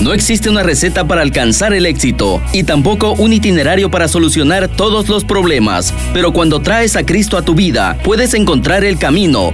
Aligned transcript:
No 0.00 0.12
existe 0.12 0.48
una 0.48 0.62
receta 0.62 1.06
para 1.08 1.22
alcanzar 1.22 1.74
el 1.74 1.84
éxito 1.84 2.40
y 2.52 2.62
tampoco 2.62 3.14
un 3.14 3.32
itinerario 3.32 3.90
para 3.90 4.06
solucionar 4.06 4.68
todos 4.68 5.08
los 5.08 5.24
problemas, 5.24 5.92
pero 6.12 6.32
cuando 6.32 6.60
traes 6.60 6.94
a 6.94 7.04
Cristo 7.04 7.36
a 7.36 7.42
tu 7.42 7.54
vida, 7.54 7.98
puedes 8.04 8.32
encontrar 8.34 8.84
el 8.84 8.96
camino 8.96 9.52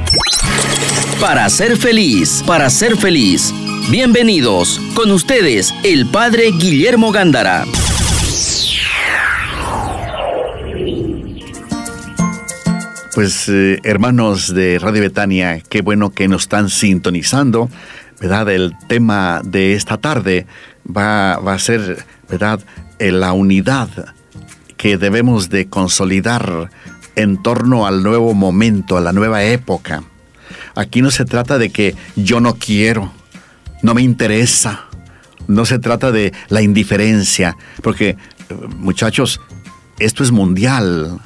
para 1.19 1.49
ser 1.49 1.79
feliz, 1.79 2.45
para 2.47 2.69
ser 2.69 2.97
feliz. 2.99 3.55
Bienvenidos, 3.91 4.81
con 4.95 5.11
ustedes, 5.13 5.73
el 5.83 6.07
Padre 6.11 6.51
Guillermo 6.53 7.11
Gándara. 7.11 7.65
Pues 13.15 13.49
eh, 13.49 13.79
hermanos 13.85 14.53
de 14.53 14.79
Radio 14.81 15.03
Betania, 15.03 15.63
qué 15.69 15.83
bueno 15.83 16.11
que 16.11 16.27
nos 16.27 16.43
están 16.43 16.69
sintonizando, 16.69 17.71
¿verdad? 18.25 18.49
El 18.49 18.75
tema 18.89 19.43
de 19.45 19.75
esta 19.75 19.99
tarde 19.99 20.47
va, 20.85 21.35
a 21.35 21.59
ser, 21.59 22.07
¿verdad? 22.27 22.59
Eh, 22.99 23.13
la 23.13 23.35
unidad 23.35 24.15
que 24.79 24.97
debemos 24.97 25.51
de 25.51 25.69
consolidar 25.69 26.71
en 27.17 27.43
torno 27.43 27.87
al 27.87 28.03
nuevo 28.03 28.33
momento, 28.33 28.97
a 28.97 29.03
la 29.03 29.13
nueva 29.13 29.45
época. 29.45 30.05
Aquí 30.75 31.03
no 31.03 31.11
se 31.11 31.27
trata 31.27 31.59
de 31.59 31.69
que 31.69 31.97
yo 32.17 32.41
no 32.41 32.55
quiero, 32.55 33.13
no 33.83 33.93
me 33.93 34.01
interesa, 34.01 34.87
no 35.47 35.67
se 35.67 35.79
trata 35.79 36.11
de 36.11 36.33
la 36.49 36.63
indiferencia, 36.63 37.59
porque 37.83 38.09
eh, 38.09 38.17
muchachos, 38.79 39.39
esto 39.99 40.23
es 40.23 40.31
mundial 40.31 41.21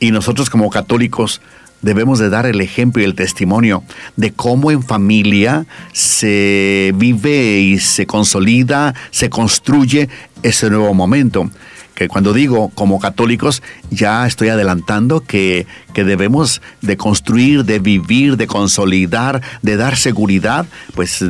y 0.00 0.10
nosotros 0.10 0.50
como 0.50 0.70
católicos 0.70 1.40
debemos 1.82 2.18
de 2.18 2.30
dar 2.30 2.46
el 2.46 2.60
ejemplo 2.60 3.02
y 3.02 3.04
el 3.04 3.14
testimonio 3.14 3.82
de 4.16 4.32
cómo 4.32 4.70
en 4.70 4.82
familia 4.82 5.66
se 5.92 6.92
vive 6.96 7.60
y 7.60 7.78
se 7.78 8.06
consolida, 8.06 8.94
se 9.10 9.30
construye 9.30 10.08
ese 10.42 10.70
nuevo 10.70 10.94
momento. 10.94 11.50
Que 11.94 12.08
cuando 12.08 12.32
digo 12.32 12.70
como 12.70 12.98
católicos, 12.98 13.62
ya 13.90 14.26
estoy 14.26 14.48
adelantando 14.48 15.20
que, 15.20 15.66
que 15.92 16.04
debemos 16.04 16.62
de 16.80 16.96
construir, 16.96 17.64
de 17.64 17.78
vivir, 17.78 18.38
de 18.38 18.46
consolidar, 18.46 19.42
de 19.60 19.76
dar 19.76 19.96
seguridad, 19.96 20.66
pues 20.94 21.22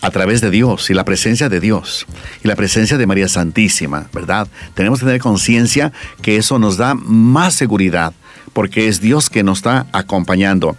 a 0.00 0.10
través 0.10 0.40
de 0.40 0.50
Dios 0.50 0.90
y 0.90 0.94
la 0.94 1.04
presencia 1.04 1.48
de 1.48 1.60
Dios 1.60 2.06
y 2.44 2.48
la 2.48 2.56
presencia 2.56 2.98
de 2.98 3.06
María 3.06 3.26
Santísima, 3.26 4.06
¿verdad? 4.12 4.46
Tenemos 4.74 5.00
que 5.00 5.06
tener 5.06 5.20
conciencia 5.20 5.92
que 6.20 6.36
eso 6.36 6.58
nos 6.58 6.76
da 6.76 6.94
más 6.94 7.54
seguridad 7.54 8.12
porque 8.54 8.88
es 8.88 9.02
Dios 9.02 9.28
que 9.28 9.42
nos 9.42 9.58
está 9.58 9.86
acompañando. 9.92 10.76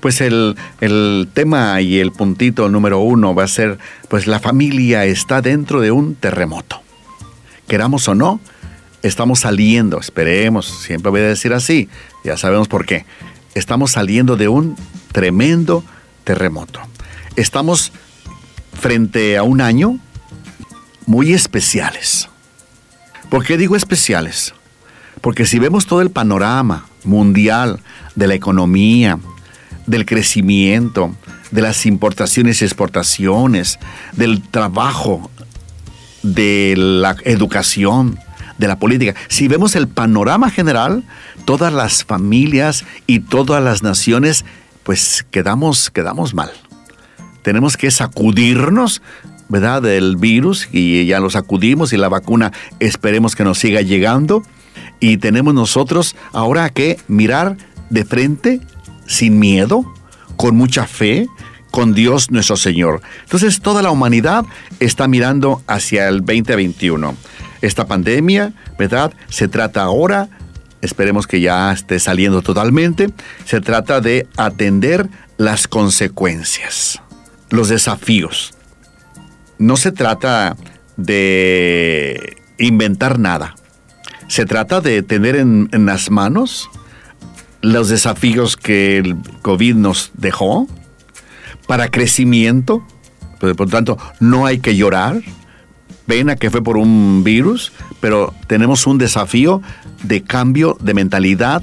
Pues 0.00 0.20
el, 0.20 0.56
el, 0.80 1.28
tema 1.32 1.80
y 1.80 2.00
el 2.00 2.10
puntito 2.10 2.68
número 2.68 2.98
uno 2.98 3.34
va 3.34 3.44
a 3.44 3.48
ser, 3.48 3.78
pues 4.08 4.26
la 4.26 4.40
familia 4.40 5.04
está 5.04 5.40
dentro 5.40 5.80
de 5.80 5.92
un 5.92 6.16
terremoto. 6.16 6.82
Queramos 7.68 8.08
o 8.08 8.14
no, 8.14 8.40
estamos 9.02 9.40
saliendo, 9.40 10.00
esperemos, 10.00 10.66
siempre 10.66 11.10
voy 11.10 11.20
a 11.20 11.28
decir 11.28 11.52
así, 11.52 11.88
ya 12.24 12.36
sabemos 12.36 12.66
por 12.66 12.86
qué. 12.86 13.04
Estamos 13.54 13.92
saliendo 13.92 14.36
de 14.36 14.48
un 14.48 14.76
tremendo 15.12 15.84
terremoto. 16.24 16.80
Estamos 17.36 17.92
frente 18.72 19.36
a 19.36 19.42
un 19.42 19.60
año 19.60 19.98
muy 21.06 21.32
especiales. 21.32 22.28
¿Por 23.28 23.44
qué 23.44 23.56
digo 23.56 23.76
especiales? 23.76 24.54
Porque 25.20 25.46
si 25.46 25.58
vemos 25.58 25.86
todo 25.86 26.00
el 26.00 26.10
panorama 26.10 26.86
mundial 27.08 27.80
de 28.14 28.28
la 28.28 28.34
economía, 28.34 29.18
del 29.86 30.06
crecimiento, 30.06 31.14
de 31.50 31.62
las 31.62 31.86
importaciones 31.86 32.62
y 32.62 32.64
exportaciones, 32.64 33.78
del 34.12 34.42
trabajo, 34.42 35.30
de 36.22 36.74
la 36.76 37.16
educación, 37.24 38.18
de 38.58 38.68
la 38.68 38.78
política. 38.78 39.14
Si 39.28 39.48
vemos 39.48 39.76
el 39.76 39.88
panorama 39.88 40.50
general, 40.50 41.04
todas 41.44 41.72
las 41.72 42.04
familias 42.04 42.84
y 43.06 43.20
todas 43.20 43.62
las 43.62 43.82
naciones, 43.82 44.44
pues 44.82 45.24
quedamos, 45.30 45.90
quedamos 45.90 46.34
mal. 46.34 46.50
Tenemos 47.42 47.76
que 47.76 47.90
sacudirnos, 47.90 49.00
¿verdad?, 49.48 49.80
del 49.80 50.16
virus 50.16 50.68
y 50.72 51.06
ya 51.06 51.20
lo 51.20 51.30
sacudimos 51.30 51.92
y 51.92 51.96
la 51.96 52.08
vacuna 52.08 52.52
esperemos 52.78 53.34
que 53.34 53.44
nos 53.44 53.58
siga 53.58 53.80
llegando 53.80 54.42
y 55.00 55.18
tenemos 55.18 55.54
nosotros 55.54 56.16
ahora 56.32 56.70
que 56.70 56.98
mirar 57.08 57.56
de 57.90 58.04
frente, 58.04 58.60
sin 59.06 59.38
miedo, 59.38 59.84
con 60.36 60.56
mucha 60.56 60.86
fe, 60.86 61.26
con 61.70 61.94
Dios 61.94 62.30
nuestro 62.30 62.56
Señor. 62.56 63.02
Entonces 63.22 63.60
toda 63.60 63.82
la 63.82 63.90
humanidad 63.90 64.44
está 64.80 65.08
mirando 65.08 65.62
hacia 65.66 66.08
el 66.08 66.20
2021. 66.20 67.16
Esta 67.60 67.86
pandemia, 67.86 68.52
¿verdad? 68.78 69.12
Se 69.28 69.48
trata 69.48 69.82
ahora, 69.82 70.28
esperemos 70.80 71.26
que 71.26 71.40
ya 71.40 71.72
esté 71.72 71.98
saliendo 71.98 72.42
totalmente, 72.42 73.10
se 73.44 73.60
trata 73.60 74.00
de 74.00 74.26
atender 74.36 75.08
las 75.36 75.68
consecuencias, 75.68 77.00
los 77.50 77.68
desafíos. 77.68 78.54
No 79.58 79.76
se 79.76 79.90
trata 79.90 80.56
de 80.96 82.36
inventar 82.58 83.18
nada. 83.18 83.54
Se 84.28 84.44
trata 84.44 84.80
de 84.80 85.02
tener 85.02 85.36
en, 85.36 85.68
las 85.72 86.10
manos 86.10 86.70
los 87.62 87.88
desafíos 87.88 88.56
que 88.56 88.98
el 88.98 89.16
COVID 89.42 89.74
nos 89.74 90.12
dejó 90.14 90.68
para 91.66 91.90
crecimiento. 91.90 92.86
Por 93.40 93.58
lo 93.58 93.66
tanto, 93.66 93.98
no 94.20 94.46
hay 94.46 94.58
que 94.58 94.76
llorar. 94.76 95.22
Pena 96.06 96.36
que 96.36 96.50
fue 96.50 96.62
por 96.62 96.76
un 96.76 97.24
virus, 97.24 97.72
pero 98.00 98.34
tenemos 98.46 98.86
un 98.86 98.98
desafío 98.98 99.62
de 100.02 100.22
cambio 100.22 100.76
de 100.80 100.94
mentalidad, 100.94 101.62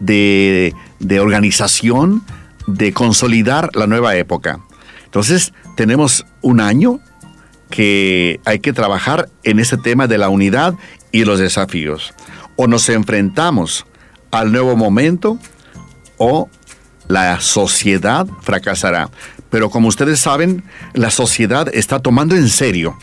de, 0.00 0.74
de 1.00 1.20
organización, 1.20 2.22
de 2.66 2.92
consolidar 2.92 3.70
la 3.74 3.86
nueva 3.86 4.16
época. 4.16 4.60
Entonces, 5.04 5.52
tenemos 5.76 6.24
un 6.42 6.60
año 6.60 7.00
que 7.70 8.40
hay 8.44 8.60
que 8.60 8.72
trabajar 8.72 9.28
en 9.42 9.58
ese 9.58 9.76
tema 9.76 10.06
de 10.06 10.18
la 10.18 10.28
unidad 10.28 10.74
y 11.14 11.24
los 11.24 11.38
desafíos. 11.38 12.12
O 12.56 12.66
nos 12.66 12.88
enfrentamos 12.88 13.86
al 14.32 14.50
nuevo 14.50 14.76
momento 14.76 15.38
o 16.18 16.48
la 17.06 17.38
sociedad 17.38 18.26
fracasará. 18.42 19.10
Pero 19.48 19.70
como 19.70 19.86
ustedes 19.86 20.18
saben, 20.18 20.64
la 20.92 21.10
sociedad 21.10 21.68
está 21.72 22.00
tomando 22.00 22.34
en 22.34 22.48
serio, 22.48 22.98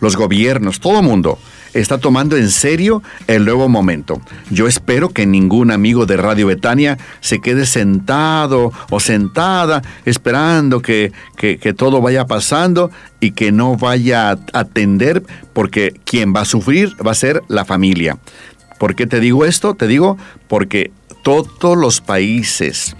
los 0.00 0.16
gobiernos, 0.16 0.80
todo 0.80 0.98
el 0.98 1.04
mundo, 1.06 1.38
está 1.74 1.98
tomando 1.98 2.36
en 2.36 2.50
serio 2.50 3.02
el 3.26 3.44
nuevo 3.44 3.68
momento. 3.68 4.20
Yo 4.50 4.66
espero 4.66 5.10
que 5.10 5.26
ningún 5.26 5.70
amigo 5.70 6.06
de 6.06 6.16
Radio 6.16 6.46
Betania 6.46 6.98
se 7.20 7.40
quede 7.40 7.66
sentado 7.66 8.72
o 8.90 9.00
sentada 9.00 9.82
esperando 10.04 10.80
que, 10.80 11.12
que, 11.36 11.74
todo 11.74 12.00
vaya 12.00 12.26
pasando 12.26 12.90
y 13.20 13.32
que 13.32 13.52
no 13.52 13.76
vaya 13.76 14.30
a 14.30 14.38
atender 14.52 15.22
porque 15.52 15.92
quien 16.04 16.34
va 16.34 16.42
a 16.42 16.44
sufrir 16.46 16.92
va 17.04 17.10
a 17.10 17.16
ser 17.16 17.42
la 17.48 17.64
familia. 17.64 18.18
¿Por 18.78 18.94
qué 18.94 19.06
te 19.06 19.20
digo 19.20 19.44
esto? 19.44 19.74
Te 19.74 19.86
digo 19.86 20.16
porque 20.46 20.92
todos 21.22 21.76
los 21.76 22.00
países 22.00 22.96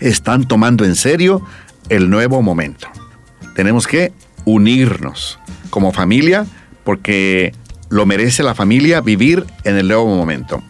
están 0.00 0.46
tomando 0.46 0.84
en 0.84 0.96
serio 0.96 1.42
el 1.88 2.10
nuevo 2.10 2.42
momento. 2.42 2.88
Tenemos 3.54 3.86
que 3.86 4.12
unirnos 4.44 5.38
como 5.70 5.92
familia 5.92 6.46
porque 6.84 7.52
lo 7.90 8.06
merece 8.06 8.42
la 8.42 8.54
familia 8.54 9.00
vivir 9.02 9.44
en 9.64 9.76
el 9.76 9.88
nuevo 9.88 10.06
momento. 10.06 10.62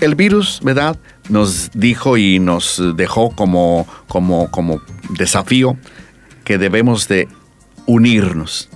El 0.00 0.16
virus, 0.16 0.60
¿verdad? 0.64 0.98
Nos 1.28 1.70
dijo 1.74 2.16
y 2.16 2.40
nos 2.40 2.82
dejó 2.96 3.30
como, 3.30 3.86
como, 4.08 4.50
como 4.50 4.80
desafío 5.10 5.76
que 6.44 6.58
debemos 6.58 7.06
de 7.06 7.28
unirnos. 7.86 8.68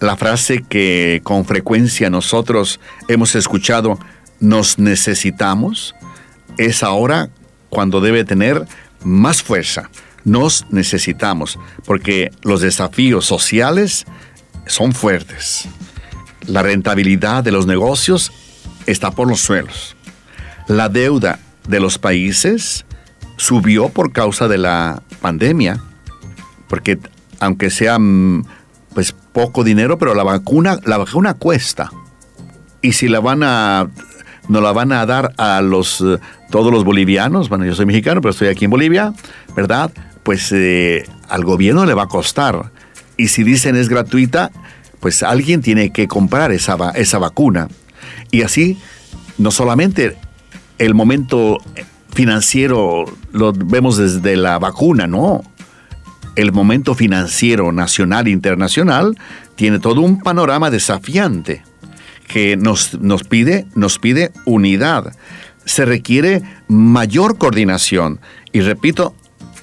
La 0.00 0.16
frase 0.16 0.64
que 0.68 1.20
con 1.22 1.44
frecuencia 1.44 2.10
nosotros 2.10 2.80
hemos 3.08 3.34
escuchado, 3.34 3.98
nos 4.40 4.78
necesitamos, 4.78 5.94
es 6.58 6.82
ahora 6.82 7.30
cuando 7.70 8.00
debe 8.00 8.24
tener 8.24 8.66
más 9.02 9.42
fuerza. 9.42 9.90
Nos 10.24 10.66
necesitamos, 10.70 11.58
porque 11.84 12.30
los 12.42 12.60
desafíos 12.60 13.24
sociales 13.24 14.06
son 14.66 14.92
fuertes. 14.92 15.68
La 16.48 16.62
rentabilidad 16.62 17.44
de 17.44 17.52
los 17.52 17.66
negocios 17.66 18.32
está 18.86 19.10
por 19.10 19.28
los 19.28 19.40
suelos. 19.40 19.96
La 20.66 20.88
deuda 20.88 21.38
de 21.68 21.78
los 21.78 21.98
países 21.98 22.86
subió 23.36 23.90
por 23.90 24.12
causa 24.12 24.48
de 24.48 24.58
la 24.58 25.02
pandemia, 25.20 25.80
porque 26.68 26.98
aunque 27.38 27.70
sea 27.70 27.98
mm, 27.98 28.44
pues 28.94 29.12
poco 29.12 29.62
dinero, 29.62 29.98
pero 29.98 30.14
la 30.14 30.24
vacuna, 30.24 30.78
la 30.84 30.98
vacuna 30.98 31.34
cuesta. 31.34 31.90
Y 32.80 32.92
si 32.92 33.08
la 33.08 33.20
van 33.20 33.42
a 33.42 33.88
nos 34.48 34.62
la 34.62 34.72
van 34.72 34.92
a 34.92 35.04
dar 35.04 35.34
a 35.36 35.60
los 35.60 36.00
eh, 36.00 36.18
todos 36.50 36.72
los 36.72 36.84
bolivianos, 36.84 37.50
bueno, 37.50 37.66
yo 37.66 37.74
soy 37.74 37.84
mexicano, 37.84 38.22
pero 38.22 38.30
estoy 38.30 38.48
aquí 38.48 38.64
en 38.64 38.70
Bolivia, 38.70 39.12
¿verdad? 39.54 39.92
Pues 40.22 40.50
eh, 40.52 41.06
al 41.28 41.44
gobierno 41.44 41.84
le 41.84 41.92
va 41.92 42.04
a 42.04 42.08
costar. 42.08 42.72
Y 43.18 43.28
si 43.28 43.42
dicen 43.42 43.76
es 43.76 43.88
gratuita, 43.88 44.50
pues 45.00 45.22
alguien 45.22 45.62
tiene 45.62 45.90
que 45.90 46.08
comprar 46.08 46.52
esa, 46.52 46.76
esa 46.94 47.18
vacuna. 47.18 47.68
Y 48.30 48.42
así, 48.42 48.78
no 49.38 49.50
solamente 49.50 50.16
el 50.78 50.94
momento 50.94 51.58
financiero 52.12 53.04
lo 53.32 53.52
vemos 53.52 53.96
desde 53.96 54.36
la 54.36 54.58
vacuna, 54.58 55.06
no. 55.06 55.42
El 56.36 56.52
momento 56.52 56.94
financiero 56.94 57.72
nacional 57.72 58.28
e 58.28 58.30
internacional 58.30 59.16
tiene 59.56 59.80
todo 59.80 60.00
un 60.02 60.20
panorama 60.20 60.70
desafiante 60.70 61.62
que 62.28 62.56
nos, 62.56 62.94
nos, 63.00 63.24
pide, 63.24 63.66
nos 63.74 63.98
pide 63.98 64.32
unidad. 64.44 65.16
Se 65.64 65.84
requiere 65.84 66.42
mayor 66.68 67.38
coordinación. 67.38 68.20
Y 68.52 68.60
repito, 68.60 69.14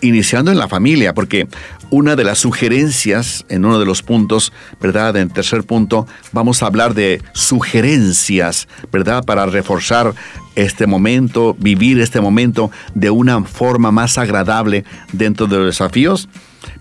iniciando 0.01 0.51
en 0.51 0.57
la 0.57 0.67
familia, 0.67 1.13
porque 1.13 1.47
una 1.89 2.15
de 2.15 2.23
las 2.23 2.39
sugerencias 2.39 3.45
en 3.49 3.65
uno 3.65 3.79
de 3.79 3.85
los 3.85 4.01
puntos, 4.01 4.51
¿verdad? 4.81 5.15
En 5.17 5.29
tercer 5.29 5.63
punto, 5.63 6.07
vamos 6.31 6.61
a 6.61 6.67
hablar 6.67 6.93
de 6.93 7.21
sugerencias, 7.33 8.67
¿verdad? 8.91 9.23
Para 9.23 9.45
reforzar 9.45 10.13
este 10.55 10.87
momento, 10.87 11.55
vivir 11.59 11.99
este 11.99 12.21
momento 12.21 12.71
de 12.93 13.09
una 13.09 13.43
forma 13.43 13.91
más 13.91 14.17
agradable 14.17 14.85
dentro 15.11 15.47
de 15.47 15.57
los 15.57 15.65
desafíos. 15.67 16.29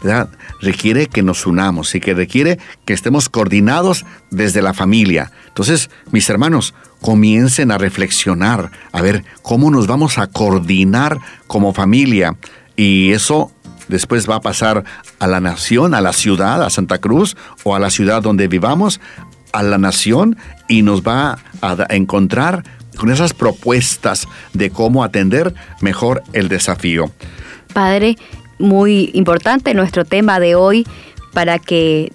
¿verdad? 0.03 0.31
Requiere 0.61 1.07
que 1.07 1.23
nos 1.23 1.47
unamos 1.47 1.95
y 1.95 2.01
que 2.01 2.15
requiere 2.15 2.59
que 2.87 2.95
estemos 2.95 3.29
coordinados 3.29 4.07
desde 4.31 4.63
la 4.63 4.73
familia. 4.73 5.31
Entonces, 5.49 5.91
mis 6.11 6.29
hermanos, 6.31 6.75
comiencen 7.01 7.71
a 7.71 7.79
reflexionar, 7.79 8.71
a 8.93 9.03
ver 9.03 9.25
cómo 9.43 9.71
nos 9.71 9.87
vamos 9.87 10.19
a 10.19 10.27
coordinar 10.27 11.19
como 11.47 11.75
familia. 11.75 12.37
Y 12.77 13.13
eso 13.13 13.53
después 13.89 14.29
va 14.29 14.37
a 14.37 14.41
pasar 14.41 14.85
a 15.19 15.27
la 15.27 15.41
nación, 15.41 15.95
a 15.95 16.01
la 16.01 16.13
ciudad, 16.13 16.63
a 16.63 16.71
Santa 16.71 16.99
Cruz 16.99 17.37
o 17.63 17.75
a 17.75 17.79
la 17.79 17.91
ciudad 17.91 18.23
donde 18.23 18.49
vivamos, 18.49 19.01
a 19.53 19.63
la 19.63 19.79
nación 19.79 20.37
y 20.69 20.83
nos 20.83 21.03
va 21.03 21.39
a 21.61 21.77
encontrar 21.91 22.65
con 22.97 23.11
esas 23.11 23.35
propuestas 23.35 24.27
de 24.53 24.71
cómo 24.71 25.05
atender 25.05 25.55
mejor 25.81 26.23
el 26.33 26.49
desafío. 26.49 27.11
Padre, 27.73 28.17
muy 28.59 29.11
importante 29.15 29.75
nuestro 29.75 30.05
tema 30.05 30.41
de 30.41 30.55
hoy 30.55 30.87
para 31.33 31.59
que 31.59 32.13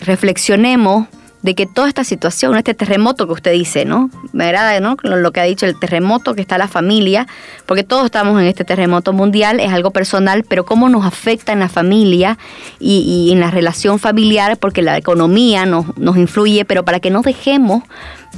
reflexionemos 0.00 1.06
de 1.42 1.54
que 1.54 1.66
toda 1.66 1.88
esta 1.88 2.04
situación, 2.04 2.56
este 2.56 2.74
terremoto 2.74 3.26
que 3.26 3.32
usted 3.32 3.52
dice, 3.52 3.84
¿no? 3.84 4.10
Me 4.32 4.44
agrada, 4.44 4.80
¿no? 4.80 4.96
Lo 5.02 5.32
que 5.32 5.40
ha 5.40 5.44
dicho, 5.44 5.66
el 5.66 5.78
terremoto 5.78 6.34
que 6.34 6.40
está 6.40 6.58
la 6.58 6.68
familia, 6.68 7.28
porque 7.66 7.84
todos 7.84 8.06
estamos 8.06 8.40
en 8.40 8.46
este 8.48 8.64
terremoto 8.64 9.12
mundial, 9.12 9.60
es 9.60 9.72
algo 9.72 9.92
personal, 9.92 10.44
pero 10.48 10.64
cómo 10.64 10.88
nos 10.88 11.06
afecta 11.06 11.52
en 11.52 11.60
la 11.60 11.68
familia 11.68 12.38
y, 12.80 13.30
en 13.32 13.40
la 13.40 13.50
relación 13.50 13.98
familiar, 13.98 14.56
porque 14.58 14.82
la 14.82 14.96
economía 14.96 15.64
nos, 15.64 15.96
nos, 15.96 16.16
influye, 16.16 16.64
pero 16.64 16.84
para 16.84 16.98
que 16.98 17.10
no 17.10 17.22
dejemos 17.22 17.84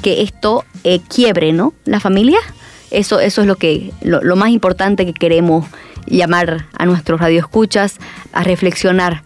que 0.02 0.22
esto 0.22 0.64
eh, 0.84 1.00
quiebre, 1.08 1.52
¿no? 1.52 1.72
La 1.86 2.00
familia, 2.00 2.38
eso, 2.90 3.20
eso 3.20 3.40
es 3.40 3.46
lo, 3.46 3.56
que, 3.56 3.92
lo, 4.02 4.20
lo 4.22 4.36
más 4.36 4.50
importante 4.50 5.06
que 5.06 5.14
queremos 5.14 5.66
llamar 6.06 6.66
a 6.76 6.86
nuestros 6.86 7.20
radioescuchas 7.20 7.96
a 8.32 8.42
reflexionar 8.42 9.22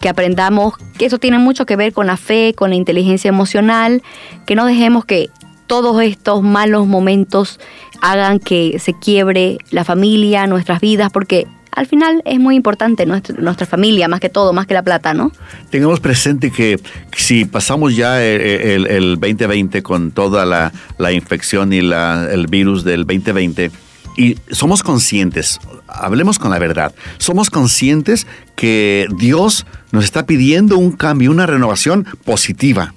que 0.00 0.08
aprendamos 0.08 0.74
que 0.98 1.06
eso 1.06 1.18
tiene 1.18 1.38
mucho 1.38 1.66
que 1.66 1.76
ver 1.76 1.92
con 1.92 2.06
la 2.06 2.16
fe, 2.16 2.54
con 2.54 2.70
la 2.70 2.76
inteligencia 2.76 3.28
emocional, 3.28 4.02
que 4.46 4.54
no 4.54 4.66
dejemos 4.66 5.04
que 5.04 5.30
todos 5.66 6.00
estos 6.02 6.42
malos 6.42 6.86
momentos 6.86 7.58
hagan 8.00 8.38
que 8.38 8.78
se 8.78 8.92
quiebre 8.92 9.58
la 9.70 9.84
familia, 9.84 10.46
nuestras 10.46 10.80
vidas, 10.80 11.10
porque 11.12 11.46
al 11.76 11.86
final 11.86 12.22
es 12.24 12.40
muy 12.40 12.56
importante 12.56 13.04
nuestra, 13.04 13.66
familia, 13.66 14.08
más 14.08 14.18
que 14.18 14.30
todo, 14.30 14.54
más 14.54 14.66
que 14.66 14.72
la 14.72 14.82
plata, 14.82 15.12
¿no? 15.12 15.30
Tengamos 15.68 16.00
presente 16.00 16.50
que 16.50 16.80
si 17.14 17.44
pasamos 17.44 17.94
ya 17.94 18.24
el, 18.24 19.18
2020 19.20 19.82
con 19.82 20.10
toda 20.10 20.46
la, 20.46 21.12
infección 21.12 21.74
y 21.74 21.78
el 21.78 22.46
virus 22.48 22.82
del 22.82 23.04
2020, 23.06 23.70
y 24.16 24.38
somos 24.50 24.82
conscientes, 24.82 25.60
hablemos 25.88 26.38
con 26.38 26.50
la 26.50 26.58
verdad, 26.58 26.94
somos 27.18 27.50
conscientes 27.50 28.26
que 28.54 29.06
Dios 29.18 29.66
nos 29.92 30.04
está 30.04 30.26
pidiendo 30.26 30.78
un 30.78 30.92
cambio, 30.92 31.30
una 31.30 31.46
renovación 31.46 32.06
positiva. 32.24 32.94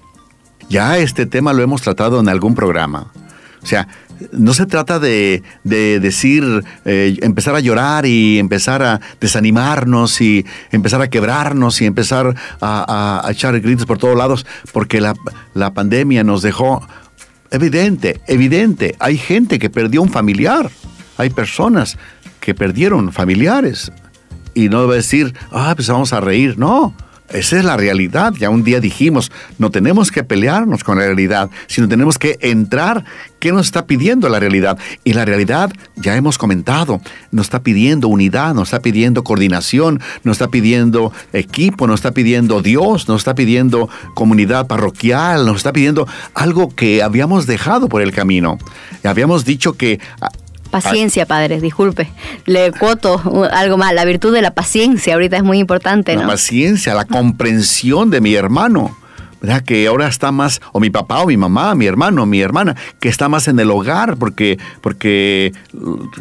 Ya 0.70 0.98
este 0.98 1.26
tema 1.26 1.54
lo 1.54 1.64
hemos 1.64 1.82
tratado 1.82 2.20
en 2.20 2.30
algún 2.30 2.56
programa. 2.56 3.12
O 3.62 3.66
sea, 3.66 3.88
no 4.32 4.54
se 4.54 4.66
trata 4.66 5.00
de, 5.00 5.44
decir, 5.64 6.64
eh, 6.86 7.18
empezar 7.22 7.56
a 7.56 7.60
llorar 7.60 8.06
y 8.06 8.40
empezar 8.40 8.84
a 8.84 9.02
desanimarnos 9.20 10.22
y 10.22 10.46
empezar 10.72 11.02
a 11.02 11.10
quebrarnos 11.10 11.82
y 11.82 11.86
empezar 11.86 12.36
a, 12.62 13.28
echar 13.30 13.60
gritos 13.60 13.86
por 13.86 13.98
todos 13.98 14.18
lados 14.18 14.46
porque 14.72 15.02
la, 15.02 15.16
la 15.54 15.74
pandemia 15.74 16.24
nos 16.24 16.42
dejó 16.42 16.82
evidente, 17.52 18.22
evidente. 18.28 18.96
Hay 19.00 19.18
gente 19.18 19.60
que 19.60 19.70
perdió 19.70 20.02
un 20.02 20.10
familiar. 20.10 20.70
Hay 21.20 21.30
personas 21.30 21.98
que 22.40 22.56
perdieron 22.56 23.12
familiares 23.12 23.92
y 24.54 24.70
no 24.70 24.82
debe 24.82 24.96
decir, 24.96 25.34
ah, 25.52 25.74
pues 25.76 25.90
vamos 25.90 26.14
a 26.14 26.22
reír. 26.22 26.58
No, 26.58 26.96
esa 27.30 27.60
es 27.60 27.66
la 27.66 27.76
realidad. 27.76 28.34
Ya 28.40 28.50
un 28.50 28.64
día 28.64 28.80
dijimos, 28.80 29.30
no 29.58 29.70
tenemos 29.70 30.12
que 30.12 30.24
pelearnos 30.24 30.82
con 30.86 30.98
la 30.98 31.06
realidad, 31.06 31.50
sino 31.68 31.90
tenemos 31.90 32.18
que 32.18 32.38
entrar 32.40 33.04
qué 33.40 33.52
nos 33.52 33.66
está 33.66 33.86
pidiendo 33.86 34.30
la 34.30 34.40
realidad. 34.40 34.78
Y 35.04 35.12
la 35.12 35.26
realidad, 35.26 35.74
ya 35.98 36.16
hemos 36.16 36.38
comentado, 36.38 37.02
nos 37.32 37.48
está 37.48 37.64
pidiendo 37.64 38.08
unidad, 38.08 38.54
nos 38.54 38.70
está 38.70 38.82
pidiendo 38.82 39.26
coordinación, 39.26 40.00
nos 40.24 40.36
está 40.36 40.48
pidiendo 40.48 41.12
equipo, 41.34 41.86
nos 41.86 42.00
está 42.00 42.12
pidiendo 42.12 42.62
Dios, 42.62 43.10
nos 43.10 43.22
está 43.22 43.36
pidiendo 43.36 43.90
comunidad 44.14 44.68
parroquial, 44.68 45.46
nos 45.46 45.58
está 45.58 45.74
pidiendo 45.74 46.08
algo 46.34 46.74
que 46.74 47.04
habíamos 47.04 47.46
dejado 47.46 47.90
por 47.90 48.02
el 48.02 48.14
camino. 48.14 48.58
Habíamos 49.04 49.44
dicho 49.44 49.74
que 49.74 50.00
Paciencia, 50.72 51.26
padre, 51.26 51.60
disculpe. 51.60 52.12
Le 52.46 52.72
cuoto 52.72 53.22
algo 53.52 53.78
más. 53.78 53.94
La 53.94 54.06
virtud 54.06 54.34
de 54.34 54.42
la 54.42 54.52
paciencia 54.52 55.14
ahorita 55.14 55.38
es 55.38 55.44
muy 55.44 55.60
importante, 55.60 56.16
¿no? 56.16 56.22
La 56.22 56.28
paciencia, 56.28 56.94
la 56.94 57.06
comprensión 57.06 58.10
de 58.10 58.22
mi 58.22 58.36
hermano. 58.36 58.96
¿Verdad? 59.42 59.64
Que 59.64 59.88
ahora 59.88 60.08
está 60.08 60.32
más, 60.32 60.62
o 60.72 60.80
mi 60.80 60.90
papá, 60.90 61.20
o 61.22 61.28
mi 61.28 61.38
mamá, 61.38 61.76
mi 61.76 61.86
hermano, 61.86 62.26
mi 62.26 62.42
hermana, 62.42 62.76
que 63.00 63.10
está 63.10 63.30
más 63.30 63.48
en 63.48 63.60
el 63.60 63.72
hogar, 63.72 64.18
porque, 64.18 64.58
porque 64.82 65.54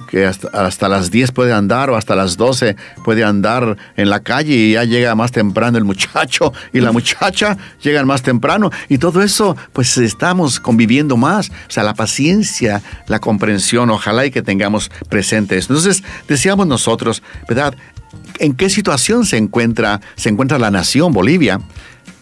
que 0.09 0.26
hasta, 0.26 0.88
las 0.88 1.11
10 1.11 1.32
puede 1.32 1.53
andar, 1.53 1.91
o 1.91 1.97
hasta 1.97 2.15
las 2.15 2.37
12 2.37 2.76
puede 3.05 3.25
andar 3.25 3.76
en 3.97 4.11
la 4.11 4.20
calle 4.20 4.55
y 4.55 4.73
ya 4.73 4.85
llega 4.85 5.15
más 5.15 5.32
temprano 5.32 5.79
el 5.79 5.85
muchacho 5.85 6.53
y 6.73 6.81
la 6.81 6.93
muchacha 6.93 7.56
llegan 7.82 8.06
más 8.06 8.23
temprano. 8.23 8.70
Y 8.88 8.99
todo 8.99 9.23
eso, 9.23 9.56
pues 9.72 9.98
estamos 9.98 10.60
conviviendo 10.60 11.17
más. 11.17 11.51
O 11.51 11.70
sea, 11.70 11.82
la 11.82 11.94
paciencia, 11.94 12.82
la 13.06 13.19
comprensión, 13.19 13.91
ojalá 13.91 14.27
y 14.27 14.31
que 14.31 14.43
tengamos 14.43 14.91
presentes. 15.08 15.69
Entonces, 15.69 16.03
decíamos 16.29 16.67
nosotros, 16.67 17.22
¿verdad? 17.48 17.75
¿En 18.39 18.55
qué 18.55 18.70
situación 18.70 19.27
se 19.27 19.37
encuentra, 19.37 20.01
se 20.15 20.29
encuentra 20.29 20.58
la 20.58 20.70
nación 20.70 21.13
Bolivia? 21.13 21.60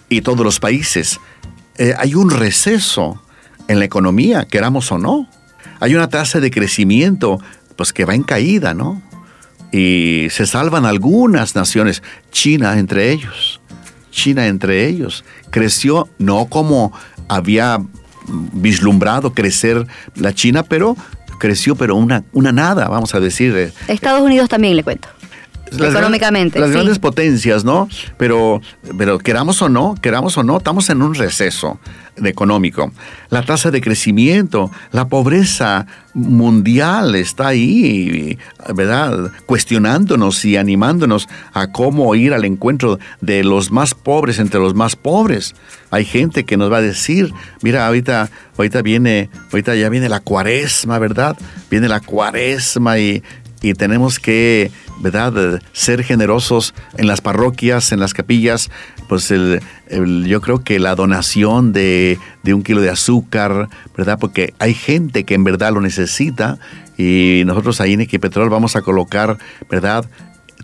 Y 0.08 0.20
todos 0.20 0.40
los 0.40 0.60
países. 0.60 1.20
Eh, 1.78 1.94
hay 1.98 2.14
un 2.14 2.30
receso 2.30 3.22
en 3.68 3.78
la 3.78 3.84
economía, 3.84 4.46
queramos 4.46 4.90
o 4.92 4.98
no. 4.98 5.28
Hay 5.80 5.94
una 5.94 6.08
tasa 6.08 6.40
de 6.40 6.50
crecimiento 6.50 7.40
pues 7.76 7.92
que 7.92 8.04
va 8.04 8.14
en 8.14 8.22
caída, 8.22 8.72
¿no? 8.72 9.02
Y 9.72 10.28
se 10.30 10.46
salvan 10.46 10.86
algunas 10.86 11.54
naciones, 11.54 12.02
China 12.30 12.78
entre 12.78 13.12
ellos. 13.12 13.60
China 14.10 14.46
entre 14.46 14.86
ellos. 14.86 15.24
Creció 15.50 16.08
no 16.18 16.46
como 16.46 16.92
había 17.28 17.78
vislumbrado 18.52 19.34
crecer 19.34 19.86
la 20.14 20.32
China, 20.32 20.62
pero 20.62 20.96
creció, 21.38 21.76
pero 21.76 21.96
una, 21.96 22.24
una 22.32 22.52
nada, 22.52 22.88
vamos 22.88 23.14
a 23.14 23.20
decir. 23.20 23.54
Eh. 23.56 23.72
Estados 23.88 24.22
Unidos 24.22 24.48
también 24.48 24.76
le 24.76 24.82
cuento 24.82 25.08
económicamente. 25.72 26.58
las 26.58 26.70
grandes 26.70 26.98
potencias, 26.98 27.64
¿no? 27.64 27.88
Pero, 28.16 28.60
pero 28.96 29.18
queramos 29.18 29.60
o 29.62 29.68
no, 29.68 29.94
queramos 30.00 30.36
o 30.38 30.42
no, 30.42 30.58
estamos 30.58 30.88
en 30.90 31.02
un 31.02 31.14
receso 31.14 31.78
económico. 32.24 32.92
La 33.28 33.42
tasa 33.42 33.70
de 33.70 33.80
crecimiento, 33.80 34.70
la 34.92 35.08
pobreza 35.08 35.86
mundial 36.14 37.14
está 37.14 37.48
ahí, 37.48 38.38
¿verdad? 38.74 39.32
Cuestionándonos 39.44 40.44
y 40.44 40.56
animándonos 40.56 41.28
a 41.52 41.72
cómo 41.72 42.14
ir 42.14 42.32
al 42.32 42.44
encuentro 42.44 42.98
de 43.20 43.44
los 43.44 43.70
más 43.70 43.94
pobres 43.94 44.38
entre 44.38 44.60
los 44.60 44.74
más 44.74 44.96
pobres. 44.96 45.54
Hay 45.90 46.04
gente 46.04 46.44
que 46.44 46.56
nos 46.56 46.72
va 46.72 46.78
a 46.78 46.82
decir, 46.82 47.32
mira, 47.62 47.86
ahorita, 47.86 48.30
ahorita 48.56 48.82
viene, 48.82 49.28
ahorita 49.52 49.74
ya 49.74 49.88
viene 49.88 50.08
la 50.08 50.20
cuaresma, 50.20 50.98
¿verdad? 50.98 51.36
Viene 51.70 51.88
la 51.88 52.00
cuaresma 52.00 52.98
y, 52.98 53.22
y 53.60 53.74
tenemos 53.74 54.18
que 54.18 54.70
¿verdad? 54.98 55.60
Ser 55.72 56.02
generosos 56.02 56.74
en 56.96 57.06
las 57.06 57.20
parroquias, 57.20 57.92
en 57.92 58.00
las 58.00 58.14
capillas, 58.14 58.70
pues 59.08 59.30
el, 59.30 59.60
yo 60.26 60.40
creo 60.40 60.62
que 60.62 60.78
la 60.78 60.94
donación 60.94 61.72
de, 61.72 62.18
un 62.44 62.62
kilo 62.62 62.80
de 62.80 62.90
azúcar, 62.90 63.68
¿verdad? 63.96 64.18
Porque 64.18 64.54
hay 64.58 64.74
gente 64.74 65.24
que 65.24 65.34
en 65.34 65.44
verdad 65.44 65.72
lo 65.72 65.80
necesita 65.80 66.58
y 66.96 67.42
nosotros 67.46 67.80
ahí 67.80 67.92
en 67.92 68.00
Equipetrol 68.00 68.48
vamos 68.48 68.76
a 68.76 68.82
colocar, 68.82 69.38
¿verdad? 69.70 70.08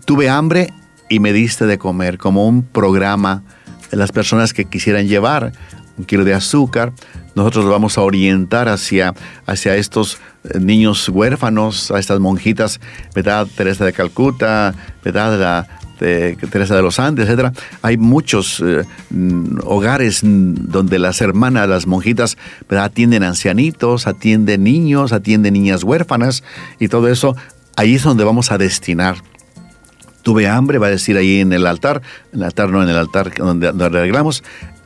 Tuve 0.05 0.29
hambre 0.29 0.73
y 1.09 1.19
me 1.19 1.33
diste 1.33 1.65
de 1.65 1.77
comer 1.77 2.17
como 2.17 2.47
un 2.47 2.63
programa 2.63 3.43
las 3.91 4.11
personas 4.11 4.53
que 4.53 4.65
quisieran 4.65 5.07
llevar 5.07 5.53
un 5.97 6.05
kilo 6.05 6.25
de 6.25 6.33
azúcar, 6.33 6.93
nosotros 7.35 7.65
lo 7.65 7.71
vamos 7.71 7.97
a 7.97 8.01
orientar 8.01 8.67
hacia, 8.67 9.13
hacia 9.45 9.75
estos 9.75 10.17
niños 10.59 11.09
huérfanos, 11.09 11.91
a 11.91 11.99
estas 11.99 12.19
monjitas, 12.19 12.79
¿verdad? 13.15 13.47
Teresa 13.55 13.85
de 13.85 13.93
Calcuta, 13.93 14.73
¿verdad? 15.03 15.39
La, 15.39 15.67
Teresa 15.97 16.75
de 16.75 16.81
los 16.81 16.99
Andes, 16.99 17.25
etcétera. 17.25 17.53
Hay 17.81 17.97
muchos 17.97 18.61
eh, 18.65 18.83
mm, 19.09 19.59
hogares 19.63 20.19
donde 20.23 20.99
las 20.99 21.21
hermanas, 21.21 21.69
las 21.69 21.87
monjitas, 21.87 22.37
¿verdad? 22.67 22.85
atienden 22.85 23.23
ancianitos, 23.23 24.05
atienden 24.05 24.63
niños, 24.63 25.13
atienden 25.13 25.53
niñas 25.53 25.83
huérfanas 25.83 26.43
y 26.79 26.89
todo 26.89 27.07
eso. 27.07 27.37
Ahí 27.77 27.95
es 27.95 28.03
donde 28.03 28.23
vamos 28.23 28.51
a 28.51 28.57
destinar 28.57 29.15
tuve 30.23 30.47
hambre, 30.47 30.77
va 30.77 30.87
a 30.87 30.89
decir 30.89 31.17
ahí 31.17 31.41
en 31.41 31.51
el 31.51 31.67
altar, 31.67 32.01
en 32.31 32.39
el 32.39 32.45
altar 32.45 32.69
no 32.69 32.81
en 32.81 32.87
el 32.87 32.95
altar 32.95 33.33
donde, 33.35 33.67
donde 33.67 33.85
arreglamos, 33.99 34.41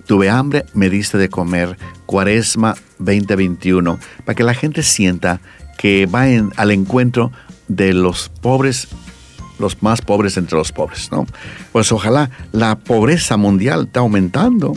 tuve 0.08 0.30
hambre, 0.30 0.66
me 0.74 0.90
diste 0.90 1.18
de 1.18 1.30
comer, 1.30 1.78
cuaresma 2.06 2.76
2021, 2.98 4.00
para 4.26 4.36
que 4.36 4.44
la 4.44 4.56
gente 4.56 4.82
sienta 4.82 5.40
que 5.78 6.08
va 6.08 6.24
al 6.56 6.72
encuentro 6.72 7.32
de 7.68 7.94
los 7.94 8.30
pobres, 8.30 8.88
los 9.60 9.84
más 9.84 10.02
pobres 10.02 10.38
entre 10.38 10.58
los 10.58 10.72
pobres, 10.72 11.12
¿no? 11.12 11.28
Pues 11.72 11.92
ojalá 11.92 12.32
la 12.52 12.80
pobreza 12.80 13.38
mundial 13.38 13.86
está 13.86 14.00
aumentando. 14.00 14.74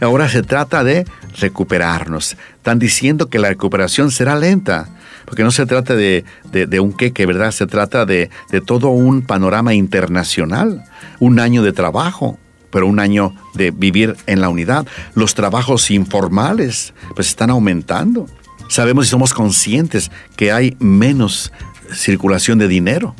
Ahora 0.00 0.28
se 0.28 0.42
trata 0.42 0.82
de 0.82 1.04
recuperarnos. 1.38 2.36
Están 2.56 2.78
diciendo 2.78 3.28
que 3.28 3.38
la 3.38 3.48
recuperación 3.48 4.10
será 4.10 4.34
lenta, 4.34 4.88
porque 5.26 5.44
no 5.44 5.50
se 5.50 5.66
trata 5.66 5.94
de, 5.94 6.24
de 6.50 6.80
un 6.80 6.92
queque, 6.92 7.26
¿verdad? 7.26 7.50
Se 7.50 7.66
trata 7.66 8.06
de, 8.06 8.30
de 8.50 8.60
todo 8.60 8.88
un 8.88 9.22
panorama 9.22 9.74
internacional, 9.74 10.84
un 11.18 11.38
año 11.38 11.62
de 11.62 11.72
trabajo, 11.72 12.38
pero 12.70 12.86
un 12.86 13.00
año 13.00 13.34
de 13.54 13.70
vivir 13.70 14.16
en 14.26 14.40
la 14.40 14.48
unidad. 14.48 14.86
Los 15.14 15.34
trabajos 15.34 15.90
informales 15.90 16.94
pues 17.14 17.28
están 17.28 17.50
aumentando. 17.50 18.26
Sabemos 18.68 19.06
y 19.06 19.10
somos 19.10 19.34
conscientes 19.34 20.10
que 20.36 20.52
hay 20.52 20.76
menos 20.78 21.52
circulación 21.92 22.58
de 22.58 22.68
dinero. 22.68 23.14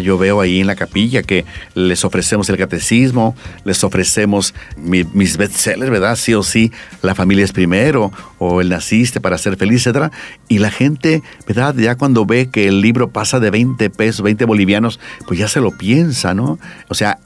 Yo 0.00 0.16
veo 0.16 0.40
ahí 0.40 0.60
en 0.60 0.66
la 0.66 0.74
capilla 0.74 1.22
que 1.22 1.44
les 1.74 2.02
ofrecemos 2.04 2.48
el 2.48 2.56
catecismo, 2.56 3.36
les 3.64 3.84
ofrecemos 3.84 4.54
mis 4.76 5.36
bestsellers, 5.36 5.90
¿verdad? 5.90 6.16
Sí 6.16 6.32
o 6.32 6.42
sí, 6.42 6.72
la 7.02 7.14
familia 7.14 7.44
es 7.44 7.52
primero, 7.52 8.10
o 8.38 8.62
el 8.62 8.70
naciste 8.70 9.20
para 9.20 9.36
ser 9.36 9.56
feliz, 9.56 9.86
etc. 9.86 10.10
Y 10.48 10.60
la 10.60 10.70
gente, 10.70 11.22
¿verdad? 11.46 11.74
Ya 11.76 11.96
cuando 11.96 12.24
ve 12.24 12.48
que 12.48 12.68
el 12.68 12.80
libro 12.80 13.10
pasa 13.10 13.38
de 13.38 13.50
20 13.50 13.90
pesos, 13.90 14.22
20 14.22 14.46
bolivianos, 14.46 14.98
pues 15.26 15.38
ya 15.38 15.48
se 15.48 15.60
lo 15.60 15.76
piensa, 15.76 16.32
¿no? 16.32 16.58
O 16.88 16.94
sea, 16.94 17.18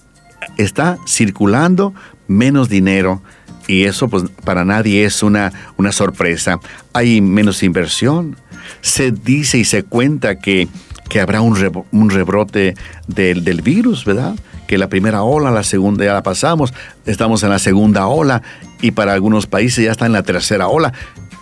está 0.56 0.98
circulando 1.06 1.94
menos 2.28 2.68
dinero 2.68 3.22
y 3.66 3.84
eso 3.84 4.08
pues 4.08 4.24
para 4.44 4.64
nadie 4.64 5.04
es 5.04 5.22
una, 5.22 5.52
una 5.76 5.92
sorpresa. 5.92 6.60
Hay 6.92 7.20
menos 7.20 7.62
inversión. 7.62 8.36
Se 8.80 9.10
dice 9.10 9.58
y 9.58 9.64
se 9.64 9.82
cuenta 9.82 10.38
que, 10.38 10.68
que 11.08 11.20
habrá 11.20 11.40
un, 11.40 11.56
rebrote 12.10 12.74
del, 13.06 13.44
del, 13.44 13.62
virus, 13.62 14.04
¿verdad? 14.04 14.36
Que 14.66 14.78
la 14.78 14.88
primera 14.88 15.22
ola, 15.22 15.50
la 15.50 15.62
segunda 15.62 16.04
ya 16.04 16.14
la 16.14 16.22
pasamos, 16.22 16.72
estamos 17.06 17.42
en 17.42 17.50
la 17.50 17.58
segunda 17.58 18.06
ola 18.06 18.42
y 18.80 18.92
para 18.92 19.12
algunos 19.12 19.46
países 19.46 19.84
ya 19.84 19.92
está 19.92 20.06
en 20.06 20.12
la 20.12 20.22
tercera 20.22 20.68
ola 20.68 20.92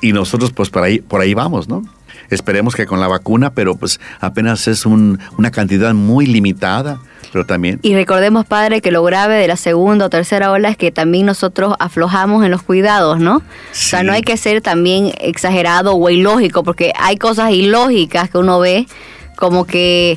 y 0.00 0.12
nosotros 0.12 0.52
pues 0.52 0.68
por 0.68 0.82
ahí, 0.82 1.00
por 1.00 1.20
ahí 1.20 1.32
vamos, 1.34 1.68
¿no? 1.68 1.82
Esperemos 2.30 2.75
que 2.75 2.87
con 2.87 3.00
la 3.00 3.08
vacuna, 3.08 3.52
pero 3.52 3.76
pues 3.76 4.00
apenas 4.20 4.66
es 4.68 4.87
una 4.87 5.50
cantidad 5.50 5.92
muy 5.94 6.26
limitada 6.26 7.00
pero 7.35 7.45
también... 7.45 7.81
Y 7.83 7.97
recordemos, 7.97 8.47
padre, 8.47 8.81
que 8.81 8.93
lo 8.93 9.03
grave 9.03 9.35
de 9.35 9.49
la 9.49 9.57
segunda 9.57 10.07
o 10.07 10.09
tercera 10.09 10.53
ola 10.53 10.69
es 10.69 10.76
que 10.76 10.93
también 10.93 11.26
nosotros 11.26 11.75
aflojamos 11.81 12.45
en 12.45 12.53
los 12.53 12.62
cuidados, 12.62 13.19
¿no? 13.19 13.38
O 13.38 13.43
sea, 13.73 14.05
no 14.05 14.12
hay 14.12 14.23
que 14.23 14.37
ser 14.37 14.61
también 14.61 15.12
exagerado 15.19 15.97
o 15.97 16.11
ilógico, 16.11 16.62
porque 16.62 16.93
hay 16.97 17.17
cosas 17.17 17.50
ilógicas 17.50 18.31
que 18.31 18.38
uno 18.38 18.61
ve 18.61 18.87
como 19.35 19.67
que 19.67 20.17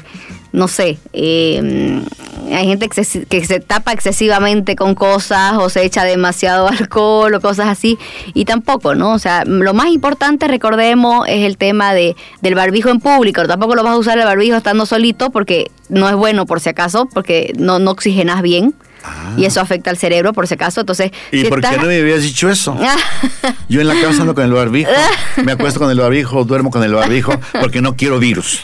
no 0.57 0.67
sé, 0.67 0.97
eh, 1.13 2.01
hay 2.51 2.65
gente 2.65 2.89
que 2.89 3.45
se, 3.45 3.59
tapa 3.59 3.93
excesivamente 3.93 4.75
con 4.75 4.95
cosas 4.95 5.53
o 5.59 5.69
se 5.69 5.85
echa 5.85 6.03
demasiado 6.03 6.67
alcohol 6.79 7.35
o 7.35 7.41
cosas 7.41 7.67
así 7.67 7.99
y 8.33 8.45
tampoco, 8.45 8.95
¿no? 8.95 9.13
O 9.13 9.19
sea, 9.19 9.43
lo 9.45 9.75
más 9.75 9.89
importante, 9.89 10.47
recordemos, 10.47 11.27
es 11.27 11.45
el 11.45 11.57
tema 11.57 11.93
de, 11.93 12.15
del 12.41 12.55
barbijo 12.55 12.89
en 12.89 12.99
público. 12.99 13.45
Tampoco 13.45 13.75
lo 13.75 13.83
vas 13.83 13.93
a 13.93 13.97
usar 13.97 14.17
el 14.17 14.25
barbijo 14.25 14.57
estando 14.57 14.87
solito 14.87 15.29
porque 15.29 15.69
no 15.89 16.09
es 16.09 16.15
bueno 16.15 16.47
por 16.47 16.59
si 16.59 16.69
acaso, 16.69 17.07
porque 17.13 17.53
no, 17.57 17.77
no 17.77 17.91
oxigenas 17.91 18.41
bien. 18.41 18.73
Y 19.37 19.45
eso 19.45 19.61
afecta 19.61 19.89
al 19.89 19.97
cerebro, 19.97 20.33
por 20.33 20.47
si 20.47 20.55
acaso. 20.55 20.81
Entonces, 20.81 21.11
¿Y 21.31 21.45
por 21.45 21.61
qué 21.61 21.77
no 21.77 21.87
me 21.87 21.99
habías 21.99 22.21
dicho 22.21 22.49
eso? 22.49 22.77
Yo 23.69 23.81
en 23.81 23.87
la 23.87 23.95
casa 23.95 24.21
ando 24.21 24.33
con 24.33 24.43
el 24.43 24.51
barbijo, 24.51 24.89
me 25.43 25.51
acuesto 25.51 25.79
con 25.79 25.91
el 25.91 25.99
barbijo, 25.99 26.43
duermo 26.43 26.71
con 26.71 26.83
el 26.83 26.93
barbijo, 26.93 27.33
porque 27.59 27.81
no 27.81 27.95
quiero 27.95 28.19
virus. 28.19 28.61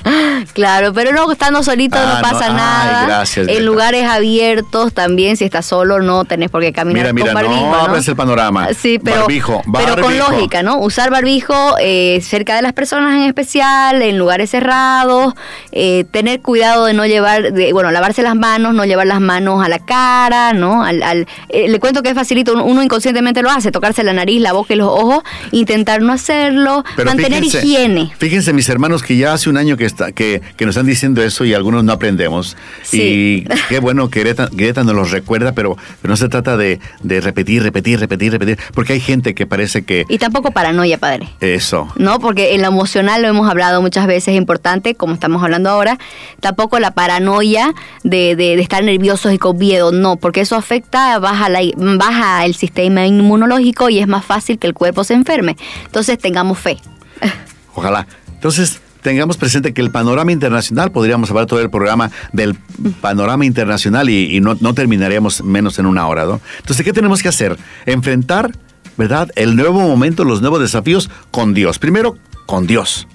Claro, 0.53 0.93
pero 0.93 1.11
no, 1.11 1.31
estando 1.31 1.63
solito 1.63 1.97
no 1.97 2.13
ah, 2.13 2.19
pasa 2.21 2.49
nada. 2.49 3.05
gracias. 3.05 3.47
En 3.47 3.65
lugares 3.65 4.05
abiertos 4.05 4.93
también, 4.93 5.37
si 5.37 5.45
estás 5.45 5.65
solo, 5.65 6.01
no 6.01 6.25
tenés 6.25 6.49
por 6.49 6.61
qué 6.61 6.73
caminar 6.73 7.13
mira, 7.13 7.27
con 7.27 7.35
barbijo. 7.35 7.71
No, 7.71 7.87
no, 7.87 7.95
el 7.95 8.15
panorama. 8.15 8.67
Sí, 8.73 8.99
pero, 8.99 9.21
barbijo, 9.21 9.61
pero 9.73 10.01
con 10.01 10.17
lógica, 10.17 10.63
¿no? 10.63 10.79
Usar 10.79 11.09
barbijo 11.09 11.75
eh, 11.79 12.21
cerca 12.21 12.55
de 12.55 12.61
las 12.61 12.73
personas 12.73 13.15
en 13.15 13.23
especial, 13.23 14.01
en 14.01 14.17
lugares 14.17 14.49
cerrados, 14.49 15.33
eh, 15.71 16.05
tener 16.11 16.41
cuidado 16.41 16.85
de 16.85 16.93
no 16.93 17.05
llevar, 17.05 17.53
de, 17.53 17.73
bueno, 17.73 17.91
lavarse 17.91 18.23
las 18.23 18.35
manos, 18.35 18.73
no 18.73 18.85
llevar 18.85 19.07
las 19.07 19.21
manos 19.21 19.63
a 19.63 19.69
la 19.69 19.79
cara 19.79 20.22
¿no? 20.53 20.83
Al, 20.83 21.27
eh, 21.49 21.67
le 21.67 21.79
cuento 21.79 22.01
que 22.01 22.09
es 22.09 22.15
facilito, 22.15 22.53
uno, 22.63 22.81
inconscientemente 22.81 23.41
lo 23.41 23.49
hace, 23.49 23.71
tocarse 23.71 24.03
la 24.03 24.13
nariz, 24.13 24.41
la 24.41 24.53
boca 24.53 24.73
y 24.73 24.77
los 24.77 24.87
ojos, 24.87 25.23
intentar 25.51 26.01
no 26.01 26.13
hacerlo, 26.13 26.83
mantener 27.03 27.43
higiene. 27.43 28.11
Fíjense 28.17 28.53
mis 28.53 28.69
hermanos 28.69 29.03
que 29.03 29.17
ya 29.17 29.33
hace 29.33 29.49
un 29.49 29.57
año 29.57 29.77
que, 29.77 29.85
está, 29.85 30.11
que, 30.11 30.41
que 30.57 30.65
nos 30.65 30.75
están 30.75 30.85
diciendo 30.85 31.21
eso 31.21 31.45
y 31.45 31.53
algunos 31.53 31.83
no 31.83 31.91
aprendemos. 31.91 32.55
Y 32.91 33.43
qué 33.69 33.79
bueno 33.79 34.09
que 34.09 34.23
Greta, 34.23 34.83
nos 34.83 34.95
los 34.95 35.11
recuerda, 35.11 35.51
pero, 35.51 35.77
no 36.03 36.17
se 36.17 36.29
trata 36.29 36.57
de, 36.57 36.79
de, 37.01 37.21
repetir, 37.21 37.63
repetir, 37.63 37.99
repetir, 37.99 38.31
repetir, 38.31 38.57
porque 38.73 38.93
hay 38.93 38.99
gente 38.99 39.35
que 39.35 39.45
parece 39.45 39.83
que... 39.83 40.05
Y 40.09 40.17
tampoco 40.17 40.51
paranoia, 40.51 40.97
padre. 40.97 41.29
Eso. 41.41 41.87
No, 41.95 42.19
porque 42.19 42.55
en 42.55 42.61
lo 42.61 42.67
emocional 42.69 43.21
lo 43.21 43.27
hemos 43.27 43.49
hablado 43.49 43.81
muchas 43.81 44.07
veces, 44.07 44.29
es 44.29 44.37
importante, 44.37 44.95
como 44.95 45.13
estamos 45.13 45.43
hablando 45.43 45.69
ahora, 45.69 45.97
tampoco 46.39 46.79
la 46.79 46.91
paranoia 46.91 47.73
de, 48.03 48.35
de, 48.35 48.55
de 48.55 48.61
estar 48.61 48.83
nerviosos 48.83 49.33
y 49.33 49.37
con 49.37 49.57
miedo, 49.57 49.91
no, 49.91 50.12
porque 50.15 50.41
eso 50.41 50.55
afecta, 50.55 51.19
baja, 51.19 51.49
la, 51.49 51.59
baja 51.75 52.45
el 52.45 52.55
sistema 52.55 53.05
inmunológico 53.05 53.89
y 53.89 53.99
es 53.99 54.07
más 54.07 54.25
fácil 54.25 54.59
que 54.59 54.67
el 54.67 54.73
cuerpo 54.73 55.03
se 55.03 55.13
enferme. 55.13 55.55
Entonces 55.85 56.17
tengamos 56.17 56.59
fe. 56.59 56.77
Ojalá. 57.75 58.07
Entonces, 58.33 58.81
tengamos 59.03 59.37
presente 59.37 59.73
que 59.73 59.81
el 59.81 59.91
panorama 59.91 60.31
internacional, 60.31 60.91
podríamos 60.91 61.29
hablar 61.29 61.45
todo 61.45 61.61
el 61.61 61.69
programa 61.69 62.09
del 62.31 62.55
panorama 63.01 63.45
internacional 63.45 64.09
y, 64.09 64.39
no, 64.41 64.55
no, 64.59 64.73
terminaríamos 64.73 65.43
menos 65.43 65.77
en 65.77 65.85
una 65.85 66.07
hora, 66.07 66.25
¿no? 66.25 66.41
Entonces, 66.59 66.83
¿qué 66.83 66.93
tenemos 66.93 67.21
que 67.21 67.29
hacer? 67.29 67.57
Enfrentar, 67.85 68.51
¿verdad? 68.97 69.29
El 69.35 69.55
nuevo 69.55 69.81
momento, 69.81 70.23
los 70.23 70.41
nuevos 70.41 70.59
desafíos 70.59 71.09
con 71.29 71.53
Dios. 71.53 71.77
Primero, 71.79 72.17
con 72.47 72.65
Dios. 72.65 73.07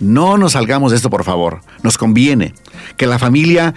No 0.00 0.36
nos 0.38 0.52
salgamos 0.52 0.90
de 0.90 0.96
esto, 0.96 1.10
por 1.10 1.24
favor. 1.24 1.60
Nos 1.82 1.98
conviene 1.98 2.54
que 2.96 3.06
la 3.06 3.18
familia 3.18 3.74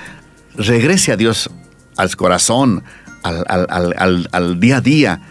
regrese 0.55 1.11
a 1.11 1.17
Dios 1.17 1.49
al 1.97 2.15
corazón, 2.15 2.83
al, 3.23 4.59
día 4.59 4.77
a 4.77 4.81
día, 4.81 5.21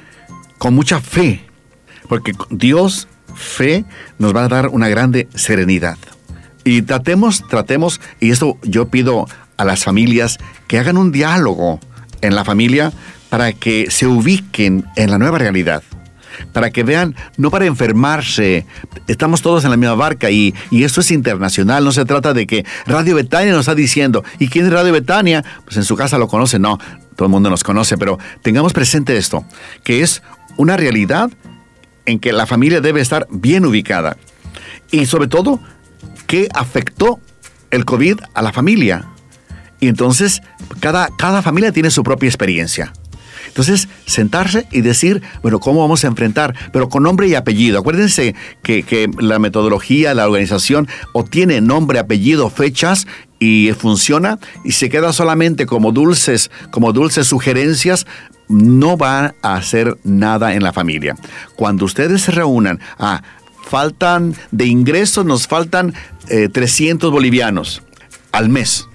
con 0.58 0.74
mucha 0.74 1.00
fe, 1.00 1.44
porque 2.08 2.32
Dios, 2.50 3.08
fe, 3.34 3.84
nos 4.18 4.34
va 4.34 4.44
a 4.44 4.48
dar 4.48 4.68
una 4.68 4.88
grande 4.88 5.28
serenidad. 5.34 5.98
Y 6.64 6.82
tratemos, 6.82 7.46
tratemos, 7.48 8.00
y 8.20 8.30
esto 8.30 8.58
yo 8.62 8.88
pido 8.88 9.26
a 9.56 9.64
las 9.64 9.84
familias 9.84 10.38
que 10.66 10.78
hagan 10.78 10.96
un 10.96 11.12
diálogo 11.12 11.80
en 12.20 12.34
la 12.34 12.44
familia 12.44 12.92
para 13.30 13.52
que 13.52 13.90
se 13.90 14.06
ubiquen 14.06 14.84
en 14.96 15.10
la 15.10 15.18
nueva 15.18 15.38
realidad 15.38 15.82
para 16.52 16.70
que 16.70 16.82
vean, 16.82 17.14
no 17.36 17.50
para 17.50 17.66
enfermarse, 17.66 18.66
estamos 19.06 19.42
todos 19.42 19.64
en 19.64 19.70
la 19.70 19.76
misma 19.76 19.94
barca 19.94 20.30
y, 20.30 20.54
y 20.70 20.84
esto 20.84 21.00
es 21.00 21.10
internacional, 21.10 21.84
no 21.84 21.92
se 21.92 22.04
trata 22.04 22.32
de 22.34 22.46
que 22.46 22.64
Radio 22.86 23.14
Betania 23.14 23.52
nos 23.52 23.60
está 23.60 23.74
diciendo, 23.74 24.24
¿y 24.38 24.48
quién 24.48 24.66
es 24.66 24.72
Radio 24.72 24.92
Betania? 24.92 25.44
Pues 25.64 25.76
en 25.76 25.84
su 25.84 25.96
casa 25.96 26.18
lo 26.18 26.28
conoce, 26.28 26.58
no, 26.58 26.78
todo 27.16 27.26
el 27.26 27.30
mundo 27.30 27.50
nos 27.50 27.64
conoce, 27.64 27.96
pero 27.98 28.18
tengamos 28.42 28.72
presente 28.72 29.16
esto, 29.16 29.44
que 29.82 30.02
es 30.02 30.22
una 30.56 30.76
realidad 30.76 31.30
en 32.06 32.18
que 32.20 32.32
la 32.32 32.46
familia 32.46 32.80
debe 32.80 33.00
estar 33.00 33.26
bien 33.30 33.64
ubicada 33.64 34.16
y 34.90 35.06
sobre 35.06 35.28
todo, 35.28 35.60
¿qué 36.26 36.48
afectó 36.54 37.20
el 37.70 37.84
COVID 37.84 38.20
a 38.34 38.42
la 38.42 38.52
familia? 38.52 39.06
Y 39.80 39.88
entonces, 39.88 40.42
cada, 40.80 41.08
cada 41.18 41.42
familia 41.42 41.72
tiene 41.72 41.90
su 41.90 42.02
propia 42.02 42.28
experiencia. 42.28 42.92
Entonces, 43.56 43.88
sentarse 44.04 44.66
y 44.70 44.82
decir, 44.82 45.22
bueno, 45.40 45.60
¿cómo 45.60 45.80
vamos 45.80 46.04
a 46.04 46.08
enfrentar? 46.08 46.54
Pero 46.74 46.90
con 46.90 47.02
nombre 47.02 47.26
y 47.26 47.34
apellido. 47.34 47.78
Acuérdense 47.78 48.34
que, 48.62 49.08
la 49.18 49.38
metodología, 49.38 50.12
la 50.12 50.26
organización, 50.26 50.86
obtiene 51.14 51.62
nombre, 51.62 51.98
apellido, 51.98 52.50
fechas 52.50 53.06
y 53.38 53.70
funciona 53.78 54.38
y 54.62 54.72
se 54.72 54.90
queda 54.90 55.14
solamente 55.14 55.64
como 55.64 55.90
dulces, 55.92 56.50
como 56.70 56.92
dulces 56.92 57.28
sugerencias, 57.28 58.06
no 58.48 58.98
va 58.98 59.34
a 59.40 59.54
hacer 59.54 59.96
nada 60.04 60.52
en 60.52 60.62
la 60.62 60.74
familia. 60.74 61.16
Cuando 61.56 61.86
ustedes 61.86 62.20
se 62.20 62.32
reúnan, 62.32 62.78
ah, 62.98 63.22
faltan 63.66 64.34
de 64.50 64.66
ingresos, 64.66 65.24
nos 65.24 65.46
faltan 65.46 65.94
300 66.28 67.08
eh, 67.08 67.10
bolivianos 67.10 67.82
al 68.32 68.50
mes. 68.50 68.86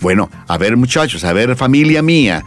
Bueno, 0.00 0.28
a 0.48 0.58
ver 0.58 0.76
muchachos, 0.76 1.24
a 1.24 1.32
ver 1.32 1.54
familia 1.54 2.02
mía, 2.02 2.44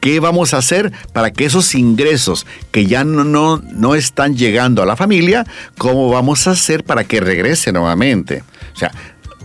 ¿Qué 0.00 0.18
vamos 0.18 0.54
a 0.54 0.58
hacer 0.58 0.92
para 1.12 1.30
que 1.30 1.44
esos 1.44 1.74
ingresos 1.74 2.46
que 2.70 2.86
ya 2.86 3.04
no, 3.04 3.24
no, 3.24 3.58
no, 3.58 3.94
están 3.94 4.36
llegando 4.36 4.82
a 4.82 4.86
la 4.86 4.96
familia, 4.96 5.46
cómo 5.76 6.08
vamos 6.08 6.46
a 6.46 6.52
hacer 6.52 6.84
para 6.84 7.04
que 7.04 7.20
regrese 7.20 7.70
nuevamente? 7.70 8.42
O 8.74 8.78
sea, 8.78 8.92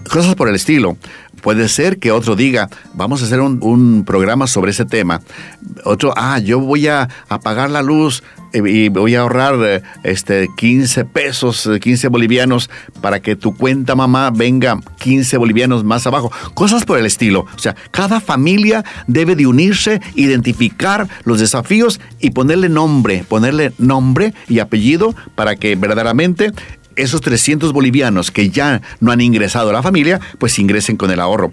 cosas 0.10 0.36
por 0.36 0.48
el 0.48 0.56
estilo. 0.56 0.98
Puede 1.42 1.70
ser 1.70 2.00
que 2.00 2.12
otro 2.12 2.36
diga, 2.36 2.70
vamos 2.94 3.22
a 3.22 3.26
hacer 3.26 3.40
un, 3.40 4.04
programa 4.04 4.48
sobre 4.48 4.72
ese 4.72 4.86
tema. 4.86 5.22
Otro, 5.84 6.14
ah, 6.16 6.40
yo 6.40 6.60
voy 6.60 6.88
a 6.88 7.08
apagar 7.30 7.70
la 7.70 7.84
luz 7.84 8.24
y 8.56 8.90
voy 8.90 9.16
a 9.16 9.22
ahorrar 9.22 9.84
este 10.04 10.48
15 10.56 11.06
pesos, 11.06 11.70
15 11.82 12.08
bolivianos 12.08 12.70
para 13.02 13.22
que 13.22 13.36
tu 13.36 13.56
cuenta 13.56 13.96
mamá 13.96 14.32
venga 14.32 14.80
15 15.00 15.38
bolivianos 15.38 15.84
más 15.84 16.08
abajo. 16.08 16.32
Cosas 16.54 16.86
por 16.86 16.98
el 16.98 17.06
estilo. 17.06 17.46
O 17.56 17.60
sea, 17.60 17.76
cada 17.92 18.20
familia 18.20 18.84
debe 19.08 19.36
de 19.36 19.48
unirse, 19.48 20.02
identificar 20.16 21.08
los 21.24 21.40
desafíos 21.40 22.00
y 22.20 22.32
ponerle 22.32 22.70
nombre, 22.70 23.26
ponerle 23.28 23.74
nombre 23.78 24.34
y 24.48 24.60
apellido 24.60 25.16
para 25.36 25.56
que 25.56 25.76
verdaderamente 25.76 26.52
esos 26.96 27.22
300 27.22 27.74
bolivianos 27.74 28.32
que 28.32 28.50
ya 28.50 28.82
no 29.00 29.12
han 29.12 29.22
ingresado 29.22 29.70
a 29.70 29.74
la 29.74 29.84
familia, 29.84 30.20
pues 30.40 30.58
ingresen 30.60 30.98
con 30.98 31.12
el 31.12 31.20
ahorro. 31.20 31.52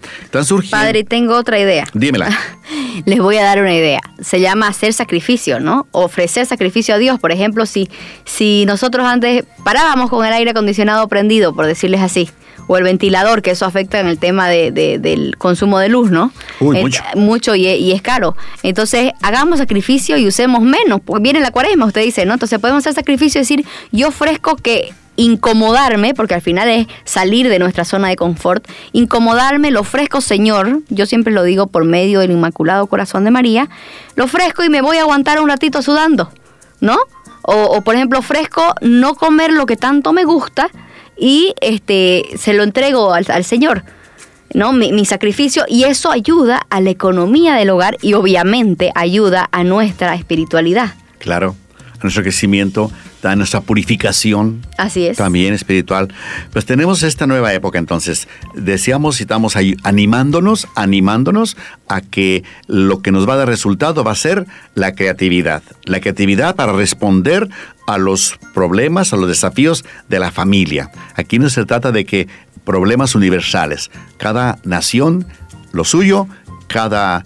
Padre, 0.71 1.05
tengo 1.05 1.37
otra 1.37 1.59
idea. 1.59 1.87
Dímela. 1.95 2.29
Les 3.05 3.19
voy 3.19 3.37
a 3.37 3.45
dar 3.45 3.61
una 3.61 3.75
idea. 3.75 4.01
Se 4.21 4.41
llama 4.41 4.69
hacer 4.69 4.93
sacrificio, 4.93 5.61
¿no? 5.61 5.87
Ofrecer 5.93 6.47
sacrificio 6.47 6.95
a 6.95 6.99
Dios. 6.99 7.19
Por 7.19 7.33
ejemplo, 7.33 7.67
si, 7.67 7.89
si 8.25 8.65
nosotros 8.67 9.07
antes 9.07 9.45
parábamos 9.65 10.11
con 10.11 10.25
el 10.27 10.33
aire 10.33 10.51
acondicionado 10.51 11.09
prendido, 11.09 11.55
por 11.55 11.67
decirles 11.67 12.01
así, 12.01 12.31
o 12.67 12.77
el 12.77 12.85
ventilador, 12.85 13.43
que 13.43 13.51
eso 13.51 13.67
afecta 13.67 14.01
en 14.01 14.07
el 14.07 14.19
tema 14.19 14.49
de, 14.49 14.71
del 14.71 15.37
consumo 15.37 15.79
de 15.79 15.89
luz, 15.89 16.11
¿no? 16.11 16.33
mucho. 16.61 17.03
mucho 17.17 17.55
y, 17.55 17.67
y, 17.67 17.93
es 17.93 18.03
caro. 18.03 18.37
Entonces, 18.63 19.13
hagamos 19.23 19.59
sacrificio 19.59 20.17
y 20.17 20.27
usemos 20.27 20.63
menos. 20.63 21.01
Viene 21.21 21.41
la 21.41 21.51
cuaresma, 21.51 21.87
usted 21.87 22.03
dice, 22.03 22.25
¿no? 22.25 22.35
Entonces 22.35 22.59
podemos 22.59 22.83
hacer 22.83 22.95
sacrificio 22.95 23.41
y 23.41 23.43
decir, 23.43 23.67
yo 23.91 24.09
ofrezco 24.09 24.57
que 24.57 24.95
incomodarme, 25.17 26.15
porque 26.15 26.35
al 26.35 26.41
final 26.41 26.69
es 26.69 26.87
salir 27.05 27.49
de 27.49 27.59
nuestra 27.59 27.85
zona 27.85 28.09
de 28.09 28.17
confort, 28.17 28.67
incomodarme, 28.93 29.71
lo 29.71 29.81
ofrezco 29.81 30.21
Señor, 30.21 30.81
yo 30.89 31.07
siempre 31.07 31.33
lo 31.33 31.43
digo 31.43 31.67
por 31.67 31.85
medio 31.85 32.21
del 32.21 32.31
Inmaculado 32.31 32.87
Corazón 32.87 33.25
de 33.25 33.31
María, 33.31 33.69
lo 34.17 34.25
ofrezco 34.25 34.65
y 34.65 34.69
me 34.69 34.81
voy 34.81 34.97
a 34.97 35.03
aguantar 35.03 35.41
un 35.41 35.49
ratito 35.49 35.83
sudando, 35.83 36.31
¿no? 36.81 36.99
O, 37.45 37.83
por 37.83 37.97
ejemplo, 37.97 38.21
ofrezco 38.21 38.75
no 38.83 39.15
comer 39.17 39.53
lo 39.53 39.67
que 39.67 39.77
tanto 39.77 40.13
me 40.13 40.25
gusta 40.25 40.71
y 41.19 41.55
este, 41.61 42.25
se 42.37 42.53
lo 42.53 42.63
entrego 42.63 43.13
al, 43.13 43.45
Señor. 43.45 43.83
¿no? 44.55 44.73
Mi, 44.73 44.93
mi, 44.93 45.05
sacrificio 45.05 45.65
y 45.67 45.85
eso 45.85 46.13
ayuda 46.13 46.67
a 46.71 46.81
la 46.81 46.91
economía 46.91 47.55
del 47.55 47.71
hogar 47.71 47.97
y 48.01 48.13
obviamente 48.13 48.93
ayuda 48.95 49.49
a 49.51 49.65
nuestra 49.65 50.15
espiritualidad. 50.15 50.95
Claro, 51.19 51.57
a 51.99 52.03
nuestro 52.03 52.23
crecimiento, 52.23 52.93
a 53.23 53.37
nuestra 53.37 53.61
purificación. 53.61 54.67
Así 54.79 55.07
es. 55.07 55.17
También 55.17 55.55
espiritual. 55.55 56.13
Pues 56.53 56.65
tenemos 56.67 57.03
esta 57.03 57.27
nueva 57.27 57.53
época, 57.55 57.79
entonces, 57.79 58.29
decíamos 58.55 59.21
y 59.21 59.25
estamos 59.25 59.57
ahí 59.57 59.77
animándonos, 59.85 60.67
animándonos 60.75 61.57
a 61.89 62.01
que 62.01 62.45
lo 62.67 63.03
que 63.03 63.13
nos 63.13 63.29
va 63.29 63.35
a 63.35 63.37
dar 63.37 63.49
resultado 63.49 64.05
va 64.05 64.13
a 64.13 64.17
ser 64.17 64.47
la 64.75 64.95
creatividad. 64.95 65.63
La 65.85 66.01
creatividad 66.01 66.57
para 66.57 66.73
responder 66.73 67.49
a 67.87 67.99
los 67.99 68.39
problemas, 68.55 69.13
a 69.13 69.17
los 69.17 69.29
desafíos 69.29 69.85
de 70.09 70.19
la 70.19 70.31
familia. 70.31 70.91
Aquí 71.15 71.39
no 71.39 71.49
se 71.49 71.65
trata 71.65 71.93
de 71.93 72.05
que 72.05 72.29
problemas 72.65 73.15
universales. 73.15 73.91
Cada 74.19 74.59
nación 74.65 75.27
lo 75.73 75.85
suyo, 75.85 76.29
cada 76.69 77.25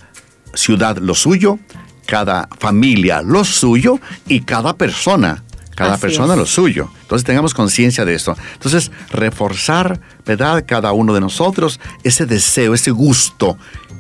ciudad 0.55 0.99
lo 0.99 1.15
suyo, 1.15 1.59
cada 2.07 2.49
familia 2.59 3.23
lo 3.23 3.45
suyo 3.45 3.99
y 4.29 4.41
cada 4.41 4.77
persona 4.77 5.43
cada 5.77 5.99
persona 5.99 6.35
lo 6.35 6.47
suyo. 6.47 6.91
Entonces 7.03 7.25
tengamos 7.25 7.55
conciencia 7.55 8.05
de 8.05 8.15
esto. 8.15 8.35
Entonces, 8.55 8.91
reforzar, 9.11 10.01
¿verdad? 10.25 10.65
Cada 10.67 10.93
uno 10.93 11.13
de 11.13 11.21
nosotros 11.21 11.79
ese 12.03 12.25
deseo, 12.25 12.73
ese 12.75 12.91
gusto, 12.91 13.59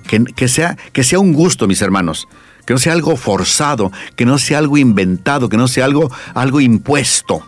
que, 0.08 0.48
sea, 0.48 0.76
que 0.92 1.04
sea 1.04 1.20
un 1.20 1.34
gusto, 1.34 1.68
mis 1.68 1.82
hermanos. 1.82 2.26
Que 2.64 2.72
no 2.72 2.80
sea 2.80 2.94
algo 2.94 3.16
forzado, 3.16 3.92
que 4.16 4.24
no 4.24 4.38
sea 4.38 4.58
algo 4.58 4.78
inventado, 4.78 5.48
que 5.48 5.58
no 5.58 5.68
sea 5.68 5.84
algo, 5.84 6.10
algo 6.34 6.60
impuesto, 6.60 7.46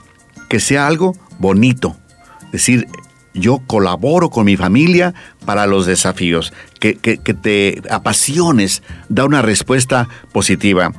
que 0.48 0.60
sea 0.60 0.86
algo 0.86 1.16
bonito. 1.38 1.96
Es 2.46 2.52
decir, 2.52 2.86
yo 3.32 3.62
colaboro 3.66 4.28
con 4.28 4.44
mi 4.44 4.56
familia 4.56 5.14
para 5.46 5.66
los 5.66 5.86
desafíos, 5.86 6.52
que, 6.80 6.96
que, 6.96 7.18
que, 7.18 7.34
te 7.34 7.82
apasiones, 7.90 8.82
da 9.08 9.24
una 9.24 9.42
respuesta 9.42 10.08
positiva. 10.32 10.92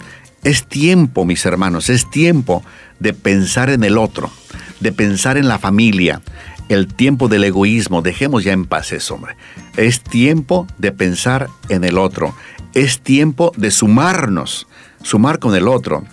Es 0.43 0.65
tiempo, 0.65 1.25
mis 1.25 1.45
hermanos, 1.45 1.89
es 1.89 2.09
tiempo 2.09 2.63
de 2.99 3.13
pensar 3.13 3.69
en 3.69 3.83
el 3.83 3.97
otro, 3.97 4.31
de 4.79 4.91
pensar 4.91 5.37
en 5.37 5.47
la 5.47 5.59
familia, 5.59 6.21
el 6.69 6.87
tiempo 6.87 7.27
del 7.27 7.43
egoísmo, 7.43 8.01
dejemos 8.01 8.43
ya 8.43 8.53
en 8.53 8.65
paz 8.65 8.91
eso, 8.91 9.15
hombre. 9.15 9.35
Es 9.75 10.01
tiempo 10.01 10.67
de 10.77 10.91
pensar 10.91 11.47
en 11.67 11.83
el 11.83 11.97
otro, 11.97 12.35
es 12.73 13.01
tiempo 13.01 13.51
de 13.57 13.71
sumarnos, 13.71 14.67
sumar 15.01 15.39
con 15.39 15.55
el 15.55 15.67
otro, 15.67 16.03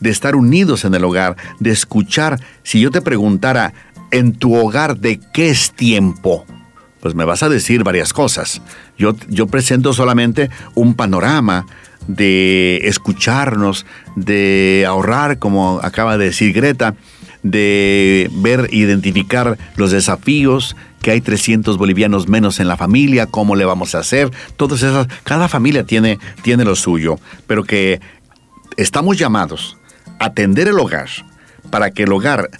de 0.00 0.10
estar 0.10 0.36
unidos 0.36 0.84
en 0.84 0.94
el 0.94 1.04
hogar, 1.04 1.36
de 1.60 1.70
escuchar. 1.70 2.40
Si 2.62 2.80
yo 2.80 2.90
te 2.90 3.00
preguntara, 3.00 3.72
en 4.10 4.34
tu 4.34 4.54
hogar, 4.54 4.98
¿de 4.98 5.18
qué 5.32 5.48
es 5.48 5.72
tiempo? 5.72 6.44
Pues 7.00 7.14
me 7.14 7.24
vas 7.24 7.42
a 7.42 7.48
decir 7.48 7.82
varias 7.82 8.12
cosas. 8.12 8.60
Yo, 8.98 9.16
yo 9.28 9.46
presento 9.46 9.92
solamente 9.92 10.50
un 10.74 10.94
panorama 10.94 11.66
de 12.06 12.80
escucharnos, 12.84 13.86
de 14.16 14.84
ahorrar, 14.86 15.38
como 15.38 15.80
acaba 15.82 16.18
de 16.18 16.26
decir 16.26 16.52
Greta, 16.52 16.94
de 17.42 18.30
ver, 18.34 18.68
identificar 18.72 19.58
los 19.76 19.90
desafíos, 19.90 20.76
que 21.00 21.10
hay 21.10 21.20
300 21.20 21.76
bolivianos 21.78 22.28
menos 22.28 22.60
en 22.60 22.68
la 22.68 22.76
familia, 22.76 23.26
cómo 23.26 23.56
le 23.56 23.64
vamos 23.64 23.94
a 23.94 23.98
hacer, 23.98 24.30
todas 24.56 24.82
esas, 24.82 25.08
cada 25.24 25.48
familia 25.48 25.84
tiene, 25.84 26.18
tiene 26.42 26.64
lo 26.64 26.76
suyo, 26.76 27.18
pero 27.46 27.64
que 27.64 28.00
estamos 28.76 29.18
llamados 29.18 29.76
a 30.18 30.26
atender 30.26 30.68
el 30.68 30.78
hogar 30.78 31.08
para 31.70 31.90
que 31.90 32.04
el 32.04 32.12
hogar 32.12 32.50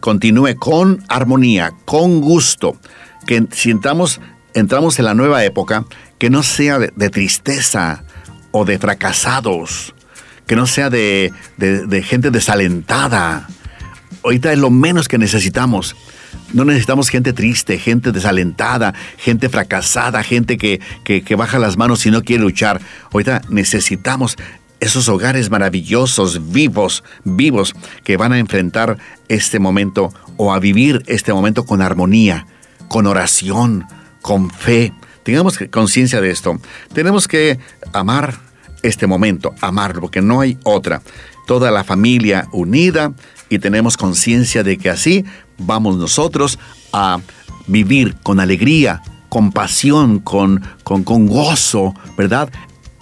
continúe 0.00 0.56
con 0.56 1.04
armonía, 1.08 1.72
con 1.84 2.20
gusto, 2.20 2.76
que 3.26 3.46
sintamos, 3.52 4.20
entramos 4.54 4.98
en 4.98 5.04
la 5.04 5.14
nueva 5.14 5.44
época, 5.44 5.84
que 6.18 6.28
no 6.28 6.42
sea 6.42 6.78
de 6.78 7.10
tristeza, 7.10 8.04
o 8.52 8.64
de 8.64 8.78
fracasados, 8.78 9.94
que 10.46 10.54
no 10.54 10.66
sea 10.66 10.90
de, 10.90 11.32
gente 12.04 12.30
desalentada. 12.30 13.48
Ahorita 14.22 14.52
es 14.52 14.58
lo 14.58 14.70
menos 14.70 15.08
que 15.08 15.18
necesitamos. 15.18 15.96
No 16.52 16.64
necesitamos 16.64 17.08
gente 17.08 17.32
triste, 17.32 17.78
gente 17.78 18.12
desalentada, 18.12 18.94
gente 19.16 19.48
fracasada, 19.48 20.22
gente 20.22 20.56
que, 20.56 20.80
que, 21.02 21.34
baja 21.34 21.58
las 21.58 21.76
manos 21.76 22.06
y 22.06 22.10
no 22.10 22.22
quiere 22.22 22.42
luchar. 22.42 22.80
Ahorita 23.10 23.42
necesitamos 23.48 24.36
esos 24.80 25.08
hogares 25.08 25.50
maravillosos, 25.50 26.52
vivos, 26.52 27.04
vivos, 27.24 27.74
que 28.04 28.16
van 28.16 28.32
a 28.32 28.38
enfrentar 28.38 28.98
este 29.28 29.58
momento 29.58 30.12
o 30.36 30.52
a 30.52 30.58
vivir 30.58 31.02
este 31.06 31.32
momento 31.32 31.64
con 31.64 31.80
armonía, 31.80 32.46
con 32.88 33.06
oración, 33.06 33.86
con 34.20 34.50
fe, 34.50 34.92
Tengamos 35.22 35.58
conciencia 35.70 36.20
de 36.20 36.30
esto. 36.30 36.58
Tenemos 36.92 37.28
que 37.28 37.58
amar 37.92 38.38
este 38.82 39.06
momento, 39.06 39.54
amarlo, 39.60 40.02
porque 40.02 40.22
no 40.22 40.40
hay 40.40 40.58
otra. 40.64 41.02
Toda 41.46 41.70
la 41.70 41.84
familia 41.84 42.48
unida 42.52 43.12
y 43.48 43.58
tenemos 43.58 43.96
conciencia 43.96 44.62
de 44.62 44.78
que 44.78 44.90
así 44.90 45.24
vamos 45.58 45.96
nosotros 45.96 46.58
a 46.92 47.20
vivir 47.66 48.16
con 48.22 48.40
alegría, 48.40 49.02
con 49.28 49.52
pasión, 49.52 50.18
con, 50.18 50.62
con, 50.84 51.04
con 51.04 51.26
gozo, 51.26 51.94
¿verdad? 52.16 52.50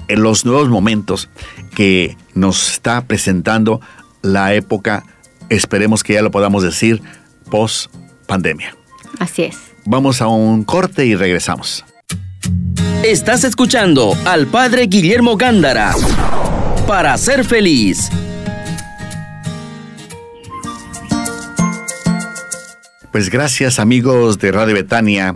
En 0.09 0.23
los 0.23 0.45
nuevos 0.45 0.69
momentos 0.69 1.29
que 1.75 2.17
nos 2.35 2.73
está 2.73 3.03
presentando 3.03 3.81
la 4.23 4.55
época, 4.55 5.05
esperemos 5.49 6.03
que 6.03 6.15
ya 6.15 6.23
lo 6.23 6.31
podamos 6.31 6.63
decir, 6.63 7.03
post 7.51 7.93
pandemia. 8.27 8.77
Así 9.19 9.43
es. 9.43 9.57
Vamos 9.85 10.21
a 10.21 10.29
un 10.29 10.65
corte 10.65 11.07
y 11.07 11.15
regresamos. 11.15 11.85
Estás 13.05 13.45
escuchando 13.45 14.15
al 14.27 14.47
Padre 14.47 14.87
Guillermo 14.87 15.37
Gándara 15.37 15.95
para 16.87 17.17
ser 17.19 17.45
feliz. 17.45 18.11
Pues 23.13 23.31
gracias 23.31 23.79
amigos 23.79 24.39
de 24.39 24.53
Radio 24.53 24.75
Betania 24.75 25.35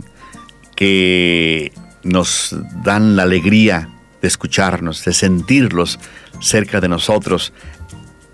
que 0.75 1.73
nos 2.03 2.55
dan 2.83 3.15
la 3.15 3.23
alegría 3.23 3.89
de 4.21 4.27
escucharnos, 4.27 5.03
de 5.03 5.13
sentirlos 5.13 5.99
cerca 6.39 6.79
de 6.79 6.87
nosotros 6.87 7.51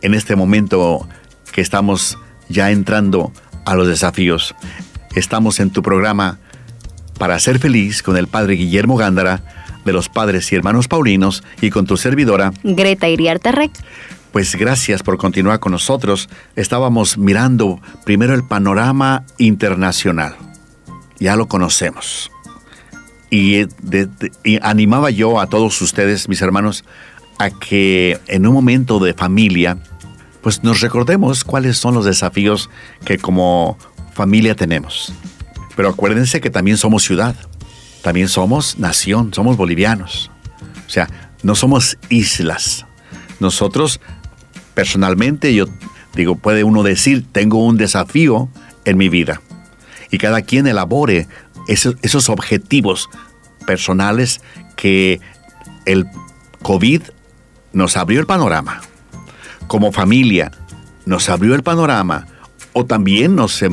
en 0.02 0.13
este 0.13 0.36
momento 0.36 1.08
que 1.52 1.62
estamos 1.62 2.17
ya 2.50 2.72
entrando 2.72 3.32
a 3.65 3.76
los 3.76 3.88
desafíos. 3.88 4.56
Estamos 5.15 5.60
en 5.60 5.70
tu 5.70 5.82
programa 5.82 6.39
Para 7.22 7.38
ser 7.38 7.60
feliz 7.60 8.02
con 8.02 8.18
el 8.18 8.26
Padre 8.26 8.56
Guillermo 8.56 8.98
Gándara 8.98 9.44
de 9.86 9.94
los 9.94 10.10
Padres 10.10 10.52
y 10.52 10.56
Hermanos 10.56 10.88
Paulinos 10.88 11.44
y 11.62 11.70
con 11.70 11.86
tu 11.86 11.96
servidora 11.96 12.52
Greta 12.64 13.10
Iriarte 13.10 13.52
Rec. 13.52 13.72
Pues 14.32 14.56
gracias 14.56 15.04
por 15.04 15.20
continuar 15.20 15.60
con 15.60 15.72
nosotros. 15.72 16.30
Estábamos 16.56 17.20
mirando 17.20 17.80
primero 18.06 18.34
el 18.34 18.44
panorama 18.44 19.24
internacional. 19.38 20.36
Ya 21.20 21.36
lo 21.36 21.48
conocemos. 21.48 22.32
Y, 23.30 23.68
y, 24.44 24.58
animaba 24.64 25.12
yo 25.12 25.40
a 25.40 25.46
todos 25.46 25.80
ustedes, 25.84 26.28
mis 26.28 26.42
hermanos, 26.42 26.86
a 27.38 27.52
que 27.52 28.20
en 28.26 28.48
un 28.48 28.54
momento 28.56 28.98
de 28.98 29.14
familia, 29.14 29.78
pues 30.42 30.64
nos 30.64 30.82
recordemos 30.82 31.44
cuáles 31.44 31.78
son 31.78 31.94
los 31.94 32.06
desafíos 32.06 32.72
que 33.06 33.20
como 33.20 33.78
familia 34.16 34.56
tenemos. 34.56 35.14
Pero 35.76 35.90
acuérdense 35.90 36.42
que 36.42 36.50
también 36.50 36.78
somos 36.78 37.04
ciudad, 37.04 37.36
también 38.02 38.28
somos 38.28 38.78
nación, 38.78 39.34
somos 39.34 39.58
bolivianos. 39.58 40.32
O 40.86 40.90
sea, 40.90 41.10
no 41.44 41.56
somos 41.56 41.98
islas. 42.10 42.86
Nosotros, 43.40 44.00
personalmente, 44.74 45.54
yo 45.54 45.66
digo, 46.16 46.36
puede 46.36 46.64
uno 46.64 46.84
decir, 46.84 47.26
tengo 47.32 47.66
un 47.66 47.78
desafío 47.78 48.50
en 48.86 48.98
mi 48.98 49.10
vida. 49.10 49.42
Y 50.12 50.18
cada 50.18 50.42
quien 50.42 50.68
elabore 50.68 51.28
esos, 51.68 51.96
esos 52.02 52.30
objetivos 52.30 53.10
personales 53.66 54.42
que 54.76 55.22
el 55.86 56.06
COVID 56.62 57.02
nos 57.74 57.96
abrió 57.96 58.20
el 58.20 58.26
panorama 58.26 58.82
como 59.72 59.94
familia 59.94 60.52
nos 61.06 61.30
abrió 61.30 61.56
el 61.56 61.64
panorama 61.64 62.28
o 62.74 62.86
también 62.86 63.36
nos, 63.36 63.64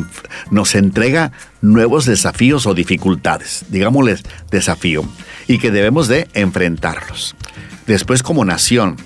nos 0.51 0.75
entrega 0.75 1.33
nuevos 1.61 2.07
desafíos 2.07 2.67
o 2.67 2.75
dificultades, 2.75 3.65
digámosles 3.69 4.23
desafío, 4.51 5.05
y 5.47 5.59
que 5.59 5.71
debemos 5.71 6.09
de 6.09 6.29
enfrentarlos. 6.35 7.35
Después 7.87 8.23
como 8.23 8.45
nación, 8.45 8.97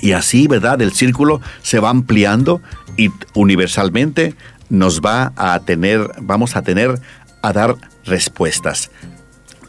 y 0.00 0.12
así, 0.12 0.46
¿verdad? 0.46 0.82
El 0.82 0.92
círculo 0.92 1.40
se 1.62 1.80
va 1.80 1.90
ampliando 1.90 2.60
y 2.96 3.10
universalmente 3.34 4.34
nos 4.68 5.00
va 5.00 5.32
a 5.36 5.58
tener, 5.60 6.10
vamos 6.20 6.56
a 6.56 6.62
tener 6.62 7.00
a 7.42 7.52
dar 7.52 7.76
respuestas. 8.04 8.90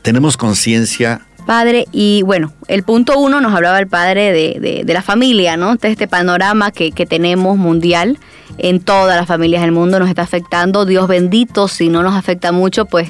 Tenemos 0.01 0.37
conciencia 0.37 1.25
Padre, 1.45 1.85
y 1.91 2.21
bueno, 2.23 2.51
el 2.67 2.83
punto 2.83 3.19
uno 3.19 3.39
nos 3.39 3.53
hablaba 3.53 3.79
el 3.79 3.87
padre 3.87 4.31
de, 4.31 4.83
de, 4.83 4.93
la 4.93 5.01
familia, 5.01 5.57
¿no? 5.57 5.75
De 5.75 5.89
este 5.89 6.07
panorama 6.07 6.71
que, 6.71 6.91
que, 6.91 7.05
tenemos 7.05 7.57
mundial 7.57 8.17
en 8.57 8.79
todas 8.79 9.15
las 9.15 9.27
familias 9.27 9.61
del 9.61 9.71
mundo 9.71 9.99
nos 9.99 10.09
está 10.09 10.23
afectando. 10.23 10.85
Dios 10.85 11.07
bendito, 11.07 11.67
si 11.67 11.89
no 11.89 12.01
nos 12.01 12.15
afecta 12.15 12.51
mucho, 12.51 12.85
pues 12.85 13.09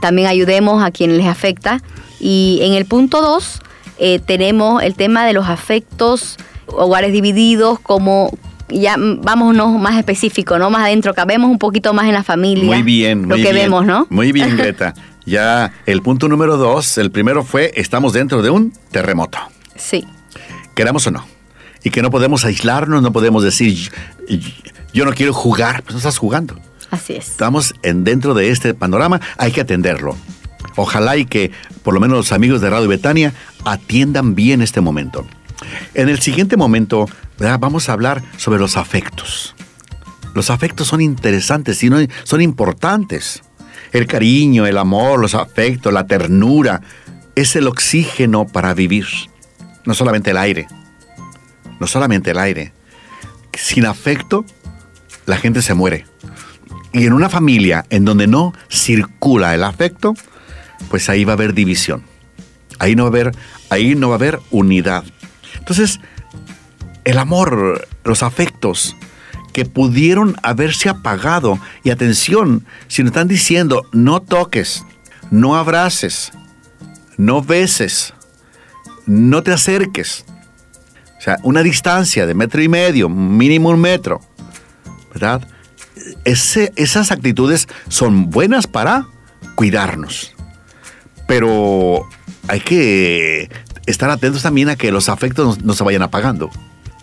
también 0.00 0.28
ayudemos 0.28 0.82
a 0.82 0.90
quienes 0.90 1.16
les 1.16 1.26
afecta. 1.26 1.80
Y 2.20 2.60
en 2.62 2.74
el 2.74 2.84
punto 2.84 3.20
dos 3.20 3.60
eh, 3.98 4.20
tenemos 4.24 4.82
el 4.82 4.94
tema 4.94 5.26
de 5.26 5.32
los 5.32 5.48
afectos, 5.48 6.36
hogares 6.66 7.12
divididos, 7.12 7.80
como 7.80 8.30
ya 8.68 8.96
vámonos 8.98 9.78
más 9.80 9.96
específico, 9.96 10.58
¿no? 10.58 10.70
Más 10.70 10.82
adentro, 10.82 11.14
cabemos 11.14 11.50
un 11.50 11.58
poquito 11.58 11.92
más 11.92 12.06
en 12.06 12.14
la 12.14 12.22
familia. 12.22 12.64
Muy 12.64 12.82
bien, 12.82 13.28
lo 13.28 13.36
que 13.36 13.52
vemos, 13.52 13.84
¿no? 13.86 14.06
Muy 14.10 14.32
bien, 14.32 14.56
Greta. 14.56 14.94
Ya 15.24 15.72
el 15.86 16.02
punto 16.02 16.28
número 16.28 16.56
dos, 16.56 16.98
el 16.98 17.10
primero 17.10 17.44
fue, 17.44 17.72
estamos 17.76 18.12
dentro 18.12 18.42
de 18.42 18.50
un 18.50 18.72
terremoto. 18.90 19.38
Sí. 19.76 20.06
Queramos 20.74 21.06
o 21.06 21.10
no. 21.10 21.26
Y 21.84 21.90
que 21.90 22.02
no 22.02 22.10
podemos 22.10 22.44
aislarnos, 22.44 23.02
no 23.02 23.12
podemos 23.12 23.42
decir, 23.42 23.90
yo 24.92 25.04
no 25.04 25.12
quiero 25.12 25.32
jugar, 25.32 25.82
pues 25.82 25.92
no 25.92 25.98
estás 25.98 26.18
jugando. 26.18 26.56
Así 26.90 27.14
es. 27.14 27.30
Estamos 27.30 27.74
en, 27.82 28.04
dentro 28.04 28.34
de 28.34 28.50
este 28.50 28.74
panorama, 28.74 29.20
hay 29.38 29.52
que 29.52 29.60
atenderlo. 29.60 30.16
Ojalá 30.76 31.16
y 31.16 31.24
que 31.24 31.50
por 31.82 31.94
lo 31.94 32.00
menos 32.00 32.16
los 32.16 32.32
amigos 32.32 32.60
de 32.60 32.70
Radio 32.70 32.88
Betania 32.88 33.32
atiendan 33.64 34.34
bien 34.34 34.62
este 34.62 34.80
momento. 34.80 35.26
En 35.94 36.08
el 36.08 36.20
siguiente 36.20 36.56
momento 36.56 37.06
vamos 37.58 37.88
a 37.88 37.92
hablar 37.92 38.22
sobre 38.36 38.58
los 38.58 38.76
afectos. 38.76 39.54
Los 40.34 40.50
afectos 40.50 40.88
son 40.88 41.00
interesantes 41.00 41.82
y 41.82 41.90
son 42.24 42.40
importantes. 42.40 43.42
El 43.92 44.06
cariño, 44.06 44.66
el 44.66 44.78
amor, 44.78 45.20
los 45.20 45.34
afectos, 45.34 45.92
la 45.92 46.06
ternura, 46.06 46.80
es 47.34 47.56
el 47.56 47.66
oxígeno 47.66 48.46
para 48.46 48.74
vivir. 48.74 49.06
No 49.84 49.94
solamente 49.94 50.30
el 50.30 50.38
aire. 50.38 50.66
No 51.78 51.86
solamente 51.86 52.30
el 52.30 52.38
aire. 52.38 52.72
Sin 53.54 53.86
afecto, 53.86 54.44
la 55.26 55.36
gente 55.36 55.62
se 55.62 55.74
muere. 55.74 56.06
Y 56.92 57.06
en 57.06 57.12
una 57.12 57.28
familia 57.28 57.84
en 57.90 58.04
donde 58.04 58.26
no 58.26 58.54
circula 58.70 59.54
el 59.54 59.64
afecto, 59.64 60.14
pues 60.90 61.08
ahí 61.08 61.24
va 61.24 61.32
a 61.32 61.36
haber 61.36 61.54
división. 61.54 62.02
Ahí 62.78 62.96
no 62.96 63.04
va 63.04 63.08
a 63.08 63.12
haber, 63.12 63.32
ahí 63.70 63.94
no 63.94 64.08
va 64.08 64.14
a 64.14 64.16
haber 64.16 64.40
unidad. 64.50 65.04
Entonces, 65.58 66.00
el 67.04 67.18
amor, 67.18 67.86
los 68.04 68.22
afectos, 68.22 68.96
que 69.52 69.64
pudieron 69.64 70.36
haberse 70.42 70.88
apagado. 70.88 71.58
Y 71.84 71.90
atención, 71.90 72.66
si 72.88 73.02
nos 73.02 73.10
están 73.10 73.28
diciendo, 73.28 73.86
no 73.92 74.20
toques, 74.20 74.84
no 75.30 75.56
abraces, 75.56 76.32
no 77.16 77.42
beses, 77.42 78.14
no 79.06 79.42
te 79.42 79.52
acerques. 79.52 80.24
O 81.18 81.20
sea, 81.20 81.38
una 81.42 81.62
distancia 81.62 82.26
de 82.26 82.34
metro 82.34 82.62
y 82.62 82.68
medio, 82.68 83.08
mínimo 83.08 83.70
un 83.70 83.80
metro. 83.80 84.20
¿Verdad? 85.12 85.46
esas 86.24 87.12
actitudes 87.12 87.68
son 87.88 88.30
buenas 88.30 88.66
para 88.66 89.06
cuidarnos. 89.54 90.34
Pero 91.28 92.08
hay 92.48 92.60
que 92.60 93.50
estar 93.86 94.10
atentos 94.10 94.42
también 94.42 94.68
a 94.68 94.76
que 94.76 94.90
los 94.90 95.08
afectos 95.08 95.62
no 95.62 95.74
se 95.74 95.84
vayan 95.84 96.02
apagando 96.02 96.50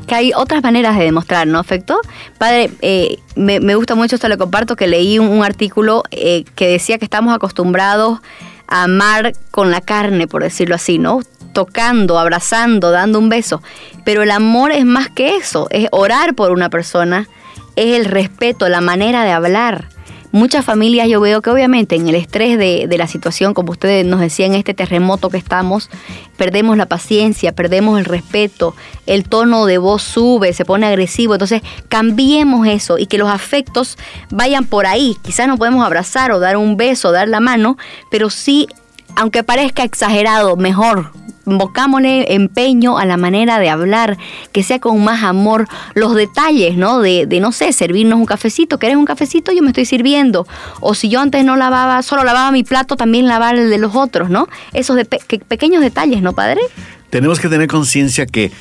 que 0.08 0.16
hay 0.16 0.32
otras 0.36 0.64
maneras 0.64 0.98
de 0.98 1.06
demostrar, 1.06 1.48
¿no? 1.48 1.60
Afecto. 1.60 2.00
Padre, 2.38 2.72
eh, 2.82 3.20
me, 3.36 3.76
gusta 3.76 3.96
mucho 3.96 4.16
esto, 4.16 4.28
lo 4.28 4.38
comparto, 4.38 4.76
que 4.76 4.88
leí 4.88 5.20
un, 5.20 5.44
artículo 5.44 6.04
eh, 6.12 6.44
que 6.56 6.68
decía 6.68 6.98
que 6.98 7.06
estamos 7.06 7.34
acostumbrados 7.34 8.20
a 8.68 8.84
amar 8.84 9.34
con 9.52 9.72
la 9.72 9.82
carne, 9.82 10.28
por 10.28 10.44
decirlo 10.44 10.76
así, 10.76 10.98
¿no? 10.98 11.22
Tocando, 11.54 12.20
abrazando, 12.20 12.92
dando 12.92 13.20
un 13.20 13.30
beso. 13.30 13.62
Pero 14.04 14.24
el 14.24 14.32
amor 14.32 14.72
es 14.72 14.86
más 14.86 15.10
que 15.10 15.36
eso, 15.36 15.68
es 15.72 15.88
orar 15.92 16.36
por 16.36 16.52
una 16.52 16.70
persona, 16.70 17.28
es 17.76 17.98
el 17.98 18.06
respeto, 18.06 18.70
la 18.70 18.82
manera 18.82 19.24
de 19.24 19.32
hablar 19.32 19.90
muchas 20.32 20.66
familias 20.66 21.08
yo 21.08 21.20
veo 21.22 21.42
que 21.42 21.50
obviamente 21.50 21.96
en 21.96 22.08
el 22.08 22.16
estrés 22.16 22.58
de, 22.58 22.88
la 22.98 23.08
situación, 23.08 23.54
como 23.54 23.72
ustedes 23.72 24.06
nos 24.06 24.20
decían, 24.20 24.54
este 24.54 24.74
terremoto 24.74 25.30
que 25.30 25.38
estamos, 25.38 25.90
perdemos 26.38 26.78
la 26.78 26.86
paciencia, 26.86 27.54
perdemos 27.54 27.98
el 28.00 28.06
respeto, 28.06 28.76
el 29.06 29.28
tono 29.28 29.66
de 29.66 29.78
voz 29.78 30.04
sube, 30.04 30.54
se 30.54 30.66
pone 30.66 30.86
agresivo. 30.86 31.34
Entonces, 31.34 31.62
cambiemos 31.88 32.68
eso 32.68 32.98
y 32.98 33.06
que 33.06 33.18
los 33.18 33.30
afectos 33.30 33.98
vayan 34.30 34.66
por 34.66 34.86
ahí. 34.86 35.18
Quizás 35.22 35.48
no 35.48 35.58
podemos 35.58 35.86
abrazar 35.86 36.32
o 36.32 36.40
dar 36.40 36.58
un 36.58 36.78
beso, 36.78 37.12
dar 37.12 37.28
la 37.28 37.40
mano, 37.40 37.78
pero 38.12 38.30
sí, 38.30 38.68
aunque 39.16 39.44
parezca 39.44 39.84
exagerado, 39.84 40.56
mejor 40.58 41.12
invocámosle 41.50 42.34
empeño 42.34 42.98
a 42.98 43.06
la 43.06 43.18
manera 43.18 43.60
de 43.60 43.70
hablar, 43.70 44.18
que 44.52 44.64
sea 44.64 44.80
con 44.80 45.04
más 45.04 45.24
amor, 45.24 45.68
los 45.96 46.16
detalles, 46.16 46.78
¿no? 46.78 47.00
De, 47.00 47.28
no 47.42 47.52
sé, 47.52 47.74
servirnos 47.74 48.20
un 48.20 48.26
cafecito, 48.26 48.80
¿quieres 48.80 48.98
un 48.98 49.06
cafecito? 49.06 49.52
Yo 49.52 49.62
me 49.62 49.70
estoy 49.70 49.86
sirviendo. 49.86 50.48
O 50.80 50.94
si 50.94 51.10
yo 51.10 51.20
antes 51.22 51.44
no 51.46 51.56
lavaba, 51.56 52.02
solo 52.02 52.24
lavaba 52.24 52.52
mi 52.52 52.64
plato, 52.64 52.96
también 52.96 53.28
lavar 53.28 53.56
el 53.56 53.70
de 53.70 53.78
los 53.78 53.96
otros, 53.96 54.30
¿no? 54.30 54.48
Esos 54.74 54.96
de 54.96 55.06
pequeños 55.06 55.82
detalles, 55.82 56.22
¿no, 56.22 56.34
padre? 56.34 56.62
Tenemos 57.10 57.40
que 57.40 57.50
tener 57.50 57.68
conciencia 57.68 58.26
que 58.26 58.52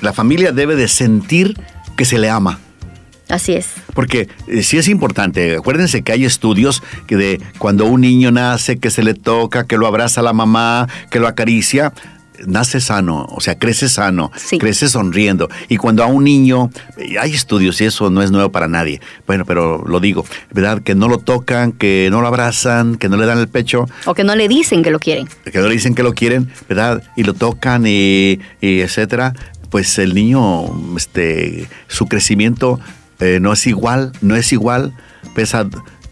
la 0.00 0.12
familia 0.12 0.52
debe 0.52 0.76
de 0.76 0.88
sentir 0.88 1.58
que 1.96 2.04
se 2.04 2.18
le 2.18 2.30
ama. 2.30 2.58
Así 3.28 3.52
es. 3.52 3.68
Porque 3.94 4.28
eh, 4.46 4.62
sí 4.62 4.78
es 4.78 4.88
importante. 4.88 5.56
Acuérdense 5.56 6.02
que 6.02 6.12
hay 6.12 6.24
estudios 6.24 6.82
que 7.06 7.16
de 7.16 7.40
cuando 7.58 7.84
un 7.84 8.00
niño 8.00 8.30
nace, 8.30 8.78
que 8.78 8.90
se 8.90 9.02
le 9.02 9.14
toca, 9.14 9.64
que 9.64 9.76
lo 9.76 9.86
abraza 9.86 10.22
la 10.22 10.32
mamá, 10.32 10.88
que 11.10 11.20
lo 11.20 11.28
acaricia, 11.28 11.92
nace 12.46 12.80
sano, 12.80 13.26
o 13.28 13.40
sea, 13.40 13.58
crece 13.58 13.88
sano, 13.88 14.30
crece 14.58 14.88
sonriendo. 14.88 15.48
Y 15.68 15.76
cuando 15.76 16.02
a 16.02 16.06
un 16.06 16.24
niño, 16.24 16.70
hay 17.20 17.32
estudios 17.32 17.80
y 17.80 17.84
eso 17.84 18.10
no 18.10 18.22
es 18.22 18.30
nuevo 18.30 18.50
para 18.50 18.68
nadie, 18.68 19.00
bueno, 19.26 19.44
pero 19.44 19.84
lo 19.86 20.00
digo, 20.00 20.24
¿verdad? 20.52 20.82
Que 20.82 20.94
no 20.94 21.08
lo 21.08 21.18
tocan, 21.18 21.72
que 21.72 22.08
no 22.10 22.20
lo 22.20 22.28
abrazan, 22.28 22.96
que 22.96 23.08
no 23.08 23.16
le 23.16 23.26
dan 23.26 23.38
el 23.38 23.48
pecho. 23.48 23.86
O 24.04 24.14
que 24.14 24.24
no 24.24 24.34
le 24.36 24.48
dicen 24.48 24.82
que 24.82 24.90
lo 24.90 24.98
quieren. 24.98 25.28
Que 25.44 25.58
no 25.58 25.68
le 25.68 25.74
dicen 25.74 25.94
que 25.94 26.02
lo 26.02 26.14
quieren, 26.14 26.50
¿verdad? 26.68 27.02
Y 27.16 27.24
lo 27.24 27.34
tocan 27.34 27.84
y, 27.86 28.40
etcétera. 28.60 29.34
Pues 29.70 29.98
el 29.98 30.14
niño, 30.14 30.96
este, 30.96 31.68
su 31.88 32.06
crecimiento 32.06 32.80
eh, 33.20 33.38
no 33.40 33.52
es 33.52 33.66
igual, 33.66 34.12
no 34.22 34.34
es 34.34 34.52
igual, 34.52 34.94
pesa 35.34 35.68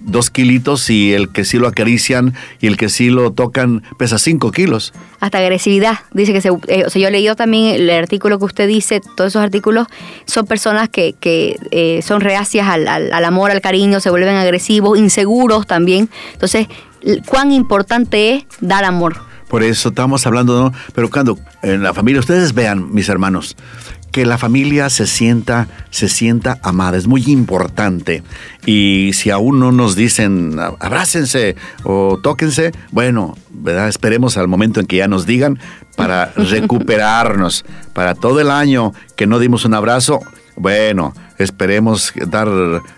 dos 0.06 0.30
kilitos 0.30 0.88
y 0.88 1.12
el 1.12 1.28
que 1.28 1.44
sí 1.44 1.58
lo 1.58 1.68
acarician 1.68 2.34
y 2.60 2.68
el 2.68 2.76
que 2.76 2.88
sí 2.88 3.10
lo 3.10 3.32
tocan 3.32 3.82
pesa 3.98 4.18
cinco 4.18 4.52
kilos. 4.52 4.94
Hasta 5.20 5.38
agresividad. 5.38 5.98
Dice 6.12 6.32
que 6.32 6.40
se, 6.40 6.48
eh, 6.68 6.84
o 6.86 6.90
sea, 6.90 7.02
yo 7.02 7.08
he 7.08 7.10
leído 7.10 7.36
también 7.36 7.74
el 7.74 7.90
artículo 7.90 8.38
que 8.38 8.44
usted 8.46 8.68
dice, 8.68 9.00
todos 9.16 9.32
esos 9.32 9.42
artículos 9.42 9.88
son 10.24 10.46
personas 10.46 10.88
que, 10.88 11.14
que 11.18 11.56
eh, 11.72 12.00
son 12.02 12.20
reacias 12.20 12.68
al, 12.68 12.88
al, 12.88 13.24
amor, 13.24 13.50
al 13.50 13.60
cariño, 13.60 14.00
se 14.00 14.10
vuelven 14.10 14.36
agresivos, 14.36 14.98
inseguros 14.98 15.66
también. 15.66 16.08
Entonces, 16.32 16.68
cuán 17.26 17.52
importante 17.52 18.34
es 18.34 18.44
dar 18.60 18.84
amor. 18.84 19.26
Por 19.48 19.62
eso 19.62 19.90
estamos 19.90 20.26
hablando, 20.26 20.60
¿no? 20.60 20.72
Pero 20.94 21.08
cuando 21.08 21.38
en 21.62 21.82
la 21.82 21.94
familia, 21.94 22.18
ustedes 22.18 22.52
vean, 22.52 22.92
mis 22.92 23.08
hermanos, 23.08 23.56
que 24.16 24.24
la 24.24 24.38
familia 24.38 24.88
se 24.88 25.06
sienta, 25.06 25.68
se 25.90 26.08
sienta 26.08 26.58
amada, 26.62 26.96
es 26.96 27.06
muy 27.06 27.24
importante. 27.26 28.22
Y 28.64 29.10
si 29.12 29.28
aún 29.28 29.60
no 29.60 29.72
nos 29.72 29.94
dicen 29.94 30.58
abrácense 30.58 31.54
o 31.82 32.18
tóquense, 32.22 32.72
bueno, 32.92 33.36
¿verdad? 33.50 33.90
Esperemos 33.90 34.38
al 34.38 34.48
momento 34.48 34.80
en 34.80 34.86
que 34.86 34.96
ya 34.96 35.06
nos 35.06 35.26
digan 35.26 35.58
para 35.96 36.32
recuperarnos, 36.36 37.66
para 37.92 38.14
todo 38.14 38.40
el 38.40 38.50
año 38.50 38.94
que 39.16 39.26
no 39.26 39.38
dimos 39.38 39.66
un 39.66 39.74
abrazo, 39.74 40.20
bueno, 40.56 41.12
esperemos 41.36 42.14
dar 42.28 42.48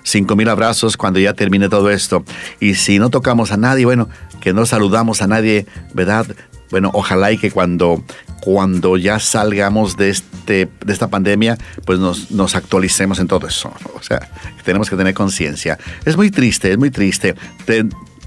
cinco 0.04 0.36
mil 0.36 0.48
abrazos 0.48 0.96
cuando 0.96 1.18
ya 1.18 1.32
termine 1.32 1.68
todo 1.68 1.90
esto. 1.90 2.22
Y 2.60 2.74
si 2.74 3.00
no 3.00 3.10
tocamos 3.10 3.50
a 3.50 3.56
nadie, 3.56 3.84
bueno, 3.86 4.08
que 4.40 4.52
no 4.52 4.66
saludamos 4.66 5.20
a 5.20 5.26
nadie, 5.26 5.66
¿verdad? 5.94 6.28
Bueno, 6.70 6.92
ojalá 6.94 7.32
y 7.32 7.38
que 7.38 7.50
cuando 7.50 8.04
cuando 8.40 8.96
ya 8.96 9.18
salgamos 9.18 9.96
de, 9.96 10.10
este, 10.10 10.68
de 10.84 10.92
esta 10.92 11.08
pandemia, 11.08 11.58
pues 11.84 11.98
nos, 11.98 12.30
nos 12.30 12.54
actualicemos 12.54 13.18
en 13.18 13.28
todo 13.28 13.46
eso. 13.46 13.72
O 13.94 14.02
sea, 14.02 14.30
tenemos 14.64 14.88
que 14.90 14.96
tener 14.96 15.14
conciencia. 15.14 15.78
Es 16.04 16.16
muy 16.16 16.30
triste, 16.30 16.70
es 16.72 16.78
muy 16.78 16.90
triste. 16.90 17.34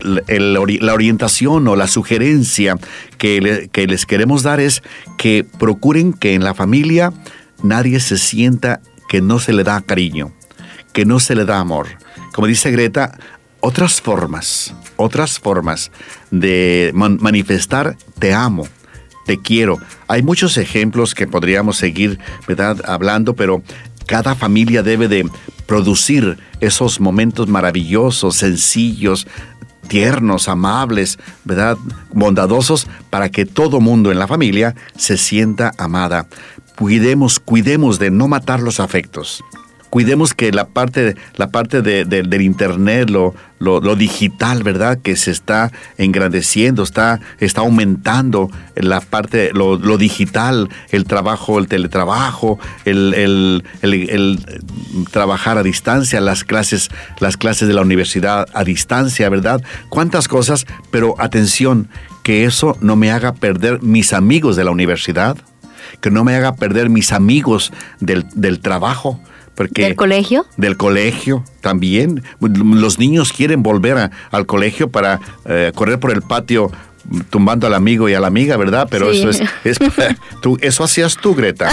la 0.01 0.93
orientación 0.93 1.67
o 1.67 1.75
la 1.75 1.87
sugerencia 1.87 2.77
que, 3.17 3.69
que 3.71 3.87
les 3.87 4.05
queremos 4.05 4.43
dar 4.43 4.59
es 4.59 4.81
que 5.17 5.45
procuren 5.59 6.13
que 6.13 6.33
en 6.33 6.43
la 6.43 6.53
familia 6.53 7.13
nadie 7.63 7.99
se 7.99 8.17
sienta 8.17 8.81
que 9.09 9.21
no 9.21 9.39
se 9.39 9.53
le 9.53 9.63
da 9.63 9.81
cariño, 9.81 10.31
que 10.93 11.05
no 11.05 11.19
se 11.19 11.35
le 11.35 11.45
da 11.45 11.59
amor. 11.59 11.87
Como 12.33 12.47
dice 12.47 12.71
Greta, 12.71 13.17
otras 13.59 14.01
formas, 14.01 14.73
otras 14.95 15.39
formas 15.39 15.91
de 16.31 16.91
manifestar 16.93 17.97
te 18.19 18.33
amo, 18.33 18.67
te 19.25 19.37
quiero. 19.37 19.77
Hay 20.07 20.23
muchos 20.23 20.57
ejemplos 20.57 21.13
que 21.15 21.27
podríamos 21.27 21.77
seguir 21.77 22.19
hablando, 22.85 23.35
pero 23.35 23.63
cada 24.05 24.35
familia 24.35 24.83
debe 24.83 25.07
de 25.07 25.29
producir 25.65 26.37
esos 26.59 26.99
momentos 26.99 27.47
maravillosos, 27.47 28.35
sencillos, 28.35 29.27
tiernos, 29.87 30.47
amables, 30.47 31.17
¿verdad? 31.43 31.77
bondadosos, 32.13 32.87
para 33.09 33.29
que 33.29 33.45
todo 33.45 33.79
mundo 33.79 34.11
en 34.11 34.19
la 34.19 34.27
familia 34.27 34.75
se 34.97 35.17
sienta 35.17 35.71
amada. 35.77 36.27
Cuidemos, 36.77 37.39
cuidemos 37.39 37.99
de 37.99 38.11
no 38.11 38.27
matar 38.27 38.61
los 38.61 38.79
afectos 38.79 39.43
cuidemos 39.91 40.33
que 40.33 40.51
la 40.51 40.69
parte, 40.69 41.15
la 41.35 41.49
parte 41.51 41.81
de, 41.83 42.05
del 42.05 42.41
Internet, 42.41 43.09
lo, 43.09 43.35
lo, 43.59 43.95
digital, 43.95 44.63
¿verdad? 44.63 44.97
Que 44.97 45.15
se 45.17 45.31
está 45.31 45.71
engrandeciendo, 45.97 46.81
está, 46.81 47.19
está 47.39 47.61
aumentando 47.61 48.49
la 48.75 49.01
parte, 49.01 49.51
lo, 49.53 49.77
digital, 49.97 50.69
el 50.91 51.03
trabajo, 51.03 51.59
el 51.59 51.67
teletrabajo, 51.67 52.57
el, 52.85 53.13
el, 53.13 53.63
el, 53.81 54.39
trabajar 55.11 55.57
a 55.57 55.63
distancia, 55.63 56.21
las 56.21 56.45
clases, 56.45 56.89
las 57.19 57.35
clases 57.35 57.67
de 57.67 57.73
la 57.73 57.81
universidad 57.81 58.47
a 58.53 58.63
distancia, 58.63 59.29
¿verdad? 59.29 59.61
Cuántas 59.89 60.29
cosas, 60.29 60.65
pero 60.89 61.15
atención, 61.19 61.89
que 62.23 62.45
eso 62.45 62.77
no 62.79 62.95
me 62.95 63.11
haga 63.11 63.33
perder 63.33 63.81
mis 63.81 64.13
amigos 64.13 64.55
de 64.55 64.63
la 64.63 64.71
universidad, 64.71 65.35
que 65.99 66.11
no 66.11 66.23
me 66.23 66.33
haga 66.33 66.55
perder 66.55 66.89
mis 66.89 67.11
amigos 67.11 67.73
del, 67.99 68.25
del 68.33 68.61
trabajo, 68.61 69.19
¿Del 69.57 69.95
colegio? 69.95 70.45
Del 70.57 70.77
colegio 70.77 71.43
también. 71.61 72.23
Los 72.39 72.99
niños 72.99 73.33
quieren 73.33 73.63
volver 73.63 74.11
al 74.31 74.45
colegio 74.45 74.89
para 74.89 75.19
eh, 75.45 75.71
correr 75.75 75.99
por 75.99 76.11
el 76.11 76.21
patio 76.21 76.71
tumbando 77.29 77.67
al 77.67 77.73
amigo 77.73 78.09
y 78.09 78.13
a 78.13 78.19
la 78.19 78.27
amiga, 78.27 78.57
¿verdad? 78.57 78.87
Pero 78.89 79.11
eso 79.11 79.29
es, 79.29 79.41
tú, 80.41 80.57
eso 80.61 80.83
hacías 80.83 81.17
tú, 81.17 81.35
Greta, 81.35 81.69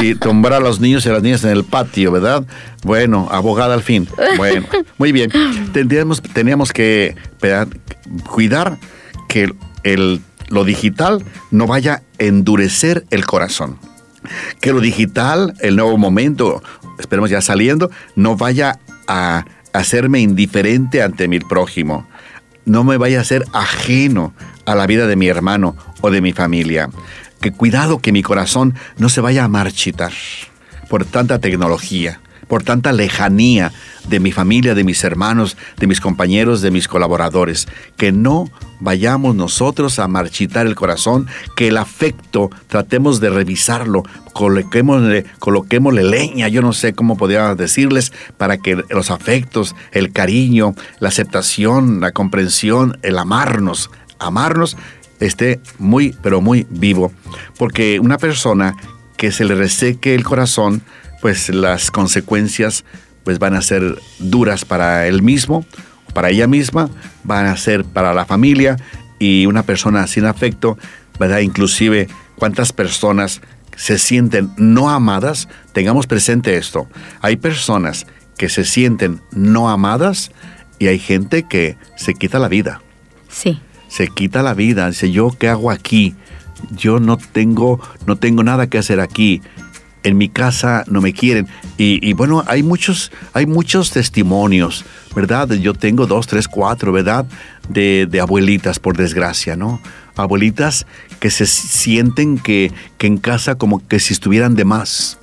y 0.00 0.14
tumbar 0.14 0.52
a 0.52 0.60
los 0.60 0.80
niños 0.80 1.04
y 1.06 1.08
a 1.08 1.12
las 1.12 1.22
niñas 1.22 1.44
en 1.44 1.50
el 1.50 1.64
patio, 1.64 2.12
¿verdad? 2.12 2.44
Bueno, 2.82 3.28
abogada 3.30 3.74
al 3.74 3.82
fin. 3.82 4.08
Bueno, 4.36 4.66
muy 4.98 5.12
bien. 5.12 5.30
Teníamos, 5.72 6.22
teníamos 6.22 6.72
que 6.72 7.16
cuidar 8.30 8.78
que 9.28 9.52
el, 9.82 10.20
lo 10.48 10.64
digital 10.64 11.24
no 11.50 11.66
vaya 11.66 11.94
a 11.94 12.02
endurecer 12.24 13.04
el 13.10 13.26
corazón. 13.26 13.78
Que 14.60 14.72
lo 14.72 14.80
digital, 14.80 15.54
el 15.60 15.76
nuevo 15.76 15.96
momento, 15.96 16.62
esperemos 16.98 17.30
ya 17.30 17.40
saliendo, 17.40 17.90
no 18.16 18.36
vaya 18.36 18.78
a 19.06 19.44
hacerme 19.72 20.20
indiferente 20.20 21.02
ante 21.02 21.28
mi 21.28 21.40
prójimo. 21.40 22.06
No 22.64 22.84
me 22.84 22.96
vaya 22.96 23.20
a 23.20 23.24
ser 23.24 23.44
ajeno 23.52 24.34
a 24.66 24.74
la 24.74 24.86
vida 24.86 25.06
de 25.06 25.16
mi 25.16 25.28
hermano 25.28 25.76
o 26.00 26.10
de 26.10 26.20
mi 26.20 26.32
familia. 26.32 26.90
Que 27.40 27.52
cuidado 27.52 27.98
que 27.98 28.12
mi 28.12 28.22
corazón 28.22 28.74
no 28.98 29.08
se 29.08 29.20
vaya 29.20 29.44
a 29.44 29.48
marchitar 29.48 30.12
por 30.88 31.04
tanta 31.04 31.38
tecnología 31.38 32.20
por 32.48 32.62
tanta 32.62 32.92
lejanía 32.92 33.72
de 34.08 34.20
mi 34.20 34.32
familia, 34.32 34.74
de 34.74 34.84
mis 34.84 35.04
hermanos, 35.04 35.56
de 35.76 35.86
mis 35.86 36.00
compañeros, 36.00 36.62
de 36.62 36.70
mis 36.70 36.88
colaboradores. 36.88 37.68
Que 37.96 38.10
no 38.10 38.50
vayamos 38.80 39.34
nosotros 39.34 39.98
a 39.98 40.08
marchitar 40.08 40.66
el 40.66 40.74
corazón, 40.74 41.26
que 41.56 41.68
el 41.68 41.76
afecto 41.76 42.50
tratemos 42.68 43.20
de 43.20 43.30
revisarlo, 43.30 44.02
coloquémosle, 44.32 45.26
coloquémosle 45.38 46.04
leña, 46.04 46.48
yo 46.48 46.62
no 46.62 46.72
sé 46.72 46.94
cómo 46.94 47.16
podría 47.16 47.54
decirles, 47.54 48.12
para 48.36 48.58
que 48.58 48.82
los 48.90 49.10
afectos, 49.10 49.74
el 49.92 50.12
cariño, 50.12 50.74
la 51.00 51.08
aceptación, 51.08 52.00
la 52.00 52.12
comprensión, 52.12 52.98
el 53.02 53.18
amarnos, 53.18 53.90
amarnos, 54.18 54.76
esté 55.20 55.60
muy, 55.78 56.16
pero 56.22 56.40
muy 56.40 56.66
vivo. 56.70 57.12
Porque 57.58 58.00
una 58.00 58.18
persona 58.18 58.74
que 59.16 59.32
se 59.32 59.44
le 59.44 59.54
reseque 59.54 60.14
el 60.14 60.24
corazón, 60.24 60.82
pues 61.20 61.48
las 61.48 61.90
consecuencias 61.90 62.84
pues 63.24 63.38
van 63.38 63.54
a 63.54 63.62
ser 63.62 63.98
duras 64.18 64.64
para 64.64 65.06
él 65.06 65.22
mismo, 65.22 65.64
para 66.14 66.30
ella 66.30 66.46
misma, 66.46 66.88
van 67.24 67.46
a 67.46 67.56
ser 67.56 67.84
para 67.84 68.14
la 68.14 68.24
familia 68.24 68.76
y 69.18 69.46
una 69.46 69.62
persona 69.64 70.06
sin 70.06 70.24
afecto, 70.24 70.78
¿verdad? 71.18 71.40
Inclusive 71.40 72.08
cuántas 72.36 72.72
personas 72.72 73.40
se 73.76 73.98
sienten 73.98 74.50
no 74.56 74.90
amadas, 74.90 75.48
tengamos 75.72 76.06
presente 76.06 76.56
esto. 76.56 76.88
Hay 77.20 77.36
personas 77.36 78.06
que 78.36 78.48
se 78.48 78.64
sienten 78.64 79.20
no 79.32 79.68
amadas 79.68 80.32
y 80.78 80.86
hay 80.86 80.98
gente 80.98 81.44
que 81.44 81.76
se 81.96 82.14
quita 82.14 82.38
la 82.38 82.48
vida. 82.48 82.80
Sí. 83.28 83.60
Se 83.88 84.08
quita 84.08 84.42
la 84.42 84.54
vida, 84.54 84.88
dice, 84.88 85.10
"Yo 85.10 85.30
qué 85.38 85.48
hago 85.48 85.70
aquí? 85.70 86.14
Yo 86.70 86.98
no 86.98 87.18
tengo 87.18 87.80
no 88.06 88.16
tengo 88.16 88.42
nada 88.42 88.68
que 88.68 88.78
hacer 88.78 89.00
aquí." 89.00 89.42
En 90.08 90.18
mi 90.18 90.28
casa 90.28 90.84
no 90.88 91.00
me 91.00 91.12
quieren. 91.12 91.46
Y, 91.76 92.12
bueno, 92.14 92.42
hay 92.46 92.62
muchos, 92.62 93.12
hay 93.34 93.46
muchos 93.46 93.90
testimonios, 93.90 94.84
¿verdad? 95.14 95.48
Yo 95.50 95.74
tengo 95.74 96.06
dos, 96.06 96.26
tres, 96.26 96.48
cuatro, 96.48 96.92
¿verdad? 96.92 97.26
De, 97.68 98.08
abuelitas, 98.20 98.78
por 98.78 98.96
desgracia, 98.96 99.54
¿no? 99.54 99.80
Abuelitas 100.16 100.86
que 101.20 101.30
se 101.30 101.46
sienten 101.46 102.38
que, 102.38 102.72
que 102.96 103.06
en 103.06 103.18
casa 103.18 103.54
como 103.54 103.86
que 103.86 104.00
si 104.00 104.12
estuvieran 104.12 104.54
de 104.56 104.64
más. 104.64 105.18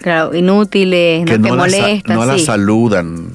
Claro, 0.00 0.34
inútiles, 0.34 1.24
que 1.26 1.38
no, 1.38 1.54
molestan. 1.54 2.16
no 2.16 2.24
las 2.24 2.44
saludan, 2.44 3.28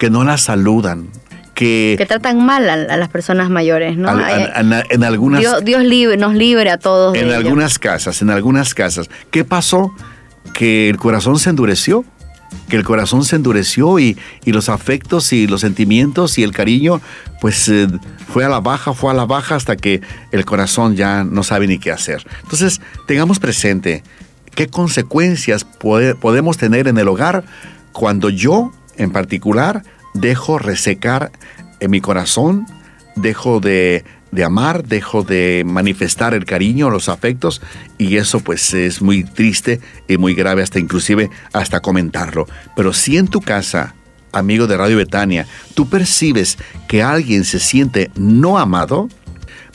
que 0.00 0.10
no 0.10 0.24
las 0.24 0.40
saludan. 0.40 1.08
Que, 1.54 1.94
que, 1.98 2.06
tratan 2.06 2.44
mal 2.44 2.68
a, 2.68 2.96
las 2.96 3.08
personas 3.10 3.50
mayores, 3.50 3.96
¿no? 3.96 4.08
en 4.18 5.04
algunas 5.04 5.62
Dios, 5.62 5.84
libre, 5.84 6.16
nos 6.16 6.34
libre 6.34 6.70
a 6.70 6.78
todos. 6.78 7.14
En 7.14 7.30
algunas 7.30 7.78
casas, 7.78 8.22
en 8.22 8.30
algunas 8.30 8.74
casas. 8.74 9.10
¿Qué 9.30 9.44
pasó? 9.44 9.92
Que 10.54 10.88
el 10.88 10.96
corazón 10.96 11.38
se 11.38 11.50
endureció, 11.50 12.04
que 12.68 12.76
el 12.76 12.84
corazón 12.84 13.24
se 13.24 13.36
endureció 13.36 13.98
y, 13.98 14.16
los 14.44 14.68
afectos 14.68 15.32
y 15.32 15.46
los 15.46 15.60
sentimientos 15.60 16.38
y 16.38 16.42
el 16.42 16.52
cariño, 16.52 17.00
pues 17.40 17.68
eh, 17.68 17.88
fue 18.28 18.44
a 18.44 18.48
la 18.48 18.60
baja, 18.60 18.92
fue 18.92 19.10
a 19.10 19.14
la 19.14 19.26
baja 19.26 19.56
hasta 19.56 19.76
que 19.76 20.00
el 20.32 20.44
corazón 20.44 20.96
ya 20.96 21.24
no 21.24 21.42
sabe 21.42 21.66
ni 21.66 21.78
qué 21.78 21.90
hacer. 21.90 22.26
Entonces, 22.42 22.80
tengamos 23.06 23.38
presente 23.38 24.02
qué 24.54 24.68
consecuencias 24.68 25.64
podemos 25.64 26.56
tener 26.56 26.88
en 26.88 26.98
el 26.98 27.08
hogar 27.08 27.44
cuando 27.92 28.30
yo, 28.30 28.72
en 28.96 29.10
particular, 29.10 29.82
dejo 30.14 30.58
resecar 30.58 31.30
en 31.80 31.90
mi 31.90 32.00
corazón, 32.00 32.66
dejo 33.16 33.60
de 33.60 34.04
de 34.32 34.44
amar, 34.44 34.84
dejo 34.84 35.22
de 35.22 35.62
manifestar 35.66 36.34
el 36.34 36.44
cariño, 36.44 36.90
los 36.90 37.08
afectos 37.08 37.60
y 37.98 38.16
eso 38.16 38.40
pues 38.40 38.72
es 38.74 39.02
muy 39.02 39.24
triste 39.24 39.80
y 40.08 40.16
muy 40.16 40.34
grave 40.34 40.62
hasta 40.62 40.78
inclusive 40.78 41.30
hasta 41.52 41.80
comentarlo. 41.80 42.46
Pero 42.76 42.92
si 42.92 43.16
en 43.16 43.28
tu 43.28 43.40
casa 43.40 43.94
amigo 44.32 44.66
de 44.66 44.76
Radio 44.76 44.96
Betania, 44.96 45.46
tú 45.74 45.88
percibes 45.88 46.58
que 46.88 47.02
alguien 47.02 47.44
se 47.44 47.58
siente 47.58 48.10
no 48.16 48.58
amado, 48.58 49.08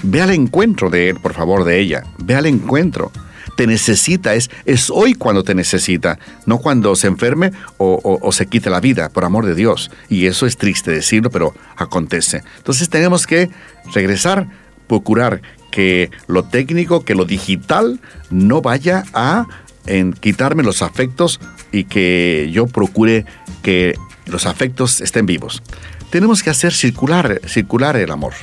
ve 0.03 0.21
al 0.21 0.31
encuentro 0.31 0.89
de 0.89 1.09
él, 1.09 1.19
por 1.19 1.33
favor, 1.33 1.63
de 1.63 1.79
ella. 1.79 2.03
Ve 2.17 2.35
al 2.35 2.45
encuentro. 2.45 3.11
Te 3.55 3.67
necesita, 3.67 4.33
es, 4.35 4.49
es 4.65 4.89
hoy 4.89 5.13
cuando 5.13 5.43
te 5.43 5.55
necesita, 5.55 6.19
no 6.45 6.57
cuando 6.57 6.95
se 6.95 7.07
enferme 7.07 7.51
o, 7.77 8.29
se 8.31 8.47
quite 8.47 8.69
la 8.69 8.79
vida, 8.79 9.09
por 9.09 9.23
amor 9.23 9.45
de 9.45 9.55
Dios. 9.55 9.91
Y 10.09 10.25
eso 10.25 10.45
es 10.45 10.57
triste 10.57 10.91
decirlo, 10.91 11.29
pero 11.29 11.53
acontece. 11.77 12.43
Entonces 12.57 12.89
tenemos 12.89 13.25
que 13.25 13.49
regresar, 13.93 14.47
procurar 14.87 15.41
que 15.71 16.09
lo 16.27 16.43
técnico, 16.43 17.05
que 17.05 17.15
lo 17.15 17.25
digital 17.25 17.99
no 18.29 18.61
vaya 18.61 19.03
a 19.13 19.47
en 19.87 20.13
quitarme 20.13 20.63
los 20.63 20.81
afectos 20.81 21.39
y 21.71 21.83
que 21.83 22.49
yo 22.51 22.67
procure 22.67 23.25
que 23.61 23.95
los 24.25 24.45
afectos 24.45 25.01
estén 25.01 25.25
vivos. 25.25 25.61
Tenemos 26.09 26.43
que 26.43 26.49
hacer 26.49 26.73
circular, 26.73 27.41
circular 27.47 27.95
el 27.97 28.11
amor. 28.11 28.33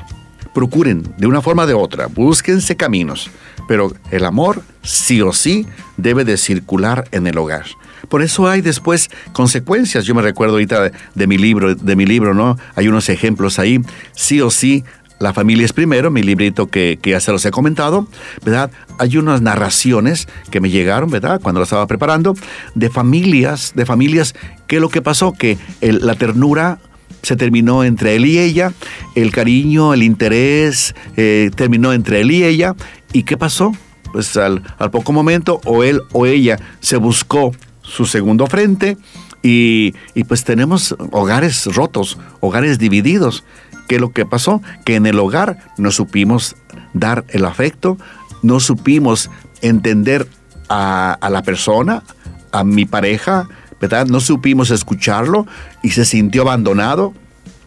Procuren 0.54 1.14
de 1.16 1.26
una 1.26 1.40
forma 1.40 1.62
o 1.62 1.66
de 1.66 1.74
otra, 1.74 2.06
búsquense 2.06 2.76
caminos, 2.76 3.30
pero 3.68 3.92
el 4.10 4.24
amor 4.24 4.62
sí 4.82 5.20
o 5.22 5.32
sí 5.32 5.66
debe 5.96 6.24
de 6.24 6.36
circular 6.36 7.08
en 7.12 7.26
el 7.26 7.38
hogar. 7.38 7.64
Por 8.08 8.22
eso 8.22 8.48
hay 8.48 8.60
después 8.60 9.10
consecuencias. 9.32 10.04
Yo 10.04 10.14
me 10.14 10.22
recuerdo 10.22 10.54
ahorita 10.54 10.90
de, 11.14 11.26
mi 11.26 11.38
libro, 11.38 11.74
de 11.74 11.96
mi 11.96 12.04
libro, 12.04 12.34
¿no? 12.34 12.58
Hay 12.74 12.88
unos 12.88 13.08
ejemplos 13.08 13.58
ahí. 13.58 13.80
Sí 14.12 14.40
o 14.40 14.50
sí 14.50 14.84
la 15.22 15.32
familia 15.32 15.64
es 15.64 15.72
primero, 15.72 16.10
mi 16.10 16.22
librito 16.22 16.66
que, 16.66 16.98
ya 17.00 17.20
se 17.20 17.30
los 17.30 17.44
he 17.46 17.52
comentado, 17.52 18.08
¿verdad? 18.44 18.72
Hay 18.98 19.16
unas 19.16 19.40
narraciones 19.40 20.26
que 20.50 20.60
me 20.60 20.68
llegaron, 20.68 21.10
¿verdad? 21.10 21.40
Cuando 21.40 21.60
lo 21.60 21.64
estaba 21.64 21.86
preparando, 21.86 22.34
de 22.74 22.90
familias, 22.90 23.72
de 23.76 23.86
familias, 23.86 24.34
¿qué 24.66 24.76
es 24.76 24.82
lo 24.82 24.88
que 24.88 25.00
pasó? 25.00 25.32
Que 25.32 25.58
la 25.80 26.16
ternura 26.16 26.80
se 27.22 27.36
terminó 27.36 27.84
entre 27.84 28.16
él 28.16 28.26
y 28.26 28.38
ella, 28.40 28.72
el 29.14 29.30
cariño, 29.30 29.94
el 29.94 30.02
interés 30.02 30.94
eh, 31.16 31.50
terminó 31.54 31.92
entre 31.92 32.20
él 32.20 32.32
y 32.32 32.42
ella, 32.42 32.74
¿y 33.12 33.22
qué 33.24 33.36
pasó? 33.36 33.72
Pues 34.12 34.36
al, 34.36 34.62
poco 34.90 35.12
momento 35.12 35.60
o 35.64 35.84
él 35.84 36.02
o 36.12 36.26
ella 36.26 36.58
se 36.80 36.96
buscó 36.96 37.52
su 37.82 38.04
segundo 38.06 38.46
frente, 38.46 38.96
y, 39.42 39.92
pues 40.28 40.44
tenemos 40.44 40.94
hogares 41.10 41.66
rotos, 41.74 42.18
hogares 42.40 42.78
divididos. 42.78 43.44
¿Qué 43.88 43.98
lo 43.98 44.12
que 44.12 44.24
pasó? 44.24 44.62
Que 44.84 44.94
en 44.94 45.06
el 45.06 45.18
hogar 45.18 45.58
no 45.76 45.90
supimos 45.90 46.54
dar 46.94 47.24
el 47.28 47.44
afecto, 47.44 47.98
no 48.42 48.60
supimos 48.60 49.30
entender 49.60 50.28
a, 50.68 51.18
la 51.30 51.42
persona, 51.42 52.04
a 52.52 52.62
mi 52.62 52.86
pareja, 52.86 53.48
¿verdad? 53.80 54.06
No 54.06 54.20
supimos 54.20 54.70
escucharlo 54.70 55.46
y 55.82 55.90
se 55.90 56.04
sintió 56.04 56.42
abandonado. 56.42 57.12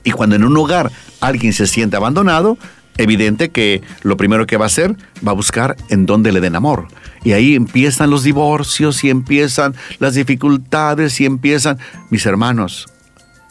Y 0.03 0.11
cuando 0.11 0.35
en 0.37 0.45
un 0.45 0.55
hogar 0.55 0.91
alguien 1.19 1.51
se 1.51 1.67
siente 1.67 1.97
abandonado, 1.97 2.57
evidente 2.97 3.49
que 3.49 3.81
lo 4.03 4.17
primero 4.17 4.47
que 4.47 4.57
va 4.57 4.65
a 4.65 4.67
hacer 4.67 4.95
va 5.25 5.31
a 5.31 5.35
buscar 5.35 5.75
en 5.89 6.05
dónde 6.05 6.31
le 6.31 6.41
den 6.41 6.55
amor. 6.55 6.87
Y 7.23 7.33
ahí 7.33 7.55
empiezan 7.55 8.09
los 8.09 8.23
divorcios 8.23 9.03
y 9.03 9.09
empiezan 9.09 9.75
las 9.99 10.13
dificultades 10.13 11.19
y 11.21 11.25
empiezan, 11.25 11.79
mis 12.09 12.25
hermanos, 12.25 12.87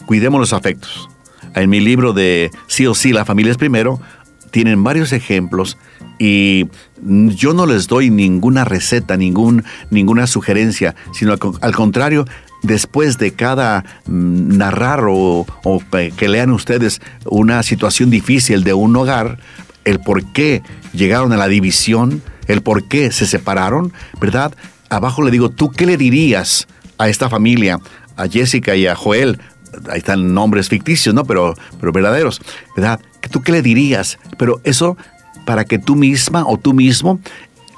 cuidemos 0.06 0.40
los 0.40 0.52
afectos 0.52 1.08
en 1.54 1.70
mi 1.70 1.80
libro 1.80 2.12
de 2.12 2.50
Sí 2.66 2.86
o 2.86 2.94
sí, 2.94 3.12
la 3.12 3.24
familia 3.24 3.52
es 3.52 3.58
primero, 3.58 4.00
tienen 4.54 4.84
varios 4.84 5.12
ejemplos 5.12 5.76
y 6.16 6.66
yo 7.02 7.54
no 7.54 7.66
les 7.66 7.88
doy 7.88 8.08
ninguna 8.08 8.64
receta, 8.64 9.16
ningún, 9.16 9.64
ninguna 9.90 10.28
sugerencia, 10.28 10.94
sino 11.12 11.34
al, 11.60 11.74
contrario, 11.74 12.24
después 12.62 13.18
de 13.18 13.32
cada 13.32 13.84
mm, 14.06 14.56
narrar 14.56 15.06
o, 15.08 15.44
que 16.16 16.28
lean 16.28 16.52
ustedes 16.52 17.00
una 17.24 17.64
situación 17.64 18.10
difícil 18.10 18.62
de 18.62 18.74
un 18.74 18.94
hogar, 18.94 19.38
el 19.84 19.98
por 19.98 20.22
qué 20.32 20.62
llegaron 20.92 21.32
a 21.32 21.36
la 21.36 21.48
división, 21.48 22.22
el 22.46 22.62
por 22.62 22.86
qué 22.86 23.10
se 23.10 23.26
separaron, 23.26 23.92
¿verdad? 24.20 24.54
Abajo 24.88 25.24
le 25.24 25.32
digo, 25.32 25.50
¿tú 25.50 25.72
qué 25.72 25.84
le 25.84 25.96
dirías 25.96 26.68
a 26.98 27.08
esta 27.08 27.28
familia, 27.28 27.80
a 28.16 28.28
Jessica 28.28 28.76
y 28.76 28.86
a 28.86 28.94
Joel, 28.94 29.40
ahí 29.90 29.98
están 29.98 30.32
nombres 30.32 30.68
ficticios, 30.68 31.12
¿no? 31.12 31.24
Pero, 31.24 31.56
pero 31.80 31.90
verdaderos, 31.90 32.40
¿verdad? 32.76 33.00
¿Tú 33.30 33.42
qué 33.42 33.52
le 33.52 33.62
dirías? 33.62 34.18
Pero 34.38 34.60
eso 34.64 34.96
para 35.44 35.64
que 35.64 35.78
tú 35.78 35.96
misma 35.96 36.44
o 36.46 36.58
tú 36.58 36.72
mismo 36.72 37.20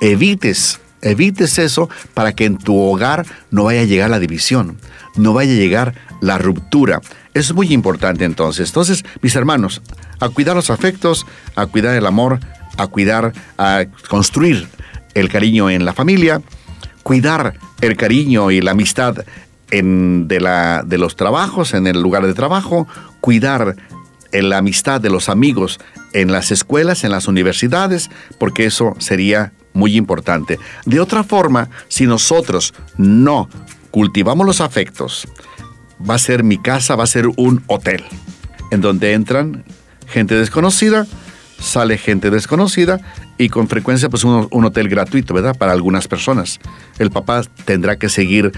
evites, 0.01 0.81
evites 1.03 1.59
eso 1.59 1.89
para 2.15 2.33
que 2.33 2.45
en 2.45 2.59
tu 2.59 2.79
hogar 2.79 3.27
no 3.51 3.65
vaya 3.65 3.81
a 3.81 3.85
llegar 3.85 4.11
la 4.11 4.19
división, 4.19 4.79
no 5.17 5.33
vaya 5.33 5.53
a 5.53 5.57
llegar 5.57 5.95
la 6.21 6.39
ruptura. 6.39 7.01
Es 7.35 7.53
muy 7.53 7.73
importante 7.73 8.25
entonces. 8.25 8.69
Entonces, 8.69 9.05
mis 9.21 9.37
hermanos, 9.37 9.83
a 10.21 10.29
cuidar 10.29 10.57
los 10.57 10.71
afectos, 10.71 11.27
a 11.55 11.67
cuidar 11.67 11.97
el 11.97 12.07
amor, 12.07 12.41
a 12.77 12.87
cuidar, 12.87 13.33
a 13.59 13.85
construir 14.09 14.69
el 15.15 15.29
cariño 15.29 15.71
en 15.71 15.85
la 15.85 15.93
familia, 15.93 16.41
cuidar 17.03 17.55
el 17.81 17.97
cariño 17.97 18.51
y 18.51 18.61
la 18.61 18.73
amistad 18.73 19.25
en, 19.71 20.29
de, 20.29 20.41
la, 20.41 20.83
de 20.85 20.99
los 20.99 21.17
trabajos, 21.17 21.75
en 21.75 21.87
el 21.87 22.01
lugar 22.01 22.27
de 22.27 22.35
trabajo, 22.35 22.87
cuidar 23.21 23.77
la 24.43 24.59
amistad 24.59 25.01
de 25.01 25.11
los 25.11 25.29
amigos 25.29 25.79
en 26.13 26.33
las 26.33 26.51
escuelas, 26.51 27.05
en 27.05 27.11
las 27.11 27.29
universidades, 27.29 28.11
porque 28.39 28.67
eso 28.67 28.95
sería 28.99 29.53
muy 29.73 29.97
importante. 29.97 30.59
De 30.85 31.01
otra 31.01 31.23
forma, 31.23 31.69
si 31.89 32.07
nosotros 32.07 32.75
no 32.97 33.49
cultivamos 33.91 34.47
los 34.47 34.61
afectos, 34.61 35.29
va 36.09 36.15
a 36.15 36.19
ser 36.19 36.43
mi 36.43 36.59
casa, 36.59 36.97
va 36.97 37.05
a 37.05 37.09
ser 37.09 37.29
un 37.37 37.63
hotel, 37.67 38.05
en 38.71 38.81
donde 38.81 39.13
entran 39.13 39.65
gente 40.07 40.35
desconocida, 40.35 41.07
sale 41.59 41.99
gente 41.99 42.31
desconocida 42.31 43.01
y 43.39 43.49
con 43.49 43.69
frecuencia 43.69 44.09
pues 44.09 44.25
un, 44.25 44.49
un, 44.51 44.65
hotel 44.65 44.89
gratuito, 44.89 45.35
¿verdad? 45.35 45.57
Para 45.57 45.73
algunas 45.73 46.09
personas. 46.09 46.61
El 46.99 47.11
papá 47.11 47.43
tendrá 47.65 47.97
que 47.97 48.09
seguir 48.09 48.53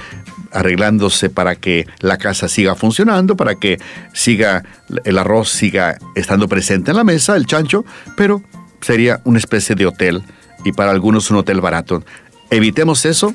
arreglándose 0.53 1.31
para 1.31 1.57
que 1.57 1.87
la 2.01 2.19
casa 2.19 2.49
siga 2.49 2.75
funcionando, 2.75 3.37
para 3.37 3.55
que 3.55 3.79
siga 4.13 4.65
el 5.05 5.19
arroz 5.19 5.51
siga 5.51 5.99
estando 6.15 6.49
presente 6.49 6.91
en 6.91 6.97
la 6.97 7.05
mesa, 7.05 7.37
el 7.37 7.47
chancho, 7.47 7.85
pero 8.17 8.43
sería 8.81 9.21
una 9.25 9.39
especie 9.39 9.75
de 9.75 9.87
hotel 9.87 10.23
y 10.65 10.73
para 10.73 10.91
algunos 10.91 11.31
un 11.31 11.39
hotel 11.39 11.61
barato. 11.61 12.03
Evitemos 12.51 13.05
eso 13.05 13.35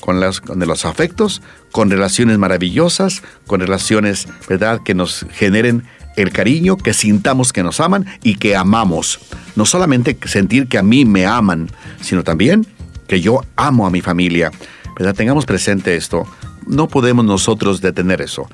con, 0.00 0.20
las, 0.20 0.40
con 0.40 0.58
los 0.58 0.84
afectos, 0.84 1.42
con 1.72 1.90
relaciones 1.90 2.38
maravillosas, 2.38 3.22
con 3.46 3.60
relaciones, 3.60 4.28
¿verdad?, 4.48 4.80
que 4.84 4.94
nos 4.94 5.26
generen 5.30 5.84
el 6.16 6.32
cariño, 6.32 6.76
que 6.76 6.94
sintamos 6.94 7.52
que 7.52 7.62
nos 7.62 7.80
aman 7.80 8.06
y 8.22 8.36
que 8.36 8.56
amamos. 8.56 9.20
No 9.54 9.64
solamente 9.64 10.18
sentir 10.24 10.66
que 10.66 10.78
a 10.78 10.82
mí 10.82 11.04
me 11.04 11.26
aman, 11.26 11.70
sino 12.00 12.24
también 12.24 12.66
que 13.06 13.20
yo 13.20 13.42
amo 13.56 13.86
a 13.86 13.90
mi 13.90 14.00
familia. 14.00 14.50
Tengamos 15.16 15.46
presente 15.46 15.96
esto. 15.96 16.26
No 16.66 16.88
podemos 16.88 17.24
nosotros 17.24 17.80
detener 17.80 18.20
eso. 18.20 18.48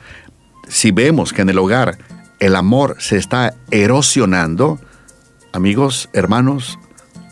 Si 0.69 0.91
vemos 0.91 1.33
que 1.33 1.43
en 1.43 1.51
el 1.51 1.59
hogar 1.59 1.99
el 2.39 2.57
amor 2.57 2.97
se 2.99 3.17
está 3.17 3.55
erosionando, 3.71 4.79
amigos, 5.53 6.09
hermanos, 6.13 6.79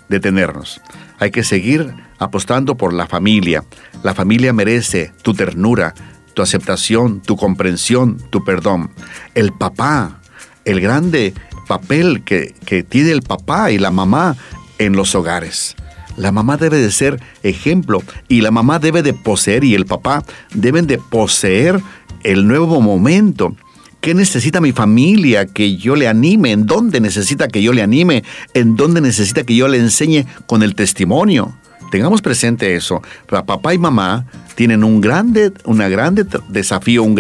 detenernos. 0.09 0.81
Hay 1.19 1.31
que 1.31 1.45
seguir 1.45 1.95
apostando 2.19 2.77
por 2.77 2.93
la 2.93 3.07
familia. 3.07 3.65
La 4.03 4.15
familia 4.15 4.53
merece 4.53 5.13
tu 5.23 5.35
ternura, 5.35 5.95
tu 6.35 6.43
aceptación, 6.43 7.21
tu 7.21 7.37
comprensión, 7.37 8.19
tu 8.31 8.45
perdón. 8.45 8.91
El 9.35 9.53
papá 9.53 10.23
el 10.65 10.81
grande 10.81 11.35
papel 11.67 12.23
que, 12.25 12.55
tiene 12.89 13.11
el 13.11 13.23
papá 13.23 13.71
y 13.71 13.79
la 13.79 13.91
mamá 13.91 14.37
en 14.79 14.95
los 14.95 15.15
hogares. 15.15 15.77
La 16.23 16.31
mamá 16.31 16.57
debe 16.57 16.79
de 16.79 16.93
ser 16.93 17.21
ejemplo 17.43 18.01
y 18.29 18.43
la 18.43 18.53
mamá 18.53 18.79
debe 18.79 19.03
de 19.03 19.13
poseer 19.13 19.65
y 19.65 19.75
el 19.75 19.87
papá 19.87 20.23
deben 20.55 20.87
de 20.87 20.99
poseer 20.99 21.81
el 22.23 22.47
nuevo 22.47 22.81
momento. 22.81 23.57
¿Qué 24.01 24.15
necesita 24.15 24.61
mi 24.61 24.71
familia 24.71 25.47
que 25.47 25.77
yo 25.77 25.97
le 25.97 26.07
anime? 26.07 26.53
¿En 26.53 26.65
dónde 26.65 27.01
necesita 27.01 27.49
que 27.49 27.61
yo 27.61 27.73
le 27.73 27.83
anime? 27.83 28.23
¿En 28.55 28.77
dónde 28.77 29.01
necesita 29.01 29.43
que 29.43 29.57
yo 29.57 29.67
le 29.67 29.79
enseñe 29.79 30.25
con 30.47 30.63
el 30.63 30.77
testimonio? 30.77 31.57
Tengamos 31.91 32.23
presente 32.23 32.77
eso. 32.77 33.03
Papá 33.27 33.75
y 33.75 33.79
mamá 33.79 34.25
tienen 34.55 34.85
un 34.85 35.01
grande, 35.01 35.53
una 35.65 35.89
grande 35.89 36.25
desafío, 36.51 37.03
un 37.03 37.17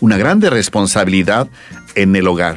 una 0.00 0.16
grande 0.16 0.48
responsabilidad 0.48 1.46
en 1.94 2.16
el 2.16 2.26
hogar 2.26 2.56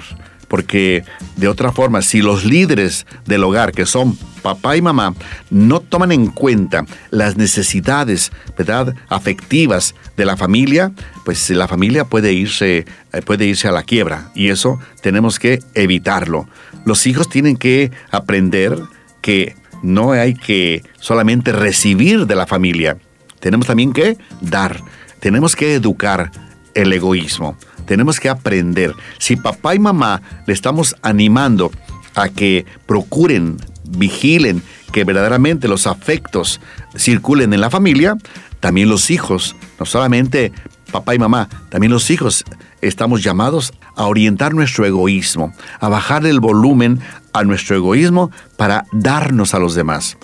porque 0.50 1.06
de 1.38 1.48
otra 1.48 1.72
forma, 1.72 2.02
si 2.02 2.22
los 2.22 2.44
líderes 2.44 3.06
del 3.26 3.44
hogar, 3.44 3.72
que 3.72 3.86
son 3.86 4.18
papá 4.42 4.76
y 4.76 4.82
mamá, 4.82 5.14
no 5.50 5.80
toman 5.80 6.12
en 6.12 6.28
cuenta 6.28 6.86
las 7.12 7.38
necesidades, 7.38 8.32
¿verdad?, 8.58 8.94
afectivas 9.08 9.96
de 10.18 10.26
la 10.26 10.36
familia, 10.36 10.92
pues 11.24 11.50
la 11.52 11.68
familia 11.68 12.04
puede 12.04 12.34
irse, 12.34 12.86
eh, 13.14 13.22
puede 13.22 13.46
irse 13.46 13.68
a 13.68 13.72
la 13.72 13.84
quiebra 13.84 14.32
y 14.36 14.50
eso 14.50 14.80
tenemos 15.02 15.40
que 15.40 15.60
evitarlo. 15.76 16.50
Los 16.86 17.08
hijos 17.08 17.30
tienen 17.30 17.56
que 17.56 17.92
aprender 18.12 18.78
que 19.22 19.56
no 19.84 20.12
hay 20.12 20.34
que 20.34 20.84
solamente 21.00 21.52
recibir 21.52 22.26
de 22.26 22.36
la 22.36 22.48
familia, 22.48 22.98
tenemos 23.40 23.68
también 23.68 23.94
que 23.94 24.18
dar, 24.42 24.82
tenemos 25.20 25.56
que 25.56 25.76
educar 25.76 26.32
el 26.74 26.92
egoísmo 26.92 27.58
tenemos 27.90 28.20
que 28.20 28.30
aprender. 28.30 28.94
Si 29.18 29.36
papá 29.36 29.74
y 29.74 29.80
mamá 29.80 30.22
le 30.46 30.54
estamos 30.54 30.96
animando 31.02 31.72
a 32.14 32.30
que 32.30 32.68
procuren, 32.86 33.58
vigilen 33.84 34.62
que 34.92 35.04
verdaderamente 35.04 35.68
los 35.68 35.88
afectos 35.88 36.62
circulen 36.96 37.52
en 37.52 37.62
la 37.62 37.72
familia, 37.72 38.16
también 38.60 38.90
los 38.90 39.10
hijos, 39.10 39.56
no 39.80 39.88
solamente 39.88 40.52
papá 40.92 41.16
y 41.16 41.20
mamá, 41.20 41.50
también 41.70 41.92
los 41.92 42.12
hijos 42.12 42.46
estamos 42.82 43.24
llamados 43.24 43.74
a 43.96 44.06
orientar 44.06 44.54
nuestro 44.54 44.86
egoísmo, 44.86 45.52
a 45.80 45.90
bajar 45.90 46.28
el 46.28 46.40
volumen 46.40 47.00
a 47.34 47.44
nuestro 47.44 47.76
egoísmo 47.76 48.30
para 48.56 48.86
darnos 48.92 49.56
a 49.56 49.60
los 49.60 49.74
demás. 49.74 50.16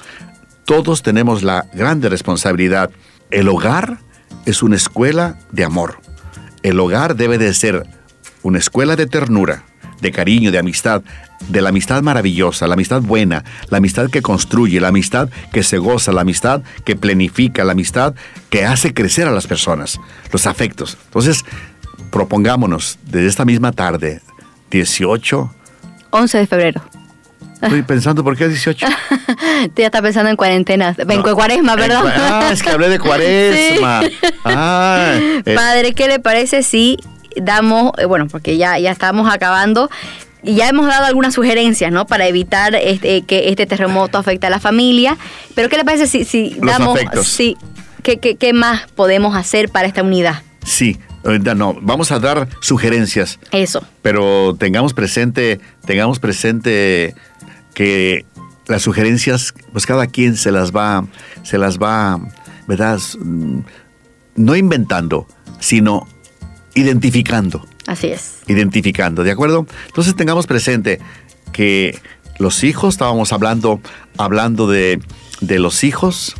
Todos 0.66 1.02
tenemos 1.02 1.42
la 1.42 1.66
grande 1.74 2.10
responsabilidad. 2.10 2.92
El 3.32 3.50
hogar 3.50 3.98
es 4.46 4.62
una 4.62 4.76
escuela 4.76 5.40
de 5.52 5.64
amor. 5.64 6.05
El 6.66 6.80
hogar 6.80 7.16
debe 7.16 7.38
de 7.38 7.54
ser 7.54 7.86
una 8.42 8.58
escuela 8.58 8.96
de 8.96 9.06
ternura, 9.06 9.66
de 10.02 10.12
cariño, 10.12 10.52
de 10.52 10.58
amistad, 10.58 11.04
de 11.48 11.62
la 11.62 11.70
amistad 11.70 12.02
maravillosa, 12.02 12.66
la 12.66 12.74
amistad 12.74 13.04
buena, 13.04 13.44
la 13.70 13.78
amistad 13.78 14.10
que 14.10 14.24
construye, 14.24 14.82
la 14.82 14.88
amistad 14.88 15.30
que 15.54 15.62
se 15.62 15.78
goza, 15.78 16.12
la 16.12 16.22
amistad 16.22 16.64
que 16.84 16.96
planifica, 16.96 17.64
la 17.64 17.74
amistad 17.74 18.16
que 18.50 18.66
hace 18.66 18.96
crecer 18.96 19.28
a 19.28 19.32
las 19.32 19.46
personas, 19.46 20.00
los 20.32 20.48
afectos. 20.48 20.98
Entonces, 21.06 21.46
propongámonos 22.10 22.98
desde 23.04 23.28
esta 23.28 23.46
misma 23.46 23.72
tarde, 23.72 24.22
18. 24.72 25.54
11 26.10 26.38
de 26.40 26.48
febrero. 26.48 26.82
Estoy 27.62 27.82
pensando, 27.84 28.24
¿por 28.24 28.38
qué 28.38 28.48
18? 28.48 28.86
Tú 28.88 29.82
ya 29.82 29.86
estás 29.86 30.02
pensando 30.02 30.30
en 30.30 30.36
cuarentena, 30.36 30.96
en 30.98 31.22
cuaresma, 31.22 31.76
perdón. 31.76 32.12
Ah, 32.16 32.50
es 32.52 32.62
que 32.62 32.70
hablé 32.70 32.90
de 32.90 33.00
cuaresma. 33.00 34.02
Ah, 34.48 35.18
eh. 35.18 35.56
Padre, 35.56 35.94
¿qué 35.94 36.08
le 36.08 36.20
parece 36.20 36.62
si 36.62 37.00
damos, 37.36 37.94
eh, 37.98 38.06
bueno, 38.06 38.28
porque 38.28 38.58
ya, 38.58 38.78
ya 38.78 38.92
estamos 38.92 39.28
acabando, 39.34 39.90
y 40.44 40.54
ya 40.54 40.70
hemos 40.70 40.86
dado 40.86 41.06
algunas 41.06 41.34
sugerencias, 41.34 41.92
¿no? 41.92 42.06
Para 42.06 42.28
evitar 42.28 42.76
este, 42.76 43.24
que 43.24 43.50
este 43.50 43.66
terremoto 43.66 44.20
afecte 44.20 44.46
a 44.46 44.52
la 44.52 44.60
familia. 44.60 45.18
Pero 45.56 45.68
¿qué 45.68 45.78
le 45.78 45.84
parece 45.84 46.06
si, 46.06 46.26
si 46.26 46.56
damos... 46.62 47.00
¿qué, 48.04 48.20
qué, 48.20 48.36
qué 48.36 48.54
más 48.54 48.88
podemos 48.92 49.36
hacer 49.36 49.70
para 49.70 49.88
esta 49.88 50.04
unidad? 50.04 50.44
Sí, 50.64 51.00
no, 51.56 51.76
vamos 51.82 52.12
a 52.12 52.20
dar 52.20 52.48
sugerencias. 52.60 53.40
Eso. 53.52 53.84
Pero 54.02 54.56
tengamos 54.58 54.94
presente, 54.94 55.60
tengamos 55.86 56.20
presente 56.20 57.16
que 57.76 58.26
las 58.68 58.82
sugerencias, 58.82 59.54
pues 59.72 59.86
cada 59.86 60.08
quien 60.08 60.36
se 60.36 60.52
las 60.52 60.72
va, 60.72 61.06
se 61.44 61.60
las 61.60 61.78
va, 61.78 62.20
¿verdad? 62.68 63.00
No 64.36 64.56
inventando, 64.56 65.28
sino 65.60 66.08
identificando. 66.74 67.68
Así 67.86 68.08
es. 68.08 68.40
Identificando, 68.48 69.24
¿de 69.24 69.32
acuerdo? 69.32 69.68
Entonces 69.86 70.16
tengamos 70.16 70.48
presente 70.48 71.00
que 71.52 72.00
los 72.40 72.64
hijos, 72.64 72.96
estábamos 72.96 73.32
hablando, 73.32 73.80
hablando 74.18 74.68
de, 74.68 75.00
de 75.42 75.60
los 75.60 75.84
hijos, 75.84 76.36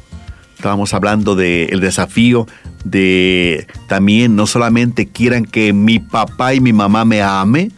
estábamos 0.56 0.96
hablando 0.96 1.36
del 1.36 1.80
desafío 1.80 2.48
de 2.84 3.68
también 3.88 4.36
no 4.36 4.48
solamente 4.48 5.08
quieran 5.08 5.46
que 5.46 5.74
mi 5.74 6.00
papá 6.00 6.54
y 6.54 6.62
mi 6.62 6.72
mamá 6.74 7.04
me 7.04 7.22
ame, 7.22 7.72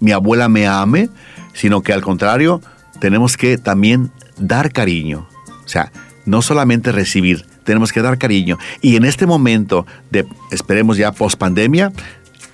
mi 0.00 0.12
abuela 0.12 0.48
me 0.48 0.66
ame, 0.66 1.08
sino 1.52 1.82
que 1.82 1.92
al 1.92 2.02
contrario, 2.02 2.60
tenemos 3.00 3.36
que 3.36 3.58
también 3.58 4.10
dar 4.38 4.72
cariño. 4.72 5.26
O 5.64 5.68
sea, 5.68 5.90
no 6.26 6.42
solamente 6.42 6.92
recibir, 6.92 7.44
tenemos 7.64 7.92
que 7.92 8.02
dar 8.02 8.18
cariño. 8.18 8.58
Y 8.80 8.96
en 8.96 9.04
este 9.04 9.26
momento 9.26 9.86
de, 10.10 10.26
esperemos 10.50 10.96
ya 10.96 11.12
post 11.12 11.38
pandemia, 11.38 11.92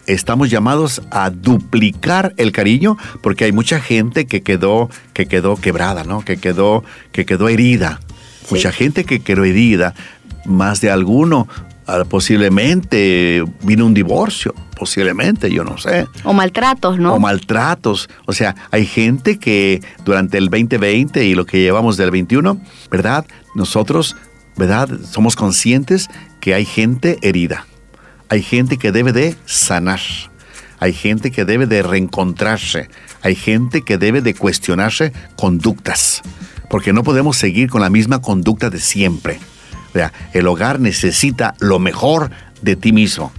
estamos 0.07 0.51
llamados 0.51 1.03
a 1.11 1.31
duplicar 1.31 2.33
el 2.37 2.53
cariño 2.53 2.97
porque 3.23 3.45
hay 3.45 3.53
mucha 3.53 3.81
gente 3.81 4.27
que 4.27 4.43
quedó, 4.43 4.89
que 5.13 5.27
quedó 5.27 5.57
quebrada, 5.57 6.05
¿no? 6.05 6.25
Que 6.25 6.37
quedó, 6.37 6.85
que 7.13 7.27
quedó 7.27 7.49
herida. 7.49 8.01
Mucha 8.51 8.71
gente 8.71 9.05
que 9.05 9.21
quedó 9.21 9.45
herida, 9.45 9.95
más 10.45 10.81
de 10.81 10.91
alguno 10.91 11.49
posiblemente 12.09 13.45
vino 13.63 13.87
un 13.87 13.95
divorcio, 13.95 14.55
posiblemente, 14.77 15.51
yo 15.51 15.65
no 15.65 15.79
sé. 15.79 16.07
O 16.25 16.33
maltratos, 16.33 16.99
¿no? 16.99 17.15
O 17.15 17.21
maltratos. 17.21 18.09
O 18.27 18.33
sea, 18.33 18.57
hay 18.71 18.87
gente 18.87 19.39
que 19.39 19.81
durante 20.05 20.39
el 20.39 20.49
2020 20.49 21.25
y 21.25 21.35
lo 21.35 21.47
que 21.47 21.61
llevamos 21.61 21.97
del 21.97 22.11
21, 22.11 22.61
¿verdad? 22.91 23.25
Nosotros, 23.55 24.17
¿verdad? 24.57 24.89
Somos 25.11 25.37
conscientes 25.37 26.09
que 26.41 26.55
hay 26.55 26.65
gente 26.65 27.19
herida. 27.23 27.67
Hay 28.29 28.43
gente 28.43 28.77
que 28.77 28.91
debe 28.91 29.13
de 29.13 29.37
sanar. 29.45 30.01
Hay 30.79 30.93
gente 30.93 31.31
que 31.31 31.45
debe 31.45 31.67
de 31.67 31.83
reencontrarse. 31.83 32.89
Hay 33.23 33.35
gente 33.35 33.83
que 33.83 33.97
debe 33.97 34.21
de 34.21 34.35
cuestionarse 34.35 35.13
conductas. 35.37 36.23
Porque 36.69 36.93
no 36.93 37.05
podemos 37.05 37.37
seguir 37.37 37.71
con 37.71 37.81
la 37.81 37.91
misma 37.91 38.21
conducta 38.21 38.71
de 38.71 38.81
siempre. 38.81 39.39
El 40.33 40.47
hogar 40.47 40.81
necesita 40.81 41.55
lo 41.61 41.79
mejor 41.79 42.31
de 42.63 42.77
ti 42.77 42.93
mismo. 42.93 43.33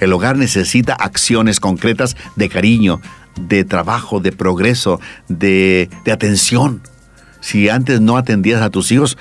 El 0.00 0.12
hogar 0.12 0.36
necesita 0.36 0.94
acciones 0.94 1.60
concretas 1.60 2.16
de 2.36 2.48
cariño, 2.48 3.00
de 3.40 3.64
trabajo, 3.64 4.20
de 4.20 4.32
progreso, 4.32 5.00
de, 5.28 5.88
de 6.04 6.12
atención. 6.12 6.82
Si 7.40 7.68
antes 7.68 8.00
no 8.00 8.16
atendías 8.16 8.62
a 8.62 8.70
tus 8.70 8.90
hijos, 8.92 9.16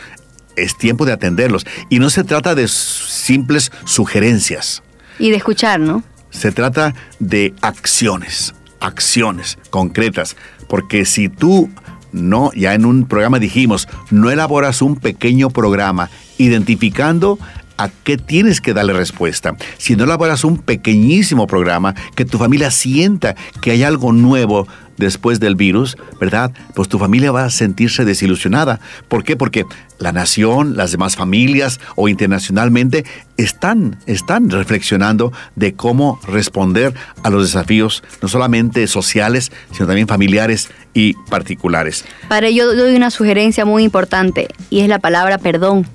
es 0.55 0.77
tiempo 0.77 1.05
de 1.05 1.11
atenderlos. 1.11 1.65
Y 1.89 1.99
no 1.99 2.09
se 2.09 2.23
trata 2.23 2.55
de 2.55 2.67
simples 2.67 3.71
sugerencias. 3.85 4.83
Y 5.19 5.29
de 5.29 5.37
escuchar, 5.37 5.79
¿no? 5.79 6.03
Se 6.29 6.51
trata 6.51 6.95
de 7.19 7.53
acciones, 7.61 8.53
acciones 8.79 9.57
concretas. 9.69 10.35
Porque 10.67 11.05
si 11.05 11.29
tú 11.29 11.69
no, 12.11 12.51
ya 12.53 12.73
en 12.73 12.85
un 12.85 13.05
programa 13.05 13.39
dijimos, 13.39 13.87
no 14.09 14.29
elaboras 14.31 14.81
un 14.81 14.95
pequeño 14.95 15.49
programa 15.49 16.09
identificando 16.43 17.37
a 17.77 17.89
qué 17.89 18.17
tienes 18.17 18.61
que 18.61 18.73
darle 18.73 18.93
respuesta. 18.93 19.55
Si 19.77 19.95
no 19.95 20.03
elaboras 20.03 20.43
un 20.43 20.57
pequeñísimo 20.57 21.47
programa, 21.47 21.95
que 22.15 22.25
tu 22.25 22.37
familia 22.37 22.69
sienta 22.69 23.35
que 23.61 23.71
hay 23.71 23.83
algo 23.83 24.13
nuevo 24.13 24.67
después 24.97 25.39
del 25.39 25.55
virus, 25.55 25.97
¿verdad? 26.19 26.51
Pues 26.75 26.87
tu 26.87 26.99
familia 26.99 27.31
va 27.31 27.45
a 27.45 27.49
sentirse 27.49 28.05
desilusionada. 28.05 28.79
¿Por 29.07 29.23
qué? 29.23 29.35
Porque 29.35 29.65
la 29.97 30.11
nación, 30.11 30.77
las 30.77 30.91
demás 30.91 31.15
familias 31.15 31.79
o 31.95 32.07
internacionalmente 32.07 33.03
están, 33.35 33.97
están 34.05 34.51
reflexionando 34.51 35.33
de 35.55 35.73
cómo 35.73 36.19
responder 36.27 36.93
a 37.23 37.31
los 37.31 37.43
desafíos, 37.43 38.03
no 38.21 38.27
solamente 38.27 38.85
sociales, 38.85 39.51
sino 39.71 39.87
también 39.87 40.07
familiares 40.07 40.69
y 40.93 41.13
particulares. 41.31 42.05
Para 42.29 42.47
ello 42.47 42.75
doy 42.75 42.95
una 42.95 43.09
sugerencia 43.09 43.65
muy 43.65 43.83
importante 43.83 44.47
y 44.69 44.81
es 44.81 44.87
la 44.87 44.99
palabra 44.99 45.39
perdón. 45.39 45.87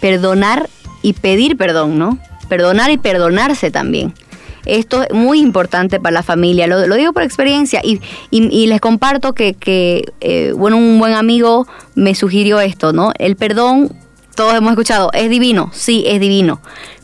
Perdonar 0.00 0.68
y 1.02 1.12
pedir 1.14 1.56
perdón, 1.56 1.98
¿no? 1.98 2.18
Perdonar 2.48 2.90
y 2.90 2.98
perdonarse 2.98 3.70
también. 3.70 4.14
Esto 4.68 5.02
es 5.02 5.14
muy 5.14 5.40
importante 5.40 5.98
para 5.98 6.12
la 6.12 6.22
familia, 6.22 6.66
lo, 6.66 6.94
digo 6.94 7.14
por 7.14 7.22
experiencia 7.22 7.80
y, 7.82 8.00
les 8.66 8.80
comparto 8.82 9.32
que, 9.32 10.04
eh, 10.20 10.52
bueno, 10.54 10.76
un 10.76 10.98
buen 10.98 11.14
amigo 11.14 11.66
me 11.94 12.14
sugirió 12.14 12.60
esto, 12.60 12.92
¿no? 12.92 13.12
El 13.18 13.36
perdón, 13.36 13.96
todos 14.34 14.54
hemos 14.54 14.72
escuchado, 14.72 15.10
es 15.14 15.30
divino, 15.30 15.70
sí, 15.72 16.04
es 16.06 16.20
divino, 16.20 16.60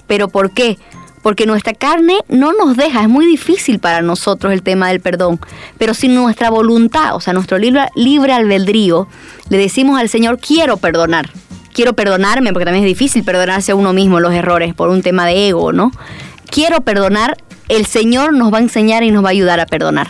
pero 0.06 0.28
¿por 0.28 0.52
qué? 0.52 0.78
Porque 1.22 1.46
nuestra 1.46 1.72
carne 1.72 2.18
no 2.28 2.52
nos 2.52 2.76
deja, 2.76 3.00
es 3.00 3.08
muy 3.08 3.24
difícil 3.24 3.78
para 3.78 4.02
nosotros 4.02 4.52
el 4.52 4.62
tema 4.62 4.88
del 4.88 5.00
perdón, 5.00 5.40
pero 5.78 5.94
si 5.94 6.08
nuestra 6.08 6.50
voluntad, 6.50 7.14
o 7.14 7.20
sea, 7.20 7.32
nuestro 7.32 7.56
libre, 7.56 7.88
libre 7.94 8.34
albedrío, 8.34 9.08
le 9.48 9.56
decimos 9.56 9.98
al 9.98 10.10
Señor, 10.10 10.38
quiero 10.38 10.76
perdonar, 10.76 11.30
quiero 11.74 11.92
perdonarme, 11.92 12.52
porque 12.52 12.64
también 12.64 12.84
es 12.84 12.88
difícil 12.88 13.24
perdonarse 13.24 13.72
a 13.72 13.74
uno 13.74 13.92
mismo 13.92 14.20
los 14.20 14.32
errores 14.32 14.72
por 14.72 14.88
un 14.88 15.02
tema 15.02 15.26
de 15.26 15.48
ego, 15.48 15.72
¿no? 15.72 15.90
Quiero 16.50 16.80
perdonar, 16.80 17.36
el 17.68 17.84
Señor 17.84 18.32
nos 18.32 18.52
va 18.52 18.58
a 18.58 18.62
enseñar 18.62 19.02
y 19.02 19.10
nos 19.10 19.22
va 19.22 19.28
a 19.28 19.32
ayudar 19.32 19.60
a 19.60 19.66
perdonar. 19.66 20.08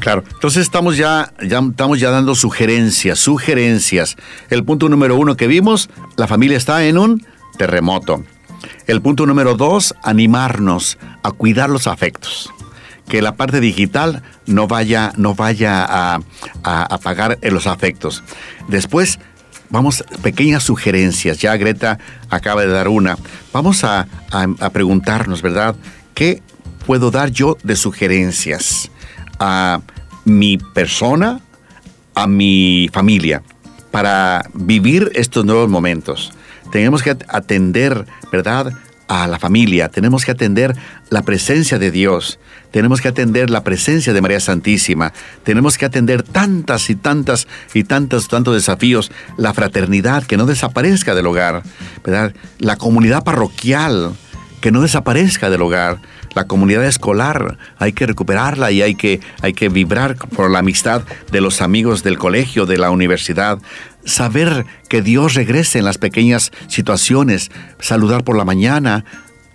Claro, 0.00 0.24
entonces 0.30 0.62
estamos 0.62 0.96
ya, 0.96 1.32
estamos 1.40 1.98
ya 1.98 2.10
dando 2.10 2.34
sugerencias, 2.34 3.18
sugerencias. 3.18 4.16
El 4.50 4.64
punto 4.64 4.88
número 4.88 5.16
uno 5.16 5.36
que 5.36 5.46
vimos, 5.46 5.88
la 6.16 6.26
familia 6.26 6.58
está 6.58 6.84
en 6.84 6.98
un 6.98 7.26
terremoto. 7.56 8.22
El 8.86 9.00
punto 9.00 9.26
número 9.26 9.54
dos, 9.54 9.94
animarnos 10.02 10.98
a 11.22 11.30
cuidar 11.30 11.70
los 11.70 11.86
afectos. 11.86 12.50
Que 13.08 13.22
la 13.22 13.36
parte 13.36 13.60
digital 13.60 14.22
no 14.46 14.66
vaya, 14.66 15.12
no 15.16 15.34
vaya 15.34 15.84
a, 15.88 16.20
apagar 16.62 17.38
los 17.42 17.66
afectos. 17.66 18.22
Después, 18.68 19.18
vamos, 19.70 20.04
pequeñas 20.22 20.62
sugerencias. 20.62 21.38
Ya 21.38 21.56
Greta 21.56 21.98
acaba 22.30 22.62
de 22.62 22.68
dar 22.68 22.88
una. 22.88 23.16
Vamos 23.52 23.84
a, 23.84 24.06
a 24.30 24.70
preguntarnos, 24.70 25.42
¿verdad? 25.42 25.76
¿Qué 26.14 26.42
puedo 26.86 27.10
dar 27.10 27.30
yo 27.30 27.56
de 27.62 27.76
sugerencias 27.76 28.90
a 29.38 29.80
mi 30.24 30.58
persona, 30.58 31.40
a 32.14 32.26
mi 32.26 32.88
familia, 32.92 33.42
para 33.90 34.44
vivir 34.54 35.10
estos 35.14 35.44
nuevos 35.44 35.68
momentos? 35.68 36.32
Tenemos 36.70 37.02
que 37.02 37.16
atender, 37.28 38.06
¿verdad?, 38.32 38.72
a 39.08 39.26
la 39.26 39.38
familia, 39.38 39.88
tenemos 39.88 40.24
que 40.24 40.32
atender 40.32 40.74
la 41.10 41.22
presencia 41.22 41.78
de 41.78 41.90
Dios, 41.90 42.38
tenemos 42.70 43.00
que 43.00 43.08
atender 43.08 43.50
la 43.50 43.62
presencia 43.62 44.12
de 44.12 44.20
María 44.20 44.40
Santísima, 44.40 45.12
tenemos 45.44 45.78
que 45.78 45.86
atender 45.86 46.22
tantas 46.22 46.90
y 46.90 46.96
tantas 46.96 47.46
y 47.74 47.84
tantos, 47.84 48.28
tantos 48.28 48.54
desafíos, 48.54 49.12
la 49.36 49.54
fraternidad 49.54 50.24
que 50.24 50.36
no 50.36 50.46
desaparezca 50.46 51.14
del 51.14 51.26
hogar, 51.26 51.62
¿verdad? 52.04 52.34
la 52.58 52.76
comunidad 52.76 53.22
parroquial 53.24 54.14
que 54.60 54.72
no 54.72 54.80
desaparezca 54.80 55.50
del 55.50 55.62
hogar, 55.62 55.98
la 56.34 56.46
comunidad 56.46 56.84
escolar, 56.84 57.56
hay 57.78 57.92
que 57.92 58.06
recuperarla 58.06 58.70
y 58.72 58.82
hay 58.82 58.94
que, 58.94 59.20
hay 59.40 59.52
que 59.52 59.68
vibrar 59.68 60.16
por 60.16 60.50
la 60.50 60.58
amistad 60.58 61.02
de 61.30 61.40
los 61.40 61.62
amigos 61.62 62.02
del 62.02 62.18
colegio, 62.18 62.66
de 62.66 62.76
la 62.76 62.90
universidad, 62.90 63.58
saber 64.06 64.64
que 64.88 65.02
Dios 65.02 65.34
regrese 65.34 65.78
en 65.78 65.84
las 65.84 65.98
pequeñas 65.98 66.52
situaciones, 66.68 67.50
saludar 67.78 68.24
por 68.24 68.38
la 68.38 68.44
mañana, 68.46 69.04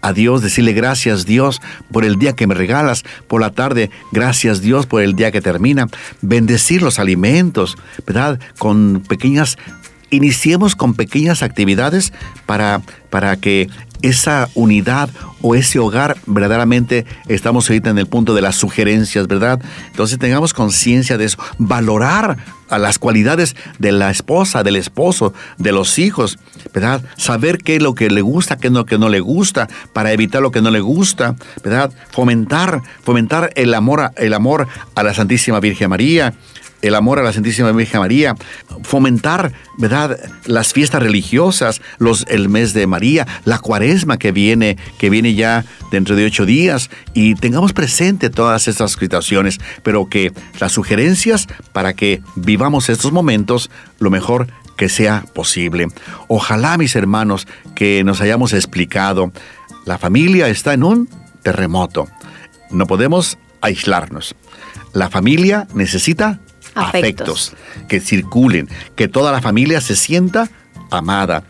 a 0.01 0.13
Dios, 0.13 0.41
decirle 0.41 0.73
gracias 0.73 1.25
Dios 1.25 1.61
por 1.91 2.03
el 2.03 2.17
día 2.17 2.33
que 2.33 2.47
me 2.47 2.55
regalas, 2.55 3.03
por 3.27 3.41
la 3.41 3.51
tarde, 3.51 3.89
gracias 4.11 4.61
Dios 4.61 4.85
por 4.87 5.01
el 5.01 5.15
día 5.15 5.31
que 5.31 5.41
termina, 5.41 5.87
bendecir 6.21 6.81
los 6.81 6.99
alimentos, 6.99 7.77
¿verdad? 8.05 8.39
Con 8.57 9.03
pequeñas, 9.07 9.57
iniciemos 10.09 10.75
con 10.75 10.95
pequeñas 10.95 11.43
actividades 11.43 12.13
para, 12.45 12.81
para 13.09 13.37
que 13.37 13.69
esa 14.01 14.49
unidad 14.55 15.09
o 15.41 15.55
ese 15.55 15.79
hogar, 15.79 16.17
verdaderamente 16.25 17.05
estamos 17.27 17.69
ahorita 17.69 17.89
en 17.89 17.97
el 17.97 18.07
punto 18.07 18.33
de 18.33 18.41
las 18.41 18.55
sugerencias, 18.55 19.27
¿verdad? 19.27 19.59
Entonces 19.87 20.19
tengamos 20.19 20.53
conciencia 20.53 21.17
de 21.17 21.25
eso, 21.25 21.37
valorar 21.57 22.37
a 22.69 22.77
las 22.77 22.99
cualidades 22.99 23.55
de 23.79 23.91
la 23.91 24.09
esposa, 24.09 24.63
del 24.63 24.77
esposo, 24.77 25.33
de 25.57 25.71
los 25.71 25.99
hijos, 25.99 26.39
¿verdad? 26.73 27.03
Saber 27.17 27.57
qué 27.57 27.75
es 27.75 27.81
lo 27.81 27.95
que 27.95 28.09
le 28.09 28.21
gusta, 28.21 28.57
qué 28.57 28.67
es 28.67 28.73
lo 28.73 28.85
que 28.85 28.97
no 28.97 29.09
le 29.09 29.19
gusta, 29.19 29.67
para 29.93 30.13
evitar 30.13 30.41
lo 30.41 30.51
que 30.51 30.61
no 30.61 30.71
le 30.71 30.79
gusta, 30.79 31.35
¿verdad? 31.63 31.91
Fomentar, 32.11 32.81
fomentar 33.03 33.51
el 33.55 33.73
amor, 33.73 34.11
el 34.15 34.33
amor 34.33 34.67
a 34.95 35.03
la 35.03 35.13
Santísima 35.13 35.59
Virgen 35.59 35.89
María, 35.89 36.33
el 36.81 36.95
amor 36.95 37.19
a 37.19 37.23
la 37.23 37.33
Santísima 37.33 37.71
Virgen 37.71 37.99
María, 37.99 38.35
fomentar, 38.83 39.53
¿verdad?, 39.77 40.17
las 40.45 40.73
fiestas 40.73 41.01
religiosas, 41.01 41.81
los, 41.97 42.25
el 42.27 42.49
mes 42.49 42.73
de 42.73 42.87
María, 42.87 43.27
la 43.45 43.59
cuaresma 43.59 44.17
que 44.17 44.31
viene, 44.31 44.77
que 44.97 45.09
viene 45.09 45.33
ya 45.33 45.65
dentro 45.91 46.15
de 46.15 46.25
ocho 46.25 46.45
días, 46.45 46.89
y 47.13 47.35
tengamos 47.35 47.73
presente 47.73 48.29
todas 48.29 48.67
estas 48.67 48.93
situaciones, 48.93 49.59
pero 49.83 50.07
que 50.07 50.31
las 50.59 50.71
sugerencias 50.71 51.47
para 51.73 51.93
que 51.93 52.21
vivamos 52.35 52.89
estos 52.89 53.11
momentos 53.11 53.69
lo 53.99 54.09
mejor 54.09 54.47
que 54.77 54.89
sea 54.89 55.23
posible. 55.33 55.87
Ojalá, 56.27 56.77
mis 56.77 56.95
hermanos, 56.95 57.47
que 57.75 58.03
nos 58.03 58.21
hayamos 58.21 58.53
explicado, 58.53 59.31
la 59.85 59.97
familia 59.97 60.47
está 60.47 60.73
en 60.73 60.83
un 60.83 61.09
terremoto. 61.43 62.07
No 62.71 62.87
podemos 62.87 63.37
aislarnos. 63.61 64.35
La 64.93 65.09
familia 65.09 65.67
necesita 65.73 66.39
afectos. 66.75 67.53
que 67.87 67.99
circulen, 67.99 68.69
que 68.95 69.07
toda 69.07 69.31
la 69.31 69.41
familia 69.41 69.81
se 69.81 69.95
sienta 69.95 70.49
amada. 70.89 71.43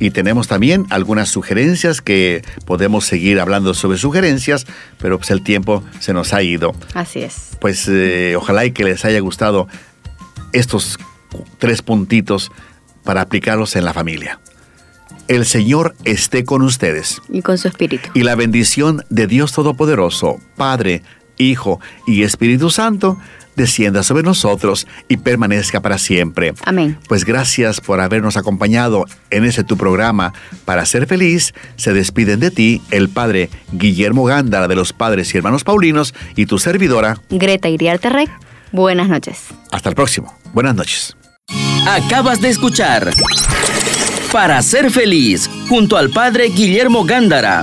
Y 0.00 0.10
tenemos 0.10 0.48
también 0.48 0.86
algunas 0.90 1.28
sugerencias 1.28 2.02
que 2.02 2.42
podemos 2.66 3.04
seguir 3.04 3.40
hablando 3.40 3.74
sobre 3.74 3.96
sugerencias, 3.96 4.66
pero 4.98 5.18
pues 5.18 5.30
el 5.30 5.42
tiempo 5.42 5.84
se 6.00 6.12
nos 6.12 6.32
ha 6.34 6.42
ido. 6.42 6.74
Así 6.94 7.20
es. 7.20 7.50
Pues 7.60 7.88
eh, 7.88 8.34
ojalá 8.36 8.64
y 8.64 8.72
que 8.72 8.84
les 8.84 9.04
haya 9.04 9.20
gustado 9.20 9.68
estos 10.52 10.98
tres 11.58 11.82
puntitos 11.82 12.50
para 13.04 13.20
aplicarlos 13.20 13.76
en 13.76 13.84
la 13.84 13.92
familia. 13.92 14.40
El 15.28 15.46
Señor 15.46 15.94
esté 16.04 16.44
con 16.44 16.62
ustedes. 16.62 17.22
Y 17.30 17.42
con 17.42 17.56
su 17.56 17.68
espíritu. 17.68 18.10
Y 18.14 18.24
la 18.24 18.34
bendición 18.34 19.04
de 19.08 19.26
Dios 19.26 19.52
Todopoderoso, 19.52 20.38
Padre, 20.56 21.02
Hijo 21.38 21.80
y 22.06 22.22
Espíritu 22.22 22.70
Santo, 22.70 23.18
descienda 23.56 24.02
sobre 24.02 24.22
nosotros 24.22 24.86
y 25.08 25.16
permanezca 25.18 25.80
para 25.80 25.98
siempre. 25.98 26.54
Amén. 26.64 26.98
Pues 27.08 27.24
gracias 27.24 27.80
por 27.80 28.00
habernos 28.00 28.36
acompañado 28.36 29.06
en 29.30 29.44
ese 29.44 29.64
tu 29.64 29.76
programa. 29.76 30.32
Para 30.64 30.86
ser 30.86 31.06
feliz, 31.06 31.54
se 31.76 31.92
despiden 31.92 32.40
de 32.40 32.50
ti 32.50 32.82
el 32.90 33.08
Padre 33.08 33.50
Guillermo 33.72 34.24
Gándara 34.24 34.68
de 34.68 34.76
los 34.76 34.92
Padres 34.92 35.34
y 35.34 35.38
Hermanos 35.38 35.64
Paulinos 35.64 36.14
y 36.36 36.46
tu 36.46 36.58
servidora 36.58 37.18
Greta 37.30 37.68
Iriarte 37.68 38.08
Rey. 38.08 38.28
Buenas 38.72 39.08
noches. 39.08 39.38
Hasta 39.70 39.88
el 39.88 39.94
próximo. 39.94 40.36
Buenas 40.52 40.74
noches. 40.74 41.16
Acabas 41.86 42.40
de 42.40 42.48
escuchar 42.48 43.10
Para 44.32 44.62
ser 44.62 44.90
feliz 44.90 45.50
junto 45.68 45.96
al 45.96 46.10
Padre 46.10 46.48
Guillermo 46.48 47.04
Gándara. 47.04 47.62